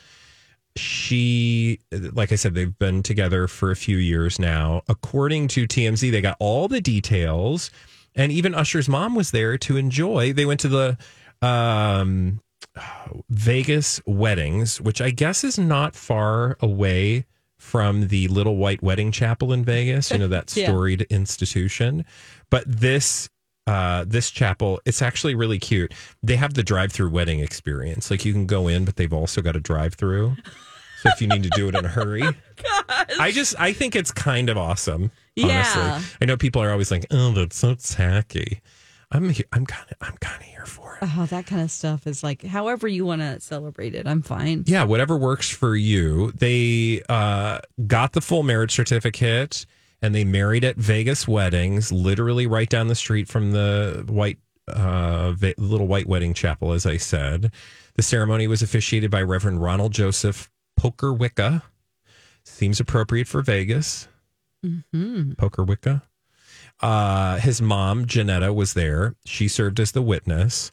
she 0.78 1.80
like 1.92 2.32
i 2.32 2.36
said 2.36 2.54
they've 2.54 2.78
been 2.80 3.02
together 3.02 3.48
for 3.48 3.72
a 3.72 3.76
few 3.76 3.98
years 3.98 4.40
now 4.40 4.82
according 4.90 5.48
to 5.48 5.66
tmz 5.66 6.12
they 6.12 6.22
got 6.22 6.36
all 6.40 6.68
the 6.68 6.82
details 6.82 7.72
and 8.14 8.32
even 8.32 8.54
usher's 8.54 8.90
mom 8.90 9.16
was 9.16 9.32
there 9.32 9.58
to 9.58 9.78
enjoy 9.78 10.34
they 10.34 10.46
went 10.46 10.60
to 10.60 10.68
the 10.68 10.98
um 11.42 12.42
vegas 13.30 14.02
weddings 14.06 14.82
which 14.82 15.02
i 15.02 15.10
guess 15.10 15.44
is 15.44 15.58
not 15.58 15.96
far 15.96 16.58
away 16.60 17.26
from 17.58 18.08
the 18.10 18.28
little 18.28 18.58
white 18.58 18.84
wedding 18.84 19.12
chapel 19.12 19.54
in 19.54 19.64
vegas 19.64 20.12
you 20.12 20.18
know 20.18 20.28
that 20.28 20.52
Yeah. 20.56 20.68
storied 20.68 21.02
institution. 21.04 22.06
But 22.52 22.64
this 22.68 23.28
uh 23.66 24.04
this 24.08 24.30
chapel 24.30 24.80
it's 24.86 25.02
actually 25.02 25.34
really 25.34 25.58
cute. 25.58 25.92
They 26.22 26.36
have 26.36 26.54
the 26.54 26.62
drive-through 26.62 27.10
wedding 27.10 27.40
experience. 27.40 28.12
Like 28.12 28.24
you 28.26 28.34
can 28.34 28.46
go 28.46 28.68
in 28.68 28.86
but 28.86 28.98
they've 28.98 29.12
also 29.14 29.42
got 29.42 29.56
a 29.56 29.60
drive-through. 29.60 30.36
So 31.02 31.10
if 31.10 31.22
you 31.22 31.28
need 31.28 31.42
to 31.44 31.50
do 31.50 31.68
it 31.70 31.76
in 31.76 31.86
a 31.86 31.90
hurry. 31.90 32.22
I 33.20 33.32
just 33.32 33.56
i 33.60 33.74
think 33.74 33.96
it's 33.96 34.12
kind 34.12 34.50
of 34.50 34.58
awesome 34.58 35.12
honestly. 35.42 35.82
Yeah. 35.82 36.02
i 36.22 36.26
know 36.26 36.38
people 36.38 36.62
are 36.62 36.72
always 36.72 36.92
like 36.92 37.06
oh 37.10 37.32
that's 37.32 37.58
so 37.58 37.74
tacky 37.76 38.62
i'm 39.12 39.32
i'm 39.54 39.66
kind 39.66 39.88
of 39.92 39.98
i'm 40.02 40.16
kind 40.18 40.42
of 40.42 40.48
here 40.48 40.66
for 40.66 40.98
it 41.02 41.10
Oh, 41.18 41.26
that 41.30 41.46
kind 41.46 41.62
of 41.62 41.70
stuff 41.72 42.08
is 42.08 42.24
like 42.24 42.42
however 42.44 42.88
you 42.88 43.06
want 43.06 43.22
to 43.22 43.40
celebrate 43.40 43.94
it. 43.96 44.08
I'm 44.08 44.22
fine. 44.22 44.64
yeah 44.66 44.84
whatever 44.84 45.18
works 45.18 45.50
for 45.50 45.76
you 45.76 46.32
they 46.32 47.02
uh 47.10 47.60
got 47.86 48.14
the 48.14 48.22
full 48.22 48.44
marriage 48.44 48.74
certificate 48.74 49.66
and 50.02 50.14
they 50.16 50.24
married 50.24 50.64
at 50.64 50.78
vegas 50.78 51.28
weddings 51.28 51.92
literally 51.92 52.48
right 52.48 52.70
down 52.70 52.88
the 52.88 52.96
street 52.96 53.28
from 53.28 53.52
the 53.52 54.04
white 54.08 54.38
uh 54.68 55.34
little 55.58 55.88
white 55.88 56.08
wedding 56.08 56.34
chapel 56.34 56.72
as 56.72 56.86
i 56.86 56.98
said 56.98 57.52
the 57.96 58.02
ceremony 58.02 58.48
was 58.48 58.62
officiated 58.64 59.12
by 59.12 59.22
reverend 59.22 59.62
ronald 59.62 59.92
joseph 59.94 60.50
poker 60.76 61.14
wicca 61.14 61.62
seems 62.44 62.80
appropriate 62.80 63.28
for 63.28 63.42
vegas 63.42 64.08
Mm-hmm. 64.66 65.34
poker 65.34 65.64
wicca 65.64 66.02
uh 66.82 67.38
his 67.38 67.62
mom 67.62 68.06
jonnetta 68.06 68.54
was 68.54 68.74
there 68.74 69.16
she 69.26 69.48
served 69.48 69.80
as 69.80 69.92
the 69.94 70.02
witness 70.02 70.72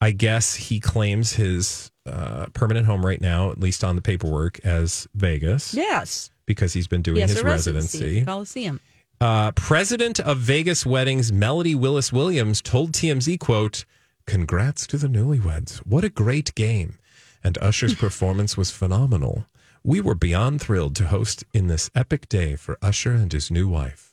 i 0.00 0.10
guess 0.10 0.54
he 0.54 0.78
claims 0.80 1.32
his 1.34 1.90
uh 2.06 2.46
permanent 2.52 2.86
home 2.86 3.04
right 3.04 3.20
now 3.20 3.50
at 3.50 3.58
least 3.58 3.82
on 3.84 3.96
the 3.96 4.02
paperwork 4.02 4.58
as 4.64 5.08
vegas 5.14 5.72
Yes. 5.74 6.30
because 6.46 6.72
he's 6.74 6.86
been 6.88 7.02
doing 7.02 7.18
yes, 7.18 7.30
his 7.30 7.42
residency 7.42 8.24
Coliseum. 8.24 8.80
uh, 9.20 9.52
president 9.52 10.18
of 10.20 10.38
Vegas 10.38 10.84
Weddings, 10.86 11.30
Melody 11.32 11.74
Willis 11.74 12.10
Williams, 12.12 12.60
told 12.62 12.92
TMZ, 12.92 13.38
quote, 13.38 13.84
Congrats 14.26 14.86
to 14.88 14.96
the 14.96 15.08
newlyweds. 15.08 15.78
What 15.78 16.04
a 16.04 16.08
great 16.08 16.54
game. 16.54 16.98
And 17.44 17.56
Usher's 17.58 17.94
performance 18.06 18.56
was 18.56 18.70
phenomenal. 18.70 19.44
We 19.84 20.00
were 20.00 20.14
beyond 20.14 20.60
thrilled 20.62 20.96
to 20.96 21.06
host 21.08 21.44
in 21.52 21.66
this 21.68 21.90
epic 21.94 22.28
day 22.28 22.56
for 22.56 22.78
Usher 22.82 23.12
and 23.12 23.30
his 23.32 23.50
new 23.50 23.68
wife. 23.68 24.09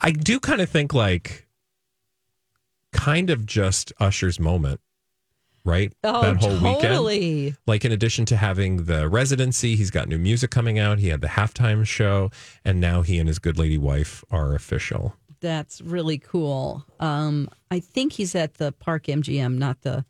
I 0.00 0.10
do 0.10 0.40
kind 0.40 0.60
of 0.60 0.68
think 0.68 0.92
like 0.94 1.46
kind 2.92 3.30
of 3.30 3.46
just 3.46 3.92
Usher's 3.98 4.38
moment, 4.38 4.80
right? 5.64 5.92
Oh, 6.04 6.22
that 6.22 6.36
whole 6.36 6.54
weekend. 6.54 6.82
totally. 6.82 7.54
Like 7.66 7.84
in 7.84 7.92
addition 7.92 8.24
to 8.26 8.36
having 8.36 8.84
the 8.84 9.08
residency, 9.08 9.76
he's 9.76 9.90
got 9.90 10.08
new 10.08 10.18
music 10.18 10.50
coming 10.50 10.78
out. 10.78 10.98
He 10.98 11.08
had 11.08 11.20
the 11.20 11.28
halftime 11.28 11.86
show, 11.86 12.30
and 12.64 12.80
now 12.80 13.02
he 13.02 13.18
and 13.18 13.28
his 13.28 13.38
good 13.38 13.58
lady 13.58 13.78
wife 13.78 14.24
are 14.30 14.54
official. 14.54 15.14
That's 15.40 15.80
really 15.80 16.18
cool. 16.18 16.84
Um, 17.00 17.48
I 17.70 17.80
think 17.80 18.12
he's 18.12 18.34
at 18.34 18.54
the 18.54 18.72
Park 18.72 19.04
MGM, 19.06 19.58
not 19.58 19.82
the. 19.82 20.04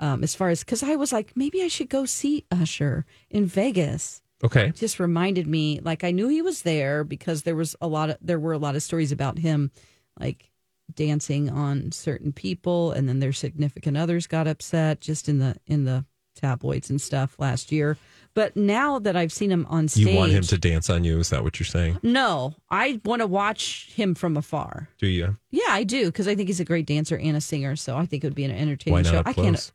Um, 0.00 0.22
as 0.22 0.32
far 0.32 0.48
as 0.48 0.60
because 0.60 0.84
I 0.84 0.94
was 0.94 1.12
like, 1.12 1.32
maybe 1.36 1.60
I 1.60 1.66
should 1.66 1.88
go 1.88 2.04
see 2.04 2.44
Usher 2.52 3.04
in 3.30 3.46
Vegas. 3.46 4.22
Okay. 4.44 4.70
Just 4.74 5.00
reminded 5.00 5.46
me, 5.46 5.80
like 5.82 6.04
I 6.04 6.10
knew 6.12 6.28
he 6.28 6.42
was 6.42 6.62
there 6.62 7.04
because 7.04 7.42
there 7.42 7.56
was 7.56 7.74
a 7.80 7.88
lot 7.88 8.10
of 8.10 8.18
there 8.20 8.38
were 8.38 8.52
a 8.52 8.58
lot 8.58 8.76
of 8.76 8.82
stories 8.82 9.12
about 9.12 9.38
him, 9.38 9.70
like 10.18 10.50
dancing 10.94 11.50
on 11.50 11.92
certain 11.92 12.32
people, 12.32 12.92
and 12.92 13.08
then 13.08 13.18
their 13.18 13.32
significant 13.32 13.96
others 13.96 14.26
got 14.26 14.46
upset 14.46 15.00
just 15.00 15.28
in 15.28 15.38
the 15.38 15.56
in 15.66 15.84
the 15.84 16.04
tabloids 16.36 16.88
and 16.88 17.00
stuff 17.00 17.34
last 17.38 17.72
year. 17.72 17.98
But 18.34 18.56
now 18.56 19.00
that 19.00 19.16
I've 19.16 19.32
seen 19.32 19.50
him 19.50 19.66
on 19.68 19.88
stage, 19.88 20.06
You 20.06 20.16
want 20.16 20.30
him 20.30 20.44
to 20.44 20.58
dance 20.58 20.88
on 20.88 21.02
you? 21.02 21.18
Is 21.18 21.30
that 21.30 21.42
what 21.42 21.58
you're 21.58 21.66
saying? 21.66 21.98
No, 22.04 22.54
I 22.70 23.00
want 23.04 23.20
to 23.20 23.26
watch 23.26 23.90
him 23.92 24.14
from 24.14 24.36
afar. 24.36 24.88
Do 24.98 25.08
you? 25.08 25.36
Yeah, 25.50 25.70
I 25.70 25.82
do 25.82 26.06
because 26.06 26.28
I 26.28 26.36
think 26.36 26.48
he's 26.48 26.60
a 26.60 26.64
great 26.64 26.86
dancer 26.86 27.18
and 27.18 27.36
a 27.36 27.40
singer. 27.40 27.74
So 27.74 27.96
I 27.96 28.06
think 28.06 28.22
it 28.22 28.28
would 28.28 28.36
be 28.36 28.44
an 28.44 28.52
entertaining 28.52 28.92
Why 28.92 29.02
show. 29.02 29.22
I 29.26 29.32
can't. 29.32 29.72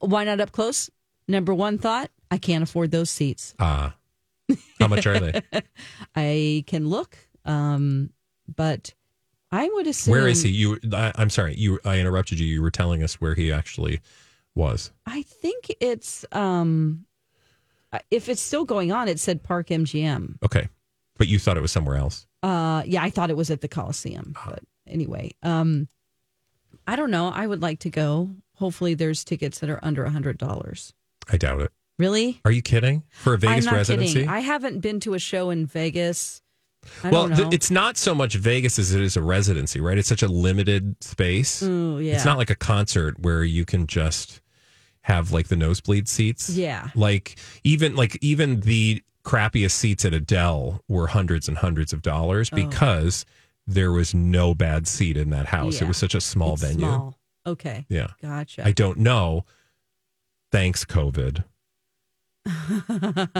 Why 0.00 0.24
not 0.24 0.40
up 0.40 0.52
close? 0.52 0.90
Number 1.26 1.54
one 1.54 1.78
thought: 1.78 2.10
I 2.30 2.38
can't 2.38 2.62
afford 2.62 2.90
those 2.90 3.10
seats. 3.10 3.54
Ah. 3.58 3.94
How 4.78 4.88
much 4.88 5.06
are 5.06 5.18
they? 5.18 5.40
I 6.16 6.64
can 6.66 6.88
look, 6.88 7.16
um, 7.44 8.10
but 8.54 8.94
I 9.50 9.68
would 9.68 9.86
assume. 9.86 10.12
Where 10.12 10.28
is 10.28 10.42
he? 10.42 10.50
You, 10.50 10.78
I, 10.92 11.12
I'm 11.14 11.30
sorry, 11.30 11.54
you. 11.54 11.78
I 11.84 11.98
interrupted 11.98 12.38
you. 12.38 12.46
You 12.46 12.62
were 12.62 12.70
telling 12.70 13.02
us 13.02 13.20
where 13.20 13.34
he 13.34 13.52
actually 13.52 14.00
was. 14.54 14.90
I 15.06 15.22
think 15.22 15.74
it's 15.80 16.24
um, 16.32 17.06
if 18.10 18.28
it's 18.28 18.42
still 18.42 18.64
going 18.64 18.92
on, 18.92 19.08
it 19.08 19.20
said 19.20 19.42
Park 19.42 19.68
MGM. 19.68 20.42
Okay, 20.44 20.68
but 21.16 21.28
you 21.28 21.38
thought 21.38 21.56
it 21.56 21.62
was 21.62 21.72
somewhere 21.72 21.96
else. 21.96 22.26
Uh, 22.42 22.82
yeah, 22.84 23.02
I 23.02 23.10
thought 23.10 23.30
it 23.30 23.36
was 23.36 23.50
at 23.50 23.60
the 23.60 23.68
Coliseum, 23.68 24.34
but 24.46 24.60
anyway, 24.86 25.30
um, 25.42 25.88
I 26.86 26.96
don't 26.96 27.10
know. 27.10 27.28
I 27.28 27.46
would 27.46 27.62
like 27.62 27.78
to 27.80 27.90
go. 27.90 28.30
Hopefully, 28.56 28.94
there's 28.94 29.24
tickets 29.24 29.60
that 29.60 29.70
are 29.70 29.80
under 29.82 30.04
a 30.04 30.10
hundred 30.10 30.36
dollars. 30.38 30.92
I 31.30 31.38
doubt 31.38 31.60
it. 31.60 31.72
Really? 31.98 32.40
Are 32.44 32.50
you 32.50 32.62
kidding? 32.62 33.04
For 33.10 33.34
a 33.34 33.38
Vegas 33.38 33.66
I'm 33.66 33.72
not 33.72 33.76
residency? 33.78 34.12
kidding. 34.14 34.28
I 34.28 34.40
haven't 34.40 34.80
been 34.80 35.00
to 35.00 35.14
a 35.14 35.18
show 35.18 35.50
in 35.50 35.66
Vegas. 35.66 36.42
I 37.02 37.10
well, 37.10 37.28
don't 37.28 37.30
know. 37.30 37.36
th- 37.44 37.54
it's 37.54 37.70
not 37.70 37.96
so 37.96 38.14
much 38.14 38.34
Vegas 38.34 38.78
as 38.78 38.92
it 38.94 39.00
is 39.00 39.16
a 39.16 39.22
residency, 39.22 39.80
right? 39.80 39.96
It's 39.96 40.08
such 40.08 40.22
a 40.22 40.28
limited 40.28 40.96
space. 41.02 41.62
Ooh, 41.62 41.98
yeah. 42.00 42.14
It's 42.14 42.24
not 42.24 42.36
like 42.36 42.50
a 42.50 42.54
concert 42.56 43.18
where 43.20 43.42
you 43.44 43.64
can 43.64 43.86
just 43.86 44.40
have 45.02 45.32
like 45.32 45.48
the 45.48 45.56
nosebleed 45.56 46.08
seats. 46.08 46.50
Yeah. 46.50 46.88
Like 46.94 47.36
even 47.62 47.94
like 47.96 48.18
even 48.22 48.60
the 48.60 49.02
crappiest 49.24 49.70
seats 49.72 50.04
at 50.04 50.12
Adele 50.12 50.82
were 50.88 51.06
hundreds 51.06 51.48
and 51.48 51.56
hundreds 51.58 51.92
of 51.94 52.02
dollars 52.02 52.50
Oh. 52.52 52.56
because 52.56 53.24
there 53.66 53.92
was 53.92 54.14
no 54.14 54.54
bad 54.54 54.86
seat 54.86 55.16
in 55.16 55.30
that 55.30 55.46
house. 55.46 55.80
It 55.80 55.88
was 55.88 55.96
such 55.96 56.14
a 56.14 56.20
small 56.20 56.54
It's 56.54 56.62
venue. 56.62 56.80
small. 56.80 57.18
Okay. 57.46 57.86
Yeah. 57.88 58.08
Gotcha. 58.20 58.62
I 58.66 58.72
don't 58.72 58.98
know. 58.98 59.44
Thanks, 60.52 60.84
COVID. 60.84 61.44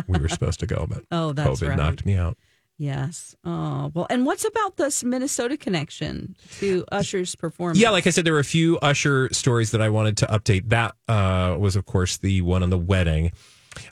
We 0.09 0.18
were 0.18 0.28
supposed 0.28 0.61
to 0.61 0.66
go, 0.66 0.86
but 0.88 1.05
Oh, 1.12 1.32
that's 1.32 1.61
COVID 1.61 1.68
right. 1.68 1.76
knocked 1.78 2.07
me 2.07 2.14
out. 2.14 2.36
Yes. 2.76 3.36
Oh 3.44 3.92
well. 3.94 4.07
And 4.11 4.26
what's 4.26 4.44
about 4.44 4.76
this 4.76 5.05
Minnesota 5.05 5.57
connection 5.57 6.36
to 6.59 6.84
Usher's 6.90 7.36
performance? 7.36 7.78
Yeah, 7.78 7.90
like 7.90 8.07
I 8.07 8.11
said, 8.11 8.24
there 8.24 8.32
were 8.32 8.40
a 8.40 8.44
few 8.44 8.78
Usher 8.78 9.28
stories 9.32 9.70
that 9.70 9.80
I 9.80 9.88
wanted 9.88 10.16
to 10.18 10.26
update. 10.26 10.68
That 10.70 10.94
uh, 11.09 11.57
was, 11.59 11.76
of 11.76 11.86
course, 11.86 12.16
the 12.16 12.40
one 12.42 12.62
on 12.64 12.70
the 12.70 12.78
wedding. 12.78 13.30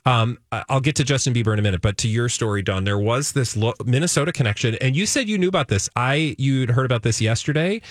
Um, 0.05 0.39
I'll 0.69 0.81
get 0.81 0.97
to 0.97 1.05
Justin 1.05 1.33
Bieber 1.35 1.53
in 1.53 1.59
a 1.59 1.63
minute, 1.63 1.81
but 1.81 1.97
to 1.99 2.09
your 2.09 2.29
story, 2.29 2.63
Dawn, 2.63 2.85
there 2.85 2.99
was 2.99 3.33
this 3.33 3.57
lo- 3.57 3.75
Minnesota 3.85 4.33
connection, 4.33 4.77
and 4.77 4.95
you 4.97 5.07
said 5.07 5.29
you 5.29 5.39
knew 5.39 5.49
about 5.49 5.69
this. 5.69 5.89
I 5.97 6.35
you'd 6.39 6.71
heard 6.71 6.87
about 6.87 7.03
this 7.03 7.21
yesterday. 7.21 7.83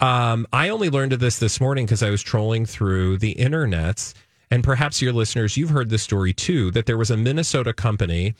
Um, 0.00 0.46
I 0.52 0.68
only 0.70 0.90
learned 0.90 1.12
of 1.12 1.20
this 1.20 1.38
this 1.38 1.60
morning 1.60 1.86
because 1.86 2.02
I 2.02 2.10
was 2.10 2.22
trolling 2.22 2.66
through 2.66 3.18
the 3.18 3.34
internets, 3.34 4.14
and 4.50 4.64
perhaps 4.64 5.00
your 5.00 5.12
listeners, 5.12 5.56
you've 5.56 5.70
heard 5.70 5.90
this 5.90 6.02
story 6.02 6.32
too. 6.32 6.70
That 6.70 6.86
there 6.86 6.98
was 6.98 7.10
a 7.10 7.16
Minnesota 7.16 7.72
company 7.72 8.34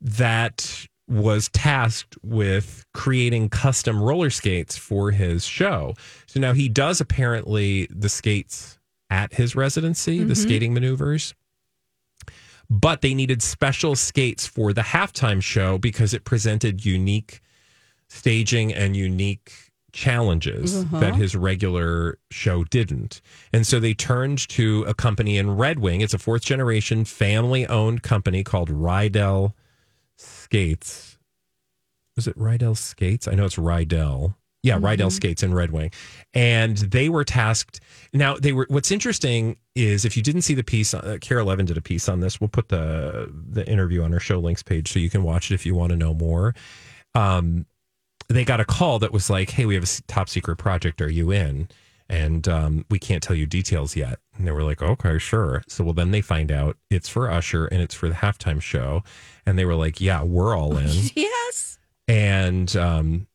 that 0.00 0.86
was 1.08 1.48
tasked 1.48 2.16
with 2.22 2.84
creating 2.94 3.48
custom 3.48 4.00
roller 4.00 4.30
skates 4.30 4.76
for 4.76 5.10
his 5.10 5.44
show. 5.44 5.94
So 6.26 6.38
now 6.38 6.52
he 6.52 6.68
does 6.68 7.00
apparently 7.00 7.88
the 7.90 8.08
skates 8.08 8.78
at 9.10 9.34
his 9.34 9.56
residency, 9.56 10.22
the 10.22 10.34
Mhm. 10.34 10.42
skating 10.42 10.72
maneuvers. 10.74 11.34
But 12.70 13.00
they 13.00 13.14
needed 13.14 13.42
special 13.42 13.96
skates 13.96 14.46
for 14.46 14.72
the 14.72 14.82
halftime 14.82 15.42
show 15.42 15.78
because 15.78 16.14
it 16.14 16.24
presented 16.24 16.84
unique 16.86 17.40
staging 18.08 18.72
and 18.72 18.96
unique 18.96 19.69
challenges 19.92 20.76
Uh-huh. 20.76 21.00
that 21.00 21.14
his 21.16 21.34
regular 21.36 22.18
show 22.30 22.64
didn't. 22.64 23.20
And 23.52 23.66
so 23.66 23.78
they 23.80 23.94
turned 23.94 24.46
to 24.50 24.84
a 24.88 24.94
company 24.94 25.36
in 25.38 25.50
Red 25.56 25.78
Wing. 25.78 26.00
It's 26.00 26.14
a 26.14 26.18
fourth 26.18 26.44
generation 26.44 27.04
family 27.04 27.66
owned 27.66 28.02
company 28.02 28.42
called 28.44 28.70
Riedell 28.70 29.52
Skates. 30.16 31.18
Was 32.16 32.26
it 32.26 32.36
Riedell 32.38 32.76
Skates? 32.76 33.26
I 33.28 33.32
know 33.32 33.44
it's 33.46 33.56
Riedell. 33.56 34.34
Yeah, 34.62 34.78
Riedell 34.78 35.10
Skates 35.10 35.42
in 35.42 35.54
Red 35.54 35.70
Wing. 35.70 35.90
And 36.34 36.76
they 36.76 37.08
were 37.08 37.24
tasked. 37.24 37.80
Now, 38.12 38.36
they 38.36 38.52
were, 38.52 38.66
what's 38.68 38.90
interesting 38.90 39.56
is 39.74 40.04
if 40.04 40.18
you 40.18 40.22
didn't 40.22 40.42
see 40.42 40.52
the 40.52 40.62
piece, 40.62 40.92
uh, 40.92 41.16
Kara 41.22 41.44
Levin 41.44 41.64
did 41.64 41.78
a 41.78 41.80
piece 41.80 42.10
on 42.10 42.20
this. 42.20 42.42
We'll 42.42 42.48
put 42.48 42.68
the, 42.68 43.32
the 43.32 43.66
interview 43.66 44.02
on 44.02 44.12
our 44.12 44.20
show 44.20 44.38
links 44.38 44.62
page 44.62 44.92
so 44.92 44.98
you 44.98 45.08
can 45.08 45.22
watch 45.22 45.50
it 45.50 45.54
if 45.54 45.64
you 45.64 45.74
want 45.74 45.90
to 45.92 45.96
know 45.96 46.12
more. 46.12 46.54
Um, 47.14 47.64
they 48.34 48.44
got 48.44 48.60
a 48.60 48.64
call 48.64 48.98
that 49.00 49.12
was 49.12 49.28
like, 49.30 49.50
"Hey, 49.50 49.66
we 49.66 49.74
have 49.74 49.84
a 49.84 50.02
top 50.06 50.28
secret 50.28 50.56
project. 50.56 51.00
Are 51.00 51.10
you 51.10 51.30
in?" 51.30 51.68
And 52.08 52.48
um, 52.48 52.84
we 52.90 52.98
can't 52.98 53.22
tell 53.22 53.36
you 53.36 53.46
details 53.46 53.94
yet. 53.94 54.18
And 54.36 54.46
they 54.46 54.52
were 54.52 54.62
like, 54.62 54.82
"Okay, 54.82 55.18
sure." 55.18 55.62
So 55.68 55.84
well, 55.84 55.92
then 55.92 56.10
they 56.10 56.20
find 56.20 56.50
out 56.50 56.76
it's 56.90 57.08
for 57.08 57.30
Usher 57.30 57.66
and 57.66 57.82
it's 57.82 57.94
for 57.94 58.08
the 58.08 58.16
halftime 58.16 58.60
show, 58.60 59.02
and 59.46 59.58
they 59.58 59.64
were 59.64 59.74
like, 59.74 60.00
"Yeah, 60.00 60.22
we're 60.22 60.56
all 60.56 60.76
in." 60.76 60.90
yes. 61.14 61.78
and 62.08 62.74
um, 62.76 63.26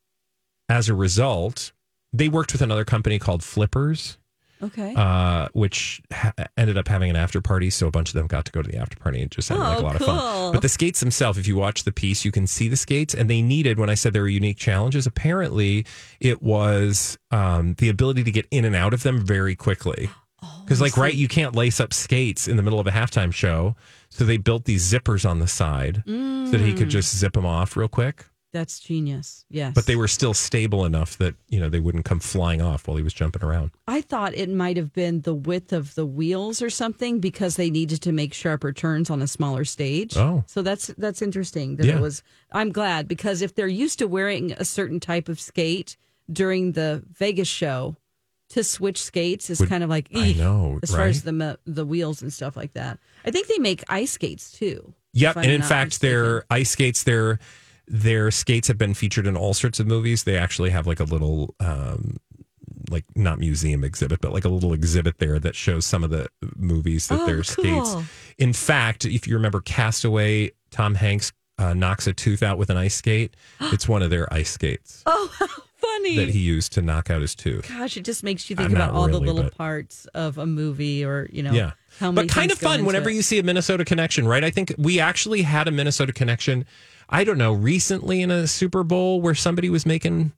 as 0.70 0.90
a 0.90 0.96
result, 0.96 1.72
they 2.14 2.30
worked 2.30 2.54
with 2.54 2.62
another 2.62 2.86
company 2.86 3.20
called 3.20 3.44
Flippers 3.44 4.18
Okay. 4.64 4.94
uh, 4.96 5.50
which 5.54 6.02
ha- 6.12 6.34
ended 6.58 6.78
up 6.78 6.88
having 6.88 7.10
an 7.10 7.16
after 7.16 7.42
party. 7.42 7.70
So 7.70 7.88
a 7.88 7.92
bunch 7.92 8.10
of 8.10 8.14
them 8.16 8.28
got 8.28 8.46
to 8.46 8.52
go 8.52 8.62
to 8.62 8.70
the 8.72 8.78
after 8.78 8.98
party 8.98 9.22
and 9.22 9.30
just 9.30 9.48
sounded 9.50 9.64
like 9.66 9.78
a 9.78 9.82
Oh, 9.82 9.84
lot 9.86 9.96
of 9.96 10.02
fun. 10.06 10.54
But 10.54 10.62
the 10.62 10.70
skates 10.70 11.00
themselves, 11.02 11.38
if 11.38 11.48
you 11.48 11.56
watch 11.56 11.84
the 11.84 11.92
piece, 11.92 12.24
you 12.26 12.32
can 12.32 12.48
see 12.48 12.68
the 12.70 12.78
skates, 12.78 13.14
and 13.14 13.30
they 13.30 13.42
needed. 13.42 13.78
When 13.80 13.90
I 13.90 13.96
said 13.96 14.14
there 14.14 14.22
were 14.22 14.28
unique 14.30 14.58
challenges, 14.58 15.06
apparently 15.06 15.86
it 16.20 16.42
was 16.42 17.18
um, 17.32 17.76
the 17.80 17.90
ability 17.90 18.24
to 18.24 18.32
get 18.32 18.48
in 18.52 18.64
and 18.66 18.76
out 18.76 18.94
of 18.94 19.04
them 19.04 19.26
very 19.26 19.56
quickly. 19.56 20.10
Oh, 20.44 20.62
Because, 20.64 20.80
like, 20.82 20.96
right, 20.98 21.14
you 21.14 21.28
can't 21.28 21.56
lace 21.56 21.80
up 21.80 21.92
skates 21.94 22.48
in 22.48 22.56
the 22.56 22.62
middle 22.62 22.80
of 22.80 22.86
a 22.86 22.92
halftime 22.92 23.34
show. 23.34 23.76
So 24.10 24.26
they 24.26 24.38
built 24.38 24.66
these 24.66 24.84
zippers 24.92 25.28
on 25.28 25.40
the 25.40 25.48
side 25.48 26.04
so 26.06 26.12
that 26.52 26.62
he 26.62 26.74
could 26.74 26.90
Mm. 26.90 26.92
just 26.92 27.18
zip 27.18 27.34
them 27.34 27.46
off 27.48 27.76
real 27.76 27.88
quick. 27.88 28.26
That's 28.56 28.80
genius. 28.80 29.44
Yes. 29.50 29.74
But 29.76 29.86
they 29.86 29.98
were 29.98 30.08
still 30.08 30.34
stable 30.34 30.86
enough 30.86 31.18
that, 31.18 31.36
you 31.50 31.60
know, 31.60 31.68
they 31.68 31.82
wouldn't 31.82 32.06
come 32.06 32.22
flying 32.22 32.62
off 32.62 32.88
while 32.88 32.96
he 32.96 33.04
was 33.04 33.14
jumping 33.14 33.44
around. 33.44 33.72
I 33.86 34.00
thought 34.00 34.34
it 34.34 34.50
might 34.50 34.78
have 34.78 34.94
been 34.94 35.22
the 35.22 35.34
width 35.36 35.74
of 35.74 35.94
the 35.96 36.06
wheels 36.06 36.62
or 36.62 36.70
something 36.70 37.20
because 37.20 37.58
they 37.58 37.70
needed 37.70 38.02
to 38.04 38.14
make 38.14 38.34
sharper 38.34 38.72
turns 38.72 39.10
on 39.10 39.22
a 39.22 39.28
smaller 39.28 39.66
stage. 39.66 40.16
Oh. 40.16 40.46
So 40.48 40.62
that's 40.62 40.88
that's 40.98 41.22
interesting 41.22 41.76
that 41.76 41.86
Yeah. 41.86 41.98
it 41.98 42.02
was 42.02 42.24
I'm 42.54 42.72
glad 42.72 43.10
because 43.10 43.42
if 43.42 43.56
they're 43.56 43.68
used 43.68 44.00
to 44.00 44.08
wearing 44.08 44.54
a 44.54 44.64
certain 44.64 45.02
type 45.02 45.28
of 45.28 45.38
skate 45.40 45.98
during 46.32 46.72
the 46.72 47.04
Vegas 47.12 47.50
show, 47.50 47.98
to 48.50 48.64
switch 48.64 49.04
skates 49.04 49.50
is 49.50 49.60
Would- 49.60 49.68
kind 49.70 49.84
of 49.84 49.90
like 49.90 50.08
I 50.16 50.32
know, 50.34 50.80
as 50.82 50.92
far 50.92 51.08
as 51.08 51.24
the 51.24 51.60
the 51.66 51.86
wheels 51.86 52.22
and 52.22 52.32
stuff 52.32 52.56
like 52.56 52.72
that. 52.74 53.00
I 53.26 53.32
think 53.32 53.48
they 53.48 53.58
make 53.60 53.84
ice 53.90 54.12
skates 54.12 54.52
too. 54.52 54.94
Yep, 55.14 55.32
if 55.32 55.38
I'm 55.38 55.44
and 55.44 55.52
in 55.52 55.62
fact, 55.62 56.00
their 56.02 56.46
ice 56.50 56.70
skates, 56.72 57.04
their 57.04 57.40
their 57.88 58.32
skates 58.32 58.68
have 58.68 58.78
been 58.78 58.94
featured 58.94 59.28
in 59.28 59.36
all 59.38 59.54
sorts 59.54 59.80
of 59.80 59.88
movies. 59.88 60.24
They 60.24 60.38
actually 60.38 60.70
have 60.72 60.88
like 60.88 61.00
a 61.00 61.04
little, 61.06 61.54
um, 61.60 62.18
like 62.90 63.06
not 63.16 63.40
museum 63.40 63.84
exhibit, 63.84 64.22
but 64.22 64.32
like 64.34 64.46
a 64.46 64.50
little 64.50 64.74
exhibit 64.74 65.18
there 65.20 65.40
that 65.40 65.56
shows 65.56 65.86
some 65.86 66.04
of 66.04 66.10
the 66.10 66.28
movies 66.56 67.08
that 67.08 67.20
Oh, 67.22 67.26
their 67.26 67.42
cool. 67.44 67.86
skates. 67.86 67.96
In 68.38 68.54
fact, 68.54 69.06
if 69.06 69.28
you 69.28 69.36
remember 69.36 69.62
Castaway, 69.62 70.52
Tom 70.72 70.96
Hanks 70.96 71.32
uh, 71.58 71.74
knocks 71.74 72.06
a 72.06 72.14
tooth 72.14 72.44
out 72.44 72.58
with 72.58 72.70
an 72.70 72.78
ice 72.78 72.96
skate. 72.96 73.36
It's 73.72 73.88
one 73.88 74.02
of 74.02 74.10
their 74.10 74.32
ice 74.34 74.52
skates 74.52 75.04
Oh, 75.06 75.32
how 75.40 75.48
funny. 75.78 76.16
that 76.18 76.30
he 76.30 76.40
used 76.40 76.74
to 76.74 76.82
knock 76.82 77.10
out 77.10 77.22
his 77.22 77.34
tooth. 77.34 77.68
Gosh, 77.70 77.96
it 77.98 78.04
just 78.04 78.24
makes 78.24 78.50
you 78.50 78.56
think 78.56 78.70
I'm 78.72 78.76
about 78.76 78.92
all 78.94 79.08
the 79.08 79.20
little 79.20 79.44
but- 79.44 79.58
parts 79.58 80.06
of 80.14 80.38
a 80.38 80.46
movie 80.46 81.06
or, 81.06 81.28
you 81.32 81.44
know, 81.44 81.54
yeah. 81.54 81.72
But 82.00 82.30
kind 82.30 82.52
of 82.52 82.58
fun 82.58 82.86
whenever 82.86 83.10
it. 83.10 83.16
you 83.16 83.22
see 83.22 83.40
a 83.40 83.44
Minnesota 83.44 83.86
connection, 83.86 84.28
right? 84.28 84.44
I 84.44 84.50
think 84.50 84.74
we 84.78 85.00
actually 85.00 85.44
had 85.44 85.68
a 85.68 85.72
Minnesota 85.72 86.14
connection, 86.14 86.66
I 87.10 87.24
don't 87.24 87.38
know, 87.38 87.54
recently 87.54 88.22
in 88.22 88.32
a 88.32 88.48
Super 88.48 88.84
Bowl 88.84 89.22
where 89.22 89.36
somebody 89.36 89.70
was 89.70 89.86
making 89.86 90.34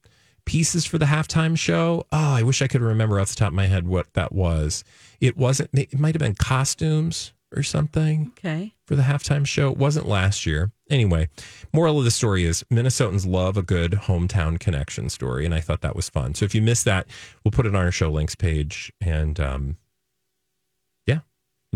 pieces 0.45 0.85
for 0.85 0.97
the 0.97 1.05
halftime 1.05 1.57
show. 1.57 2.05
Oh, 2.11 2.33
I 2.35 2.43
wish 2.43 2.61
I 2.61 2.67
could 2.67 2.81
remember 2.81 3.19
off 3.19 3.29
the 3.29 3.35
top 3.35 3.49
of 3.49 3.53
my 3.53 3.65
head 3.67 3.87
what 3.87 4.13
that 4.13 4.31
was. 4.31 4.83
It 5.19 5.35
wasn't, 5.37 5.69
it 5.73 5.99
might 5.99 6.15
have 6.15 6.19
been 6.21 6.35
costumes 6.35 7.33
or 7.55 7.63
something 7.63 8.31
Okay. 8.37 8.73
for 8.85 8.95
the 8.95 9.03
halftime 9.03 9.45
show. 9.45 9.71
It 9.71 9.77
wasn't 9.77 10.07
last 10.07 10.45
year. 10.45 10.71
Anyway, 10.89 11.27
moral 11.73 11.99
of 11.99 12.05
the 12.05 12.11
story 12.11 12.43
is 12.45 12.63
Minnesotans 12.71 13.25
love 13.27 13.57
a 13.57 13.61
good 13.61 13.91
hometown 13.93 14.59
connection 14.59 15.09
story, 15.09 15.45
and 15.45 15.53
I 15.53 15.59
thought 15.59 15.81
that 15.81 15.95
was 15.95 16.09
fun. 16.09 16.33
So 16.35 16.45
if 16.45 16.53
you 16.55 16.61
missed 16.61 16.85
that, 16.85 17.07
we'll 17.43 17.51
put 17.51 17.65
it 17.65 17.75
on 17.75 17.83
our 17.83 17.91
show 17.91 18.09
links 18.09 18.35
page. 18.35 18.91
And 19.01 19.39
um, 19.39 19.77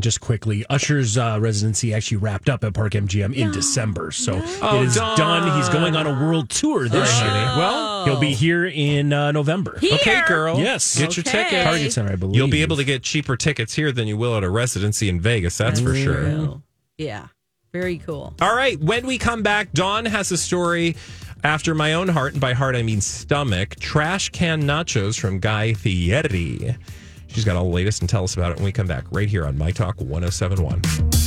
Just 0.02 0.20
quickly, 0.20 0.66
Usher's 0.70 1.18
uh, 1.18 1.38
residency 1.40 1.94
actually 1.94 2.18
wrapped 2.18 2.50
up 2.50 2.64
at 2.64 2.74
Park 2.74 2.94
MGM 2.94 3.34
in 3.36 3.52
December, 3.52 4.12
so 4.12 4.42
Oh, 4.62 4.82
it 4.82 4.88
is 4.88 4.96
darn. 4.96 5.18
done. 5.18 5.58
He's 5.58 5.70
going 5.70 5.96
on 5.96 6.08
a 6.08 6.12
world 6.26 6.50
tour 6.50 6.90
this 6.90 7.10
Sorry, 7.10 7.28
year. 7.32 7.46
Well, 7.58 8.06
he'll 8.06 8.20
be 8.20 8.34
here 8.34 8.66
in 8.66 9.14
uh, 9.14 9.32
November. 9.32 9.78
Okay, 9.84 10.22
girl. 10.28 10.60
Yes, 10.60 10.98
Get 10.98 11.16
your 11.18 11.22
Okay. 11.28 11.44
ticket. 11.44 11.64
Target 11.66 11.94
Center, 11.94 12.12
I 12.12 12.16
believe. 12.16 12.36
You'll 12.36 12.48
be 12.50 12.62
able 12.64 12.78
to 12.78 12.84
get 12.84 13.04
cheaper 13.04 13.38
tickets 13.38 13.74
here 13.76 13.92
than 13.92 14.08
you 14.08 14.18
will 14.18 14.36
at 14.36 14.44
a 14.44 14.50
residency 14.50 15.08
in 15.10 15.20
Vegas. 15.22 15.58
That's 15.58 15.80
for 15.80 15.96
sure. 15.96 16.62
Yeah. 16.98 17.28
Very 17.72 18.00
cool. 18.00 18.34
All 18.42 18.56
right. 18.56 18.78
When 18.80 19.06
we 19.08 19.18
come 19.18 19.44
back, 19.44 19.72
Dawn 19.72 20.06
has 20.06 20.32
a 20.32 20.38
story 20.38 20.96
after 21.44 21.74
my 21.74 21.94
own 21.94 22.08
heart, 22.10 22.34
and 22.34 22.42
by 22.42 22.54
heart 22.54 22.76
I 22.76 22.84
mean 22.84 23.00
stomach. 23.02 23.76
Trash 23.80 24.30
can 24.30 24.64
nachos 24.64 25.20
from 25.20 25.40
Guy 25.40 25.74
Fieri. 25.74 26.76
She's 27.34 27.46
got 27.46 27.56
all 27.56 27.64
the 27.64 27.76
latest 27.76 28.02
and 28.02 28.10
tell 28.10 28.24
us 28.24 28.36
about 28.36 28.52
it 28.52 28.58
when 28.58 28.66
we 28.66 28.72
come 28.72 28.88
back 28.88 29.06
right 29.12 29.30
here 29.30 29.46
on 29.46 29.58
My 29.58 29.72
Talk 29.72 30.00
1071. 30.02 31.21